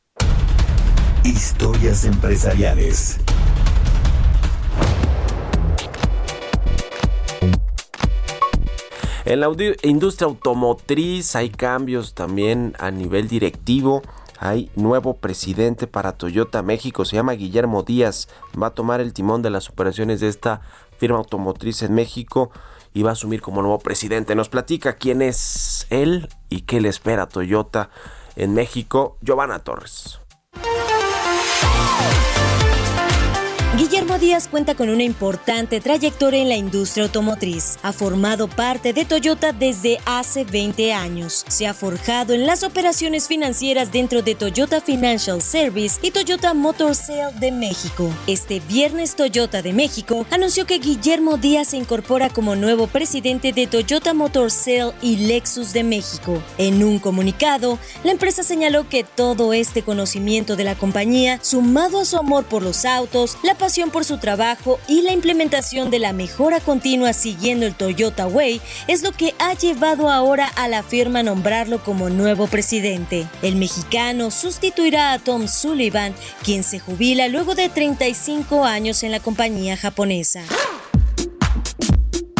Historias 1.23 2.05
empresariales. 2.05 3.19
En 9.27 9.41
la 9.41 9.51
industria 9.83 10.25
automotriz 10.25 11.35
hay 11.35 11.49
cambios 11.49 12.13
también 12.13 12.73
a 12.79 12.91
nivel 12.91 13.27
directivo. 13.27 14.01
Hay 14.39 14.71
nuevo 14.77 15.17
presidente 15.17 15.85
para 15.85 16.13
Toyota 16.13 16.61
México, 16.61 17.03
se 17.03 17.17
llama 17.17 17.33
Guillermo 17.33 17.83
Díaz. 17.83 18.29
Va 18.59 18.67
a 18.67 18.73
tomar 18.73 19.01
el 19.01 19.11
timón 19.11 19.41
de 19.41 19.49
las 19.49 19.69
operaciones 19.69 20.21
de 20.21 20.29
esta 20.29 20.61
firma 20.97 21.17
automotriz 21.17 21.81
en 21.81 21.93
México 21.93 22.51
y 22.93 23.03
va 23.03 23.09
a 23.09 23.13
asumir 23.13 23.41
como 23.41 23.61
nuevo 23.61 23.79
presidente. 23.79 24.33
Nos 24.33 24.47
platica 24.47 24.93
quién 24.93 25.21
es 25.21 25.87
él 25.89 26.29
y 26.47 26.61
qué 26.61 26.79
le 26.79 26.87
espera 26.87 27.23
a 27.23 27.27
Toyota 27.27 27.89
en 28.37 28.53
México. 28.53 29.17
Giovanna 29.21 29.59
Torres. 29.59 30.21
Guillermo 33.77 34.17
Díaz 34.17 34.47
cuenta 34.47 34.73
con 34.73 34.89
una 34.89 35.03
importante 35.03 35.79
trayectoria 35.79 36.41
en 36.41 36.49
la 36.49 36.55
industria 36.55 37.03
automotriz. 37.03 37.77
Ha 37.83 37.93
formado 37.93 38.47
parte 38.47 38.91
de 38.91 39.05
Toyota 39.05 39.51
desde 39.51 39.99
hace 40.03 40.45
20 40.45 40.93
años. 40.93 41.45
Se 41.47 41.67
ha 41.67 41.75
forjado 41.75 42.33
en 42.33 42.47
las 42.47 42.63
operaciones 42.63 43.27
financieras 43.27 43.91
dentro 43.91 44.23
de 44.23 44.33
Toyota 44.33 44.81
Financial 44.81 45.39
Service 45.43 45.99
y 46.01 46.09
Toyota 46.09 46.55
Motor 46.55 46.95
Sale 46.95 47.35
de 47.39 47.51
México. 47.51 48.09
Este 48.25 48.61
viernes 48.61 49.15
Toyota 49.15 49.61
de 49.61 49.73
México 49.73 50.25
anunció 50.31 50.65
que 50.65 50.79
Guillermo 50.79 51.37
Díaz 51.37 51.67
se 51.67 51.77
incorpora 51.77 52.31
como 52.31 52.55
nuevo 52.55 52.87
presidente 52.87 53.53
de 53.53 53.67
Toyota 53.67 54.15
Motor 54.15 54.49
Sale 54.49 54.93
y 55.03 55.17
Lexus 55.17 55.71
de 55.71 55.83
México. 55.83 56.41
En 56.57 56.83
un 56.83 56.97
comunicado, 56.97 57.77
la 58.03 58.11
empresa 58.11 58.41
señaló 58.41 58.89
que 58.89 59.03
todo 59.03 59.53
este 59.53 59.83
conocimiento 59.83 60.55
de 60.55 60.63
la 60.63 60.73
compañía, 60.73 61.37
sumado 61.43 61.99
a 61.99 62.05
su 62.05 62.17
amor 62.17 62.45
por 62.45 62.63
los 62.63 62.83
autos, 62.83 63.37
la 63.43 63.53
por 63.91 64.05
su 64.05 64.17
trabajo 64.17 64.79
y 64.87 65.01
la 65.01 65.11
implementación 65.11 65.91
de 65.91 65.99
la 65.99 66.13
mejora 66.13 66.61
continua 66.61 67.11
siguiendo 67.11 67.65
el 67.65 67.75
Toyota 67.75 68.25
Way 68.25 68.61
es 68.87 69.03
lo 69.03 69.11
que 69.11 69.35
ha 69.39 69.55
llevado 69.55 70.09
ahora 70.09 70.47
a 70.55 70.69
la 70.69 70.83
firma 70.83 71.19
a 71.19 71.23
nombrarlo 71.23 71.83
como 71.83 72.09
nuevo 72.09 72.47
presidente. 72.47 73.27
El 73.41 73.57
mexicano 73.57 74.31
sustituirá 74.31 75.11
a 75.11 75.19
Tom 75.19 75.49
Sullivan, 75.49 76.15
quien 76.45 76.63
se 76.63 76.79
jubila 76.79 77.27
luego 77.27 77.55
de 77.55 77.67
35 77.67 78.63
años 78.63 79.03
en 79.03 79.11
la 79.11 79.19
compañía 79.19 79.75
japonesa. 79.75 80.43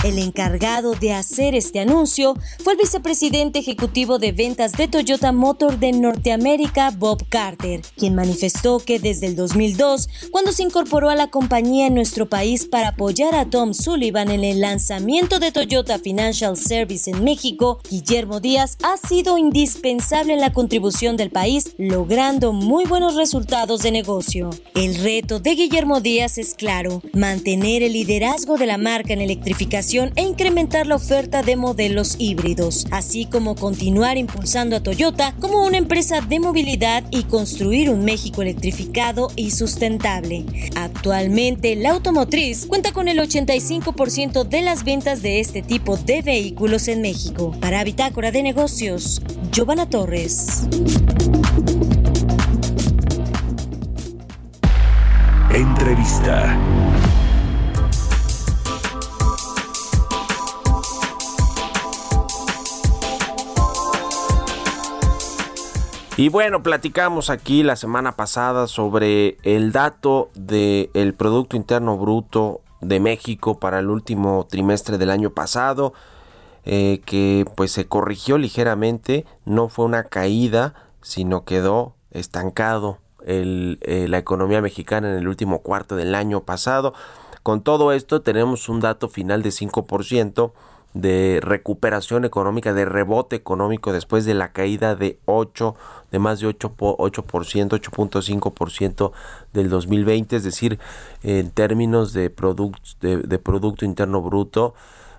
El 0.07 0.19
encargado 0.19 0.93
de 0.93 1.11
hacer 1.11 1.53
este 1.53 1.81
anuncio 1.81 2.35
fue 2.63 2.71
el 2.71 2.79
vicepresidente 2.79 3.59
ejecutivo 3.59 4.19
de 4.19 4.31
ventas 4.31 4.71
de 4.71 4.87
Toyota 4.87 5.33
Motor 5.33 5.79
de 5.79 5.91
Norteamérica, 5.91 6.91
Bob 6.91 7.27
Carter, 7.27 7.81
quien 7.97 8.15
manifestó 8.15 8.79
que 8.79 8.99
desde 8.99 9.27
el 9.27 9.35
2002, 9.35 10.07
cuando 10.31 10.53
se 10.53 10.63
incorporó 10.63 11.09
a 11.09 11.15
la 11.17 11.27
compañía 11.27 11.87
en 11.87 11.93
nuestro 11.93 12.29
país 12.29 12.67
para 12.67 12.89
apoyar 12.89 13.35
a 13.35 13.49
Tom 13.49 13.73
Sullivan 13.73 14.31
en 14.31 14.45
el 14.45 14.61
lanzamiento 14.61 15.39
de 15.39 15.51
Toyota 15.51 15.99
Financial 15.99 16.55
Service 16.55 17.11
en 17.11 17.25
México, 17.25 17.81
Guillermo 17.89 18.39
Díaz 18.39 18.77
ha 18.83 18.95
sido 18.95 19.37
indispensable 19.37 20.35
en 20.35 20.39
la 20.39 20.53
contribución 20.53 21.17
del 21.17 21.31
país, 21.31 21.75
logrando 21.77 22.53
muy 22.53 22.85
buenos 22.85 23.15
resultados 23.15 23.81
de 23.81 23.91
negocio. 23.91 24.51
El 24.73 24.95
reto 25.03 25.41
de 25.41 25.55
Guillermo 25.55 25.99
Díaz 25.99 26.37
es 26.37 26.53
claro, 26.53 27.01
mantener 27.11 27.83
el 27.83 27.91
liderazgo 27.91 28.55
de 28.55 28.67
la 28.67 28.77
marca 28.77 29.11
en 29.11 29.19
electrificación 29.19 29.96
e 30.15 30.21
incrementar 30.21 30.85
la 30.85 30.95
oferta 30.95 31.41
de 31.41 31.55
modelos 31.55 32.15
híbridos, 32.19 32.85
así 32.91 33.25
como 33.25 33.55
continuar 33.55 34.17
impulsando 34.17 34.75
a 34.75 34.83
Toyota 34.83 35.33
como 35.39 35.65
una 35.65 35.77
empresa 35.77 36.21
de 36.21 36.39
movilidad 36.39 37.03
y 37.09 37.23
construir 37.23 37.89
un 37.89 38.05
México 38.05 38.41
electrificado 38.41 39.31
y 39.35 39.51
sustentable. 39.51 40.45
Actualmente, 40.75 41.75
la 41.75 41.91
automotriz 41.91 42.67
cuenta 42.67 42.91
con 42.91 43.07
el 43.07 43.17
85% 43.19 44.47
de 44.47 44.61
las 44.61 44.83
ventas 44.83 45.21
de 45.21 45.39
este 45.39 45.63
tipo 45.63 45.97
de 45.97 46.21
vehículos 46.21 46.87
en 46.87 47.01
México. 47.01 47.55
Para 47.59 47.83
Bitácora 47.83 48.31
de 48.31 48.43
Negocios, 48.43 49.21
Giovanna 49.51 49.89
Torres. 49.89 50.67
Entrevista. 55.51 56.86
Y 66.19 66.29
bueno, 66.29 66.63
platicamos 66.63 67.29
aquí 67.29 67.61
la 67.61 67.75
semana 67.75 68.13
pasada 68.13 68.65
sobre 68.65 69.37
el 69.43 69.71
dato 69.71 70.31
del 70.33 71.13
Producto 71.13 71.55
Interno 71.55 71.95
Bruto 71.95 72.61
de 72.81 72.99
México 72.99 73.59
para 73.59 73.77
el 73.77 73.91
último 73.91 74.47
trimestre 74.49 74.97
del 74.97 75.11
año 75.11 75.29
pasado, 75.29 75.93
eh, 76.65 77.01
que 77.05 77.45
pues 77.55 77.71
se 77.71 77.85
corrigió 77.85 78.39
ligeramente, 78.39 79.27
no 79.45 79.69
fue 79.69 79.85
una 79.85 80.05
caída, 80.05 80.73
sino 81.03 81.45
quedó 81.45 81.93
estancado 82.09 82.97
eh, 83.23 84.07
la 84.09 84.17
economía 84.17 84.59
mexicana 84.59 85.11
en 85.11 85.17
el 85.17 85.27
último 85.27 85.59
cuarto 85.59 85.95
del 85.95 86.15
año 86.15 86.41
pasado. 86.41 86.95
Con 87.43 87.61
todo 87.61 87.91
esto 87.91 88.23
tenemos 88.23 88.69
un 88.69 88.79
dato 88.79 89.07
final 89.07 89.43
de 89.43 89.49
5% 89.49 90.51
de 90.93 91.39
recuperación 91.41 92.25
económica, 92.25 92.73
de 92.73 92.85
rebote 92.85 93.35
económico 93.35 93.93
después 93.93 94.25
de 94.25 94.33
la 94.33 94.51
caída 94.51 94.95
de 94.95 95.19
8, 95.25 95.75
de 96.11 96.19
más 96.19 96.39
de 96.39 96.47
8, 96.47 96.73
8% 96.77 97.69
8.5% 97.69 99.11
del 99.53 99.69
2020, 99.69 100.35
es 100.35 100.43
decir, 100.43 100.79
en 101.23 101.51
términos 101.51 102.13
de, 102.13 102.33
de, 103.01 103.17
de 103.17 103.39
Producto 103.39 103.85
Interno 103.85 104.21
Bruto, 104.21 104.73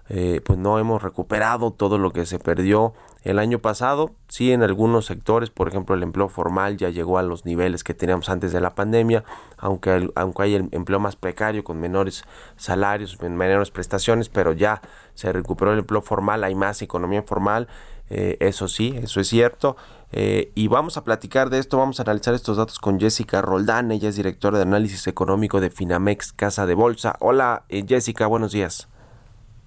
eh, 0.09 0.41
pues 0.45 0.59
no 0.59 0.79
hemos 0.79 1.03
recuperado 1.03 1.71
todo 1.71 1.99
lo 1.99 2.13
que 2.13 2.25
se 2.25 2.39
perdió 2.39 2.95
el 3.25 3.39
año 3.39 3.59
pasado. 3.59 4.13
Sí, 4.29 4.53
en 4.53 4.63
algunos 4.63 5.07
sectores, 5.07 5.51
por 5.51 5.69
ejemplo, 5.69 5.95
el 5.95 6.03
empleo 6.03 6.29
formal 6.29 6.77
ya 6.77 6.91
llegó 6.91 7.19
a 7.19 7.23
los 7.23 7.45
niveles 7.45 7.85
que 7.85 7.95
teníamos 7.95 8.29
antes 8.29 8.53
de 8.53 8.61
la 8.61 8.75
pandemia, 8.75 9.25
aunque, 9.57 10.11
aunque 10.15 10.43
hay 10.43 10.55
el 10.55 10.69
empleo 10.73 11.01
más 11.01 11.17
precario, 11.17 11.65
con 11.65 11.81
menores 11.81 12.25
salarios, 12.57 13.21
menores 13.21 13.71
prestaciones, 13.71 14.29
pero 14.29 14.53
ya 14.53 14.81
se 15.15 15.33
recuperó 15.33 15.73
el 15.73 15.81
empleo 15.81 16.03
formal, 16.03 16.45
hay 16.45 16.55
más 16.55 16.81
economía 16.83 17.23
formal, 17.23 17.69
eh, 18.11 18.37
eso 18.41 18.69
sí, 18.69 18.95
eso 19.03 19.21
es 19.21 19.29
cierto. 19.29 19.77
Eh, 20.13 20.53
y 20.55 20.69
vamos 20.69 20.97
a 20.97 21.05
platicar 21.05 21.51
de 21.51 21.59
esto, 21.59 21.77
vamos 21.77 22.01
a 22.01 22.05
analizar 22.05 22.33
estos 22.33 22.57
datos 22.57 22.79
con 22.79 22.99
Jessica 22.99 23.43
Roldán, 23.43 23.91
ella 23.91 24.09
es 24.09 24.17
directora 24.17 24.57
de 24.57 24.63
análisis 24.63 25.07
económico 25.07 25.61
de 25.61 25.71
Finamex 25.71 26.33
Casa 26.33 26.65
de 26.65 26.75
Bolsa. 26.75 27.17
Hola 27.21 27.65
Jessica, 27.69 28.27
buenos 28.27 28.53
días. 28.53 28.89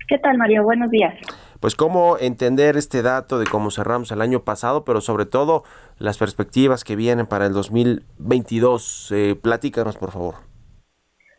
¿Qué 0.07 0.17
tal, 0.17 0.37
Mario? 0.37 0.63
Buenos 0.63 0.89
días. 0.89 1.13
Pues 1.61 1.75
cómo 1.75 2.17
entender 2.17 2.75
este 2.75 3.03
dato 3.03 3.37
de 3.37 3.45
cómo 3.45 3.69
cerramos 3.69 4.11
el 4.11 4.21
año 4.21 4.39
pasado, 4.39 4.83
pero 4.83 4.99
sobre 4.99 5.27
todo 5.27 5.61
las 5.99 6.17
perspectivas 6.17 6.83
que 6.83 6.95
vienen 6.95 7.27
para 7.27 7.45
el 7.45 7.53
2022. 7.53 9.11
Eh, 9.11 9.35
platícanos, 9.39 9.95
por 9.95 10.09
favor. 10.09 10.35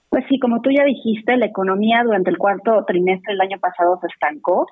Pues 0.09 0.25
sí, 0.29 0.39
como 0.39 0.61
tú 0.61 0.70
ya 0.70 0.85
dijiste, 0.85 1.37
la 1.37 1.47
economía 1.47 2.05
durante 2.05 2.31
el 2.31 2.39
cuarto 2.39 2.85
trimestre 2.87 3.33
del 3.33 3.41
año 3.41 3.59
pasado 3.59 3.99
se 4.01 4.07
estancó. 4.07 4.66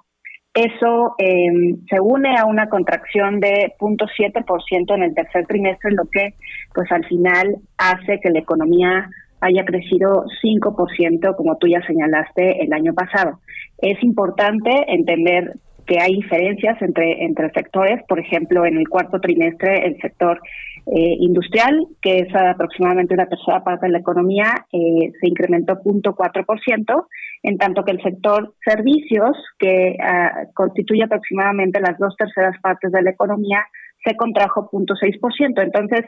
Eso 0.55 1.17
em, 1.19 1.85
se 1.89 2.01
une 2.01 2.37
a 2.39 2.45
una 2.45 2.69
contracción 2.69 3.41
de 3.41 3.75
0.7% 3.81 4.95
en 4.95 5.03
el 5.03 5.15
tercer 5.15 5.47
trimestre, 5.49 5.91
lo 5.93 6.05
que 6.13 6.35
pues 6.73 6.93
al 6.93 7.05
final 7.07 7.57
hace 7.77 8.21
que 8.21 8.31
la 8.31 8.39
economía 8.39 9.09
haya 9.41 9.65
crecido 9.65 10.25
5%, 10.43 11.37
como 11.37 11.57
tú 11.57 11.67
ya 11.67 11.81
señalaste, 11.87 12.63
el 12.63 12.73
año 12.73 12.95
pasado. 12.95 13.41
Es 13.83 14.03
importante 14.03 14.71
entender 14.89 15.55
que 15.87 15.99
hay 16.01 16.15
diferencias 16.15 16.81
entre, 16.83 17.25
entre 17.25 17.51
sectores. 17.51 18.01
Por 18.09 18.21
ejemplo, 18.21 18.65
en 18.65 18.77
el 18.77 18.89
cuarto 18.89 19.21
trimestre, 19.21 19.87
el 19.87 19.97
sector 20.01 20.41
eh, 20.87 21.17
industrial, 21.19 21.87
que 22.01 22.21
es 22.21 22.35
aproximadamente 22.35 23.15
una 23.15 23.27
tercera 23.27 23.65
parte 23.65 23.87
de 23.87 23.93
la 23.93 23.99
economía, 23.99 24.67
eh, 24.73 25.11
se 25.21 25.29
incrementó 25.29 25.75
0.4%, 25.83 27.07
en 27.43 27.59
tanto 27.59 27.85
que 27.85 27.91
el 27.91 28.03
sector 28.03 28.55
servicios, 28.65 29.37
que 29.59 29.97
ah, 30.01 30.45
constituye 30.55 31.03
aproximadamente 31.03 31.81
las 31.81 31.99
dos 31.99 32.15
terceras 32.17 32.57
partes 32.63 32.93
de 32.93 33.03
la 33.03 33.11
economía, 33.11 33.65
se 34.05 34.17
contrajo 34.17 34.69
0.6%. 34.71 35.63
Entonces, 35.63 36.07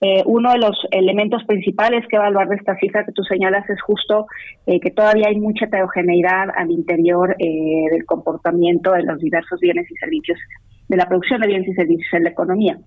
eh, 0.00 0.22
uno 0.26 0.52
de 0.52 0.58
los 0.58 0.76
elementos 0.90 1.44
principales 1.44 2.06
que 2.08 2.16
evaluar 2.16 2.48
de 2.48 2.56
esta 2.56 2.76
cifra 2.76 3.04
que 3.04 3.12
tú 3.12 3.22
señalas 3.22 3.68
es 3.68 3.80
justo 3.82 4.26
eh, 4.66 4.80
que 4.80 4.90
todavía 4.90 5.28
hay 5.28 5.38
mucha 5.38 5.66
heterogeneidad 5.66 6.48
al 6.56 6.70
interior 6.70 7.36
eh, 7.38 7.90
del 7.90 8.04
comportamiento 8.06 8.92
de 8.92 9.02
los 9.02 9.18
diversos 9.18 9.60
bienes 9.60 9.90
y 9.90 9.94
servicios, 9.96 10.38
de 10.88 10.96
la 10.96 11.06
producción 11.06 11.40
de 11.40 11.48
bienes 11.48 11.68
y 11.68 11.74
servicios 11.74 12.12
en 12.14 12.24
la 12.24 12.30
economía. 12.30 12.78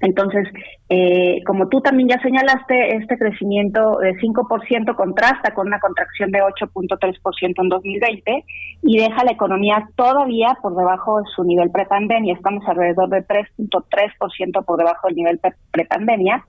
Entonces, 0.00 0.48
eh, 0.88 1.40
como 1.46 1.68
tú 1.68 1.80
también 1.82 2.08
ya 2.08 2.20
señalaste, 2.22 2.96
este 2.96 3.18
crecimiento 3.18 3.98
de 3.98 4.14
5% 4.16 4.94
contrasta 4.96 5.52
con 5.52 5.66
una 5.66 5.78
contracción 5.78 6.30
de 6.30 6.40
8.3% 6.40 7.62
en 7.62 7.68
2020 7.68 8.44
y 8.82 8.96
deja 8.96 9.24
la 9.24 9.32
economía 9.32 9.86
todavía 9.96 10.56
por 10.62 10.74
debajo 10.74 11.18
de 11.18 11.24
su 11.36 11.44
nivel 11.44 11.70
prepandemia. 11.70 12.34
Estamos 12.34 12.66
alrededor 12.66 13.10
de 13.10 13.26
3.3% 13.26 14.64
por 14.64 14.78
debajo 14.78 15.06
del 15.08 15.16
nivel 15.16 15.40
prepandemia. 15.70 16.44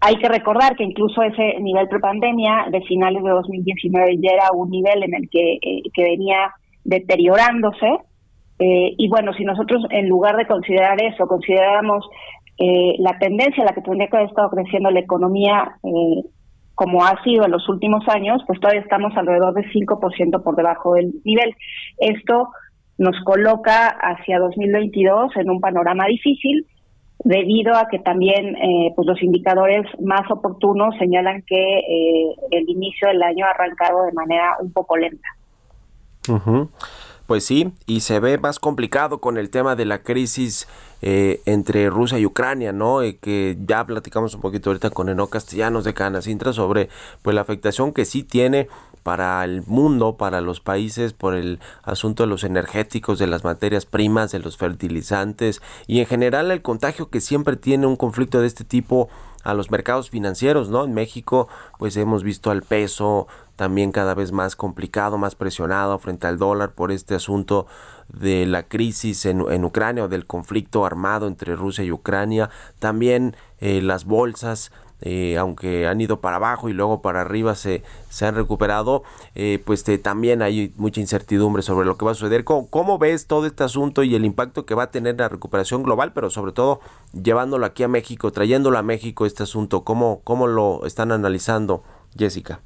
Hay 0.00 0.16
que 0.16 0.28
recordar 0.28 0.74
que 0.76 0.84
incluso 0.84 1.22
ese 1.22 1.60
nivel 1.60 1.86
prepandemia 1.86 2.66
de 2.70 2.80
finales 2.82 3.22
de 3.22 3.30
2019 3.30 4.16
ya 4.22 4.30
era 4.32 4.52
un 4.54 4.70
nivel 4.70 5.02
en 5.02 5.14
el 5.14 5.28
que, 5.28 5.58
eh, 5.60 5.82
venía 5.94 6.54
deteriorándose. 6.84 7.98
Eh, 8.58 8.94
y 8.96 9.08
bueno, 9.08 9.34
si 9.34 9.44
nosotros 9.44 9.84
en 9.90 10.08
lugar 10.08 10.36
de 10.36 10.46
considerar 10.46 11.02
eso, 11.02 11.26
consideramos 11.26 12.08
eh, 12.60 12.96
la 12.98 13.18
tendencia 13.18 13.62
a 13.62 13.66
la 13.66 13.72
que 13.72 13.80
tendría 13.80 14.08
que 14.08 14.16
haber 14.16 14.28
estado 14.28 14.50
creciendo 14.50 14.90
la 14.90 15.00
economía 15.00 15.76
eh, 15.82 16.22
como 16.74 17.04
ha 17.04 17.22
sido 17.24 17.44
en 17.44 17.50
los 17.50 17.68
últimos 17.68 18.06
años, 18.08 18.42
pues 18.46 18.60
todavía 18.60 18.82
estamos 18.82 19.14
alrededor 19.16 19.54
de 19.54 19.62
5% 19.70 20.42
por 20.42 20.56
debajo 20.56 20.94
del 20.94 21.12
nivel. 21.24 21.54
Esto 21.98 22.48
nos 22.96 23.18
coloca 23.24 23.88
hacia 23.88 24.38
2022 24.38 25.36
en 25.36 25.50
un 25.50 25.60
panorama 25.60 26.06
difícil 26.06 26.66
debido 27.24 27.74
a 27.74 27.88
que 27.88 27.98
también 27.98 28.56
eh, 28.56 28.92
pues 28.94 29.06
los 29.06 29.22
indicadores 29.22 29.86
más 30.00 30.30
oportunos 30.30 30.94
señalan 30.98 31.42
que 31.46 31.78
eh, 31.78 32.34
el 32.50 32.68
inicio 32.68 33.08
del 33.08 33.22
año 33.22 33.44
ha 33.46 33.50
arrancado 33.50 34.04
de 34.04 34.12
manera 34.12 34.56
un 34.60 34.72
poco 34.72 34.96
lenta. 34.96 35.28
Pues 37.30 37.44
sí, 37.44 37.72
y 37.86 38.00
se 38.00 38.18
ve 38.18 38.38
más 38.38 38.58
complicado 38.58 39.20
con 39.20 39.38
el 39.38 39.50
tema 39.50 39.76
de 39.76 39.84
la 39.84 40.02
crisis 40.02 40.66
eh, 41.00 41.40
entre 41.44 41.88
Rusia 41.88 42.18
y 42.18 42.26
Ucrania, 42.26 42.72
¿no? 42.72 43.02
Eh, 43.02 43.18
que 43.18 43.56
ya 43.68 43.86
platicamos 43.86 44.34
un 44.34 44.40
poquito 44.40 44.70
ahorita 44.70 44.90
con 44.90 45.08
Eno 45.08 45.28
Castellanos 45.28 45.84
de 45.84 45.94
Canacintra 45.94 46.52
sobre 46.52 46.88
pues 47.22 47.36
la 47.36 47.42
afectación 47.42 47.92
que 47.92 48.04
sí 48.04 48.24
tiene 48.24 48.66
para 49.02 49.44
el 49.44 49.62
mundo, 49.66 50.16
para 50.16 50.40
los 50.40 50.60
países, 50.60 51.12
por 51.12 51.34
el 51.34 51.58
asunto 51.82 52.22
de 52.22 52.28
los 52.28 52.44
energéticos, 52.44 53.18
de 53.18 53.26
las 53.26 53.44
materias 53.44 53.86
primas, 53.86 54.32
de 54.32 54.38
los 54.40 54.56
fertilizantes 54.56 55.62
y 55.86 56.00
en 56.00 56.06
general 56.06 56.50
el 56.50 56.62
contagio 56.62 57.10
que 57.10 57.20
siempre 57.20 57.56
tiene 57.56 57.86
un 57.86 57.96
conflicto 57.96 58.40
de 58.40 58.46
este 58.46 58.64
tipo 58.64 59.08
a 59.42 59.54
los 59.54 59.70
mercados 59.70 60.10
financieros, 60.10 60.68
¿no? 60.68 60.84
En 60.84 60.92
México, 60.92 61.48
pues 61.78 61.96
hemos 61.96 62.22
visto 62.22 62.50
al 62.50 62.62
peso 62.62 63.26
también 63.56 63.92
cada 63.92 64.14
vez 64.14 64.32
más 64.32 64.56
complicado, 64.56 65.18
más 65.18 65.34
presionado 65.34 65.98
frente 65.98 66.26
al 66.26 66.38
dólar 66.38 66.72
por 66.72 66.92
este 66.92 67.14
asunto 67.14 67.66
de 68.08 68.46
la 68.46 68.64
crisis 68.64 69.24
en, 69.26 69.64
Ucrania 69.64 70.04
o 70.04 70.08
del 70.08 70.26
conflicto 70.26 70.84
armado 70.84 71.26
entre 71.26 71.56
Rusia 71.56 71.84
y 71.84 71.92
Ucrania. 71.92 72.50
También 72.78 73.36
eh, 73.58 73.82
las 73.82 74.04
bolsas 74.04 74.72
eh, 75.02 75.36
aunque 75.38 75.86
han 75.86 76.00
ido 76.00 76.20
para 76.20 76.36
abajo 76.36 76.68
y 76.68 76.72
luego 76.72 77.02
para 77.02 77.22
arriba 77.22 77.54
se, 77.54 77.82
se 78.08 78.26
han 78.26 78.34
recuperado, 78.34 79.02
eh, 79.34 79.62
pues 79.64 79.84
también 80.02 80.42
hay 80.42 80.72
mucha 80.76 81.00
incertidumbre 81.00 81.62
sobre 81.62 81.86
lo 81.86 81.96
que 81.96 82.04
va 82.04 82.12
a 82.12 82.14
suceder. 82.14 82.44
¿Cómo, 82.44 82.68
¿Cómo, 82.68 82.98
ves 82.98 83.26
todo 83.26 83.46
este 83.46 83.64
asunto 83.64 84.02
y 84.02 84.14
el 84.14 84.24
impacto 84.24 84.66
que 84.66 84.74
va 84.74 84.84
a 84.84 84.90
tener 84.90 85.18
la 85.18 85.28
recuperación 85.28 85.82
global, 85.82 86.12
pero 86.12 86.30
sobre 86.30 86.52
todo 86.52 86.80
llevándolo 87.12 87.66
aquí 87.66 87.82
a 87.82 87.88
México, 87.88 88.32
trayéndolo 88.32 88.78
a 88.78 88.82
México 88.82 89.26
este 89.26 89.42
asunto? 89.42 89.84
¿Cómo, 89.84 90.20
cómo 90.24 90.46
lo 90.46 90.84
están 90.86 91.12
analizando, 91.12 91.82
Jessica? 92.16 92.60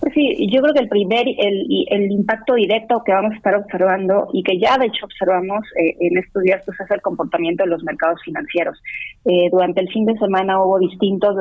Pues 0.00 0.14
sí, 0.14 0.48
yo 0.50 0.62
creo 0.62 0.72
que 0.72 0.80
el 0.80 0.88
primer, 0.88 1.26
el, 1.28 1.66
el 1.90 2.10
impacto 2.10 2.54
directo 2.54 3.02
que 3.04 3.12
vamos 3.12 3.32
a 3.32 3.36
estar 3.36 3.54
observando 3.54 4.28
y 4.32 4.42
que 4.42 4.58
ya 4.58 4.78
de 4.78 4.86
hecho 4.86 5.04
observamos 5.04 5.60
eh, 5.76 5.94
en 6.00 6.16
estos 6.16 6.42
días 6.42 6.62
pues 6.64 6.80
es 6.80 6.90
el 6.90 7.02
comportamiento 7.02 7.64
de 7.64 7.70
los 7.70 7.82
mercados 7.84 8.18
financieros. 8.24 8.80
Eh, 9.26 9.50
durante 9.52 9.82
el 9.82 9.88
fin 9.90 10.06
de 10.06 10.16
semana 10.16 10.62
hubo 10.62 10.78
distintos, 10.78 11.36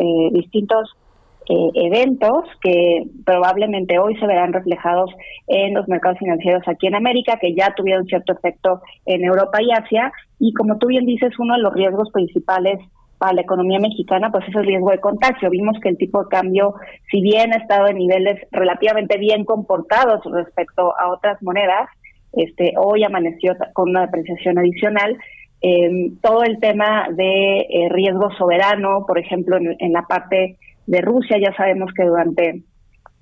eh, 0.00 0.28
distintos 0.32 0.96
eventos 1.46 2.46
que 2.62 3.04
probablemente 3.26 3.98
hoy 3.98 4.16
se 4.16 4.26
verán 4.26 4.54
reflejados 4.54 5.10
en 5.46 5.74
los 5.74 5.86
mercados 5.88 6.18
financieros 6.18 6.62
aquí 6.66 6.86
en 6.86 6.94
América, 6.94 7.38
que 7.38 7.54
ya 7.54 7.74
tuvieron 7.76 8.06
cierto 8.06 8.32
efecto 8.32 8.80
en 9.04 9.22
Europa 9.22 9.58
y 9.62 9.70
Asia. 9.70 10.10
Y 10.38 10.54
como 10.54 10.78
tú 10.78 10.86
bien 10.86 11.04
dices, 11.04 11.38
uno 11.38 11.54
de 11.54 11.60
los 11.60 11.74
riesgos 11.74 12.10
principales 12.12 12.80
a 13.20 13.32
la 13.32 13.40
economía 13.40 13.78
mexicana, 13.78 14.30
pues 14.30 14.46
es 14.48 14.54
el 14.54 14.66
riesgo 14.66 14.90
de 14.90 15.00
contagio. 15.00 15.50
Vimos 15.50 15.78
que 15.80 15.88
el 15.88 15.96
tipo 15.96 16.22
de 16.22 16.28
cambio, 16.28 16.74
si 17.10 17.20
bien 17.20 17.52
ha 17.52 17.56
estado 17.56 17.88
en 17.88 17.96
niveles 17.96 18.40
relativamente 18.50 19.18
bien 19.18 19.44
comportados 19.44 20.20
respecto 20.24 20.96
a 20.98 21.10
otras 21.10 21.42
monedas, 21.42 21.88
este, 22.32 22.72
hoy 22.76 23.04
amaneció 23.04 23.54
con 23.72 23.90
una 23.90 24.02
depreciación 24.02 24.58
adicional. 24.58 25.16
Eh, 25.62 26.10
todo 26.20 26.42
el 26.42 26.58
tema 26.58 27.06
de 27.10 27.60
eh, 27.60 27.88
riesgo 27.90 28.30
soberano, 28.36 29.04
por 29.06 29.18
ejemplo, 29.18 29.56
en 29.56 29.92
la 29.92 30.02
parte 30.02 30.58
de 30.86 31.00
Rusia, 31.00 31.38
ya 31.38 31.54
sabemos 31.56 31.90
que 31.96 32.04
durante 32.04 32.62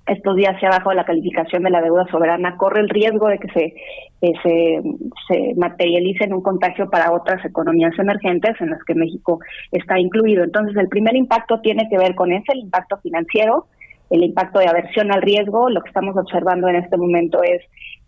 estos 0.05 0.35
días 0.35 0.59
se 0.59 0.65
ha 0.65 0.69
bajado 0.69 0.93
la 0.93 1.05
calificación 1.05 1.63
de 1.63 1.69
la 1.69 1.81
deuda 1.81 2.05
soberana, 2.11 2.57
corre 2.57 2.81
el 2.81 2.89
riesgo 2.89 3.27
de 3.27 3.39
que 3.39 3.47
se, 3.49 3.73
se, 4.19 4.81
se, 5.27 5.53
materialice 5.55 6.25
en 6.25 6.33
un 6.33 6.41
contagio 6.41 6.89
para 6.89 7.11
otras 7.11 7.43
economías 7.45 7.97
emergentes 7.97 8.59
en 8.59 8.71
las 8.71 8.83
que 8.83 8.95
México 8.95 9.39
está 9.71 9.99
incluido. 9.99 10.43
Entonces, 10.43 10.75
el 10.75 10.89
primer 10.89 11.15
impacto 11.15 11.61
tiene 11.61 11.87
que 11.89 11.97
ver 11.97 12.15
con 12.15 12.33
ese, 12.33 12.51
el 12.51 12.59
impacto 12.59 12.97
financiero, 12.97 13.67
el 14.09 14.23
impacto 14.23 14.59
de 14.59 14.67
aversión 14.67 15.11
al 15.11 15.21
riesgo. 15.21 15.69
Lo 15.69 15.81
que 15.81 15.89
estamos 15.89 16.17
observando 16.17 16.67
en 16.67 16.75
este 16.75 16.97
momento 16.97 17.41
es 17.41 17.61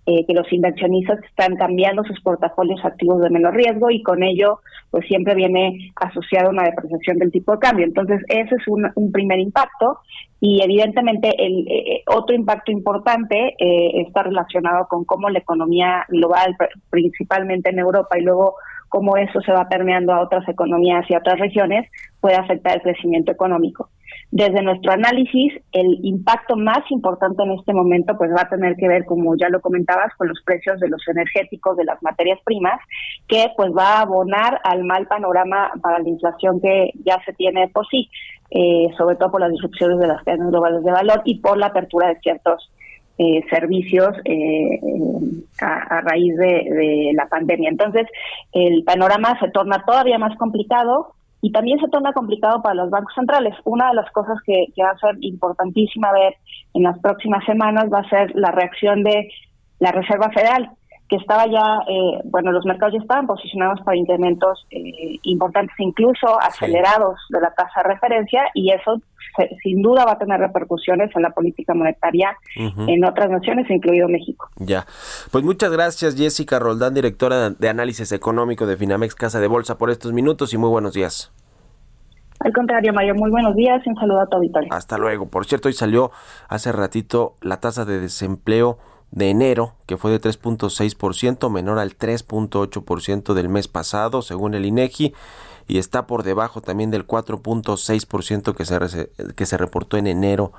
eh, 0.07 0.23
que 0.27 0.33
los 0.33 0.51
inversionistas 0.53 1.19
están 1.23 1.55
cambiando 1.55 2.03
sus 2.03 2.21
portafolios 2.21 2.79
activos 2.85 3.21
de 3.21 3.31
menor 3.31 3.55
riesgo 3.55 3.89
y 3.89 4.03
con 4.03 4.21
ello 4.21 4.59
pues 4.91 5.07
siempre 5.07 5.33
viene 5.33 5.91
asociado 5.95 6.51
una 6.51 6.63
depreciación 6.63 7.17
del 7.17 7.31
tipo 7.31 7.53
de 7.53 7.59
cambio. 7.59 7.85
Entonces 7.85 8.21
ese 8.27 8.53
es 8.55 8.67
un, 8.67 9.11
primer 9.11 9.39
impacto 9.39 9.99
y 10.39 10.61
evidentemente 10.61 11.29
el 11.37 11.67
eh, 11.67 12.03
otro 12.07 12.35
impacto 12.35 12.71
importante 12.71 13.55
eh, 13.57 14.01
está 14.05 14.23
relacionado 14.23 14.87
con 14.87 15.05
cómo 15.05 15.29
la 15.29 15.39
economía 15.39 16.05
global, 16.09 16.55
principalmente 16.91 17.71
en 17.71 17.79
Europa 17.79 18.17
y 18.19 18.21
luego 18.21 18.55
cómo 18.89 19.17
eso 19.17 19.41
se 19.41 19.51
va 19.51 19.67
permeando 19.67 20.13
a 20.13 20.21
otras 20.21 20.47
economías 20.47 21.03
y 21.09 21.15
a 21.15 21.17
otras 21.17 21.39
regiones, 21.39 21.89
puede 22.21 22.35
afectar 22.35 22.75
el 22.75 22.81
crecimiento 22.81 23.31
económico. 23.31 23.89
Desde 24.31 24.61
nuestro 24.63 24.91
análisis, 24.91 25.53
el 25.71 25.99
impacto 26.03 26.55
más 26.55 26.79
importante 26.89 27.43
en 27.43 27.51
este 27.51 27.73
momento 27.73 28.17
pues 28.17 28.31
va 28.31 28.41
a 28.41 28.49
tener 28.49 28.75
que 28.75 28.87
ver, 28.87 29.05
como 29.05 29.35
ya 29.37 29.49
lo 29.49 29.61
comentabas, 29.61 30.13
con 30.17 30.27
los 30.27 30.41
precios 30.43 30.79
de 30.79 30.89
los 30.89 31.01
energéticos, 31.07 31.77
de 31.77 31.85
las 31.85 32.01
materias 32.03 32.39
primas, 32.43 32.79
que 33.27 33.47
pues 33.55 33.71
va 33.71 33.97
a 33.97 34.01
abonar 34.01 34.59
al 34.63 34.83
mal 34.83 35.07
panorama 35.07 35.71
para 35.81 35.99
la 35.99 36.09
inflación 36.09 36.59
que 36.59 36.91
ya 37.05 37.21
se 37.25 37.33
tiene 37.33 37.69
por 37.69 37.87
sí, 37.87 38.09
eh, 38.49 38.87
sobre 38.97 39.15
todo 39.15 39.31
por 39.31 39.41
las 39.41 39.51
disrupciones 39.51 39.99
de 39.99 40.07
las 40.07 40.23
cadenas 40.23 40.49
globales 40.49 40.83
de 40.83 40.91
valor 40.91 41.21
y 41.23 41.39
por 41.39 41.57
la 41.57 41.67
apertura 41.67 42.09
de 42.09 42.19
ciertos 42.19 42.71
eh, 43.17 43.41
servicios 43.49 44.09
eh, 44.25 44.79
a, 45.61 46.01
raíz 46.01 46.35
de, 46.35 46.45
de, 46.45 47.11
la 47.13 47.27
pandemia. 47.27 47.69
Entonces, 47.69 48.07
el 48.51 48.83
panorama 48.83 49.39
se 49.39 49.49
torna 49.51 49.83
todavía 49.85 50.17
más 50.17 50.37
complicado 50.37 51.13
y 51.41 51.51
también 51.51 51.79
se 51.79 51.87
torna 51.89 52.13
complicado 52.13 52.61
para 52.61 52.75
los 52.75 52.89
bancos 52.89 53.13
centrales. 53.13 53.55
Una 53.65 53.89
de 53.89 53.95
las 53.95 54.11
cosas 54.11 54.37
que, 54.45 54.67
va 54.81 54.91
a 54.91 54.97
ser 54.97 55.15
importantísima 55.21 56.11
ver 56.11 56.35
en 56.73 56.83
las 56.83 56.97
próximas 56.99 57.45
semanas 57.45 57.85
va 57.93 57.99
a 57.99 58.09
ser 58.09 58.31
la 58.35 58.51
reacción 58.51 59.03
de 59.03 59.29
la 59.79 59.91
Reserva 59.91 60.29
Federal, 60.31 60.71
que 61.07 61.17
estaba 61.17 61.45
ya, 61.45 61.79
eh, 61.87 62.21
bueno, 62.25 62.51
los 62.51 62.65
mercados 62.65 62.93
ya 62.93 63.01
estaban 63.01 63.27
posicionados 63.27 63.79
para 63.81 63.97
incrementos 63.97 64.65
eh, 64.71 65.19
importantes, 65.23 65.75
incluso 65.77 66.41
acelerados 66.41 67.19
de 67.29 67.41
la 67.41 67.51
tasa 67.51 67.83
de 67.83 67.93
referencia, 67.93 68.45
y 68.55 68.71
eso 68.71 68.99
sin 69.63 69.81
duda 69.81 70.05
va 70.05 70.13
a 70.13 70.17
tener 70.17 70.39
repercusiones 70.39 71.09
en 71.15 71.21
la 71.21 71.31
política 71.31 71.73
monetaria 71.73 72.37
en 72.55 73.05
otras 73.05 73.29
naciones, 73.29 73.69
incluido 73.69 74.07
México. 74.07 74.49
Ya, 74.57 74.85
pues 75.31 75.43
muchas 75.43 75.71
gracias 75.71 76.15
Jessica 76.15 76.59
Roldán, 76.59 76.93
directora 76.93 77.49
de 77.49 77.69
análisis 77.69 78.11
económico 78.11 78.65
de 78.65 78.77
Finamex 78.77 79.15
Casa 79.15 79.39
de 79.39 79.47
Bolsa, 79.47 79.77
por 79.77 79.89
estos 79.89 80.13
minutos 80.13 80.53
y 80.53 80.57
muy 80.57 80.69
buenos 80.69 80.93
días. 80.93 81.31
Al 82.39 82.53
contrario, 82.53 82.93
Mario, 82.93 83.15
muy 83.15 83.31
buenos 83.31 83.55
días 83.55 83.81
y 83.85 83.89
un 83.89 83.95
saludo 83.95 84.21
a 84.21 84.27
tu 84.27 84.37
auditorio. 84.37 84.71
Hasta 84.71 84.97
luego. 84.97 85.27
Por 85.27 85.45
cierto, 85.45 85.67
hoy 85.67 85.73
salió 85.73 86.11
hace 86.47 86.71
ratito 86.71 87.35
la 87.41 87.59
tasa 87.59 87.85
de 87.85 87.99
desempleo 87.99 88.77
de 89.11 89.29
enero, 89.29 89.73
que 89.85 89.97
fue 89.97 90.11
de 90.11 90.19
3.6%, 90.19 91.49
menor 91.49 91.79
al 91.79 91.97
3.8% 91.97 93.33
del 93.33 93.49
mes 93.49 93.67
pasado, 93.67 94.21
según 94.21 94.53
el 94.53 94.65
INEGI, 94.65 95.13
y 95.67 95.77
está 95.77 96.07
por 96.07 96.23
debajo 96.23 96.61
también 96.61 96.91
del 96.91 97.07
4.6% 97.07 98.55
que 98.55 98.65
se, 98.65 99.09
que 99.33 99.45
se 99.45 99.57
reportó 99.57 99.97
en 99.97 100.07
enero 100.07 100.51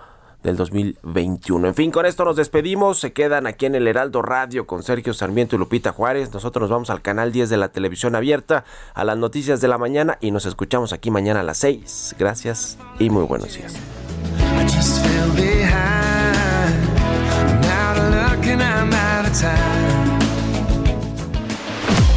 del 0.42 0.57
2021. 0.57 1.68
En 1.68 1.74
fin, 1.74 1.90
con 1.90 2.07
esto 2.07 2.24
nos 2.24 2.36
despedimos. 2.36 2.98
Se 2.98 3.12
quedan 3.12 3.46
aquí 3.46 3.66
en 3.66 3.74
el 3.74 3.88
Heraldo 3.88 4.22
Radio 4.22 4.66
con 4.66 4.82
Sergio 4.82 5.12
Sarmiento 5.12 5.57
y 5.57 5.59
Lupita 5.59 5.92
Juárez. 5.92 6.32
Nosotros 6.32 6.62
nos 6.62 6.70
vamos 6.70 6.90
al 6.90 7.02
canal 7.02 7.32
10 7.32 7.50
de 7.50 7.57
la 7.57 7.68
televisión 7.68 8.14
abierta, 8.14 8.64
a 8.94 9.04
las 9.04 9.18
noticias 9.18 9.61
de 9.61 9.68
la 9.68 9.78
mañana 9.78 10.18
y 10.20 10.30
nos 10.30 10.46
escuchamos 10.46 10.92
aquí 10.92 11.11
mañana 11.11 11.40
a 11.40 11.42
las 11.42 11.59
6. 11.59 12.16
Gracias 12.18 12.78
y 12.98 13.11
muy 13.11 13.24
buenos 13.24 13.57
días. 13.57 13.74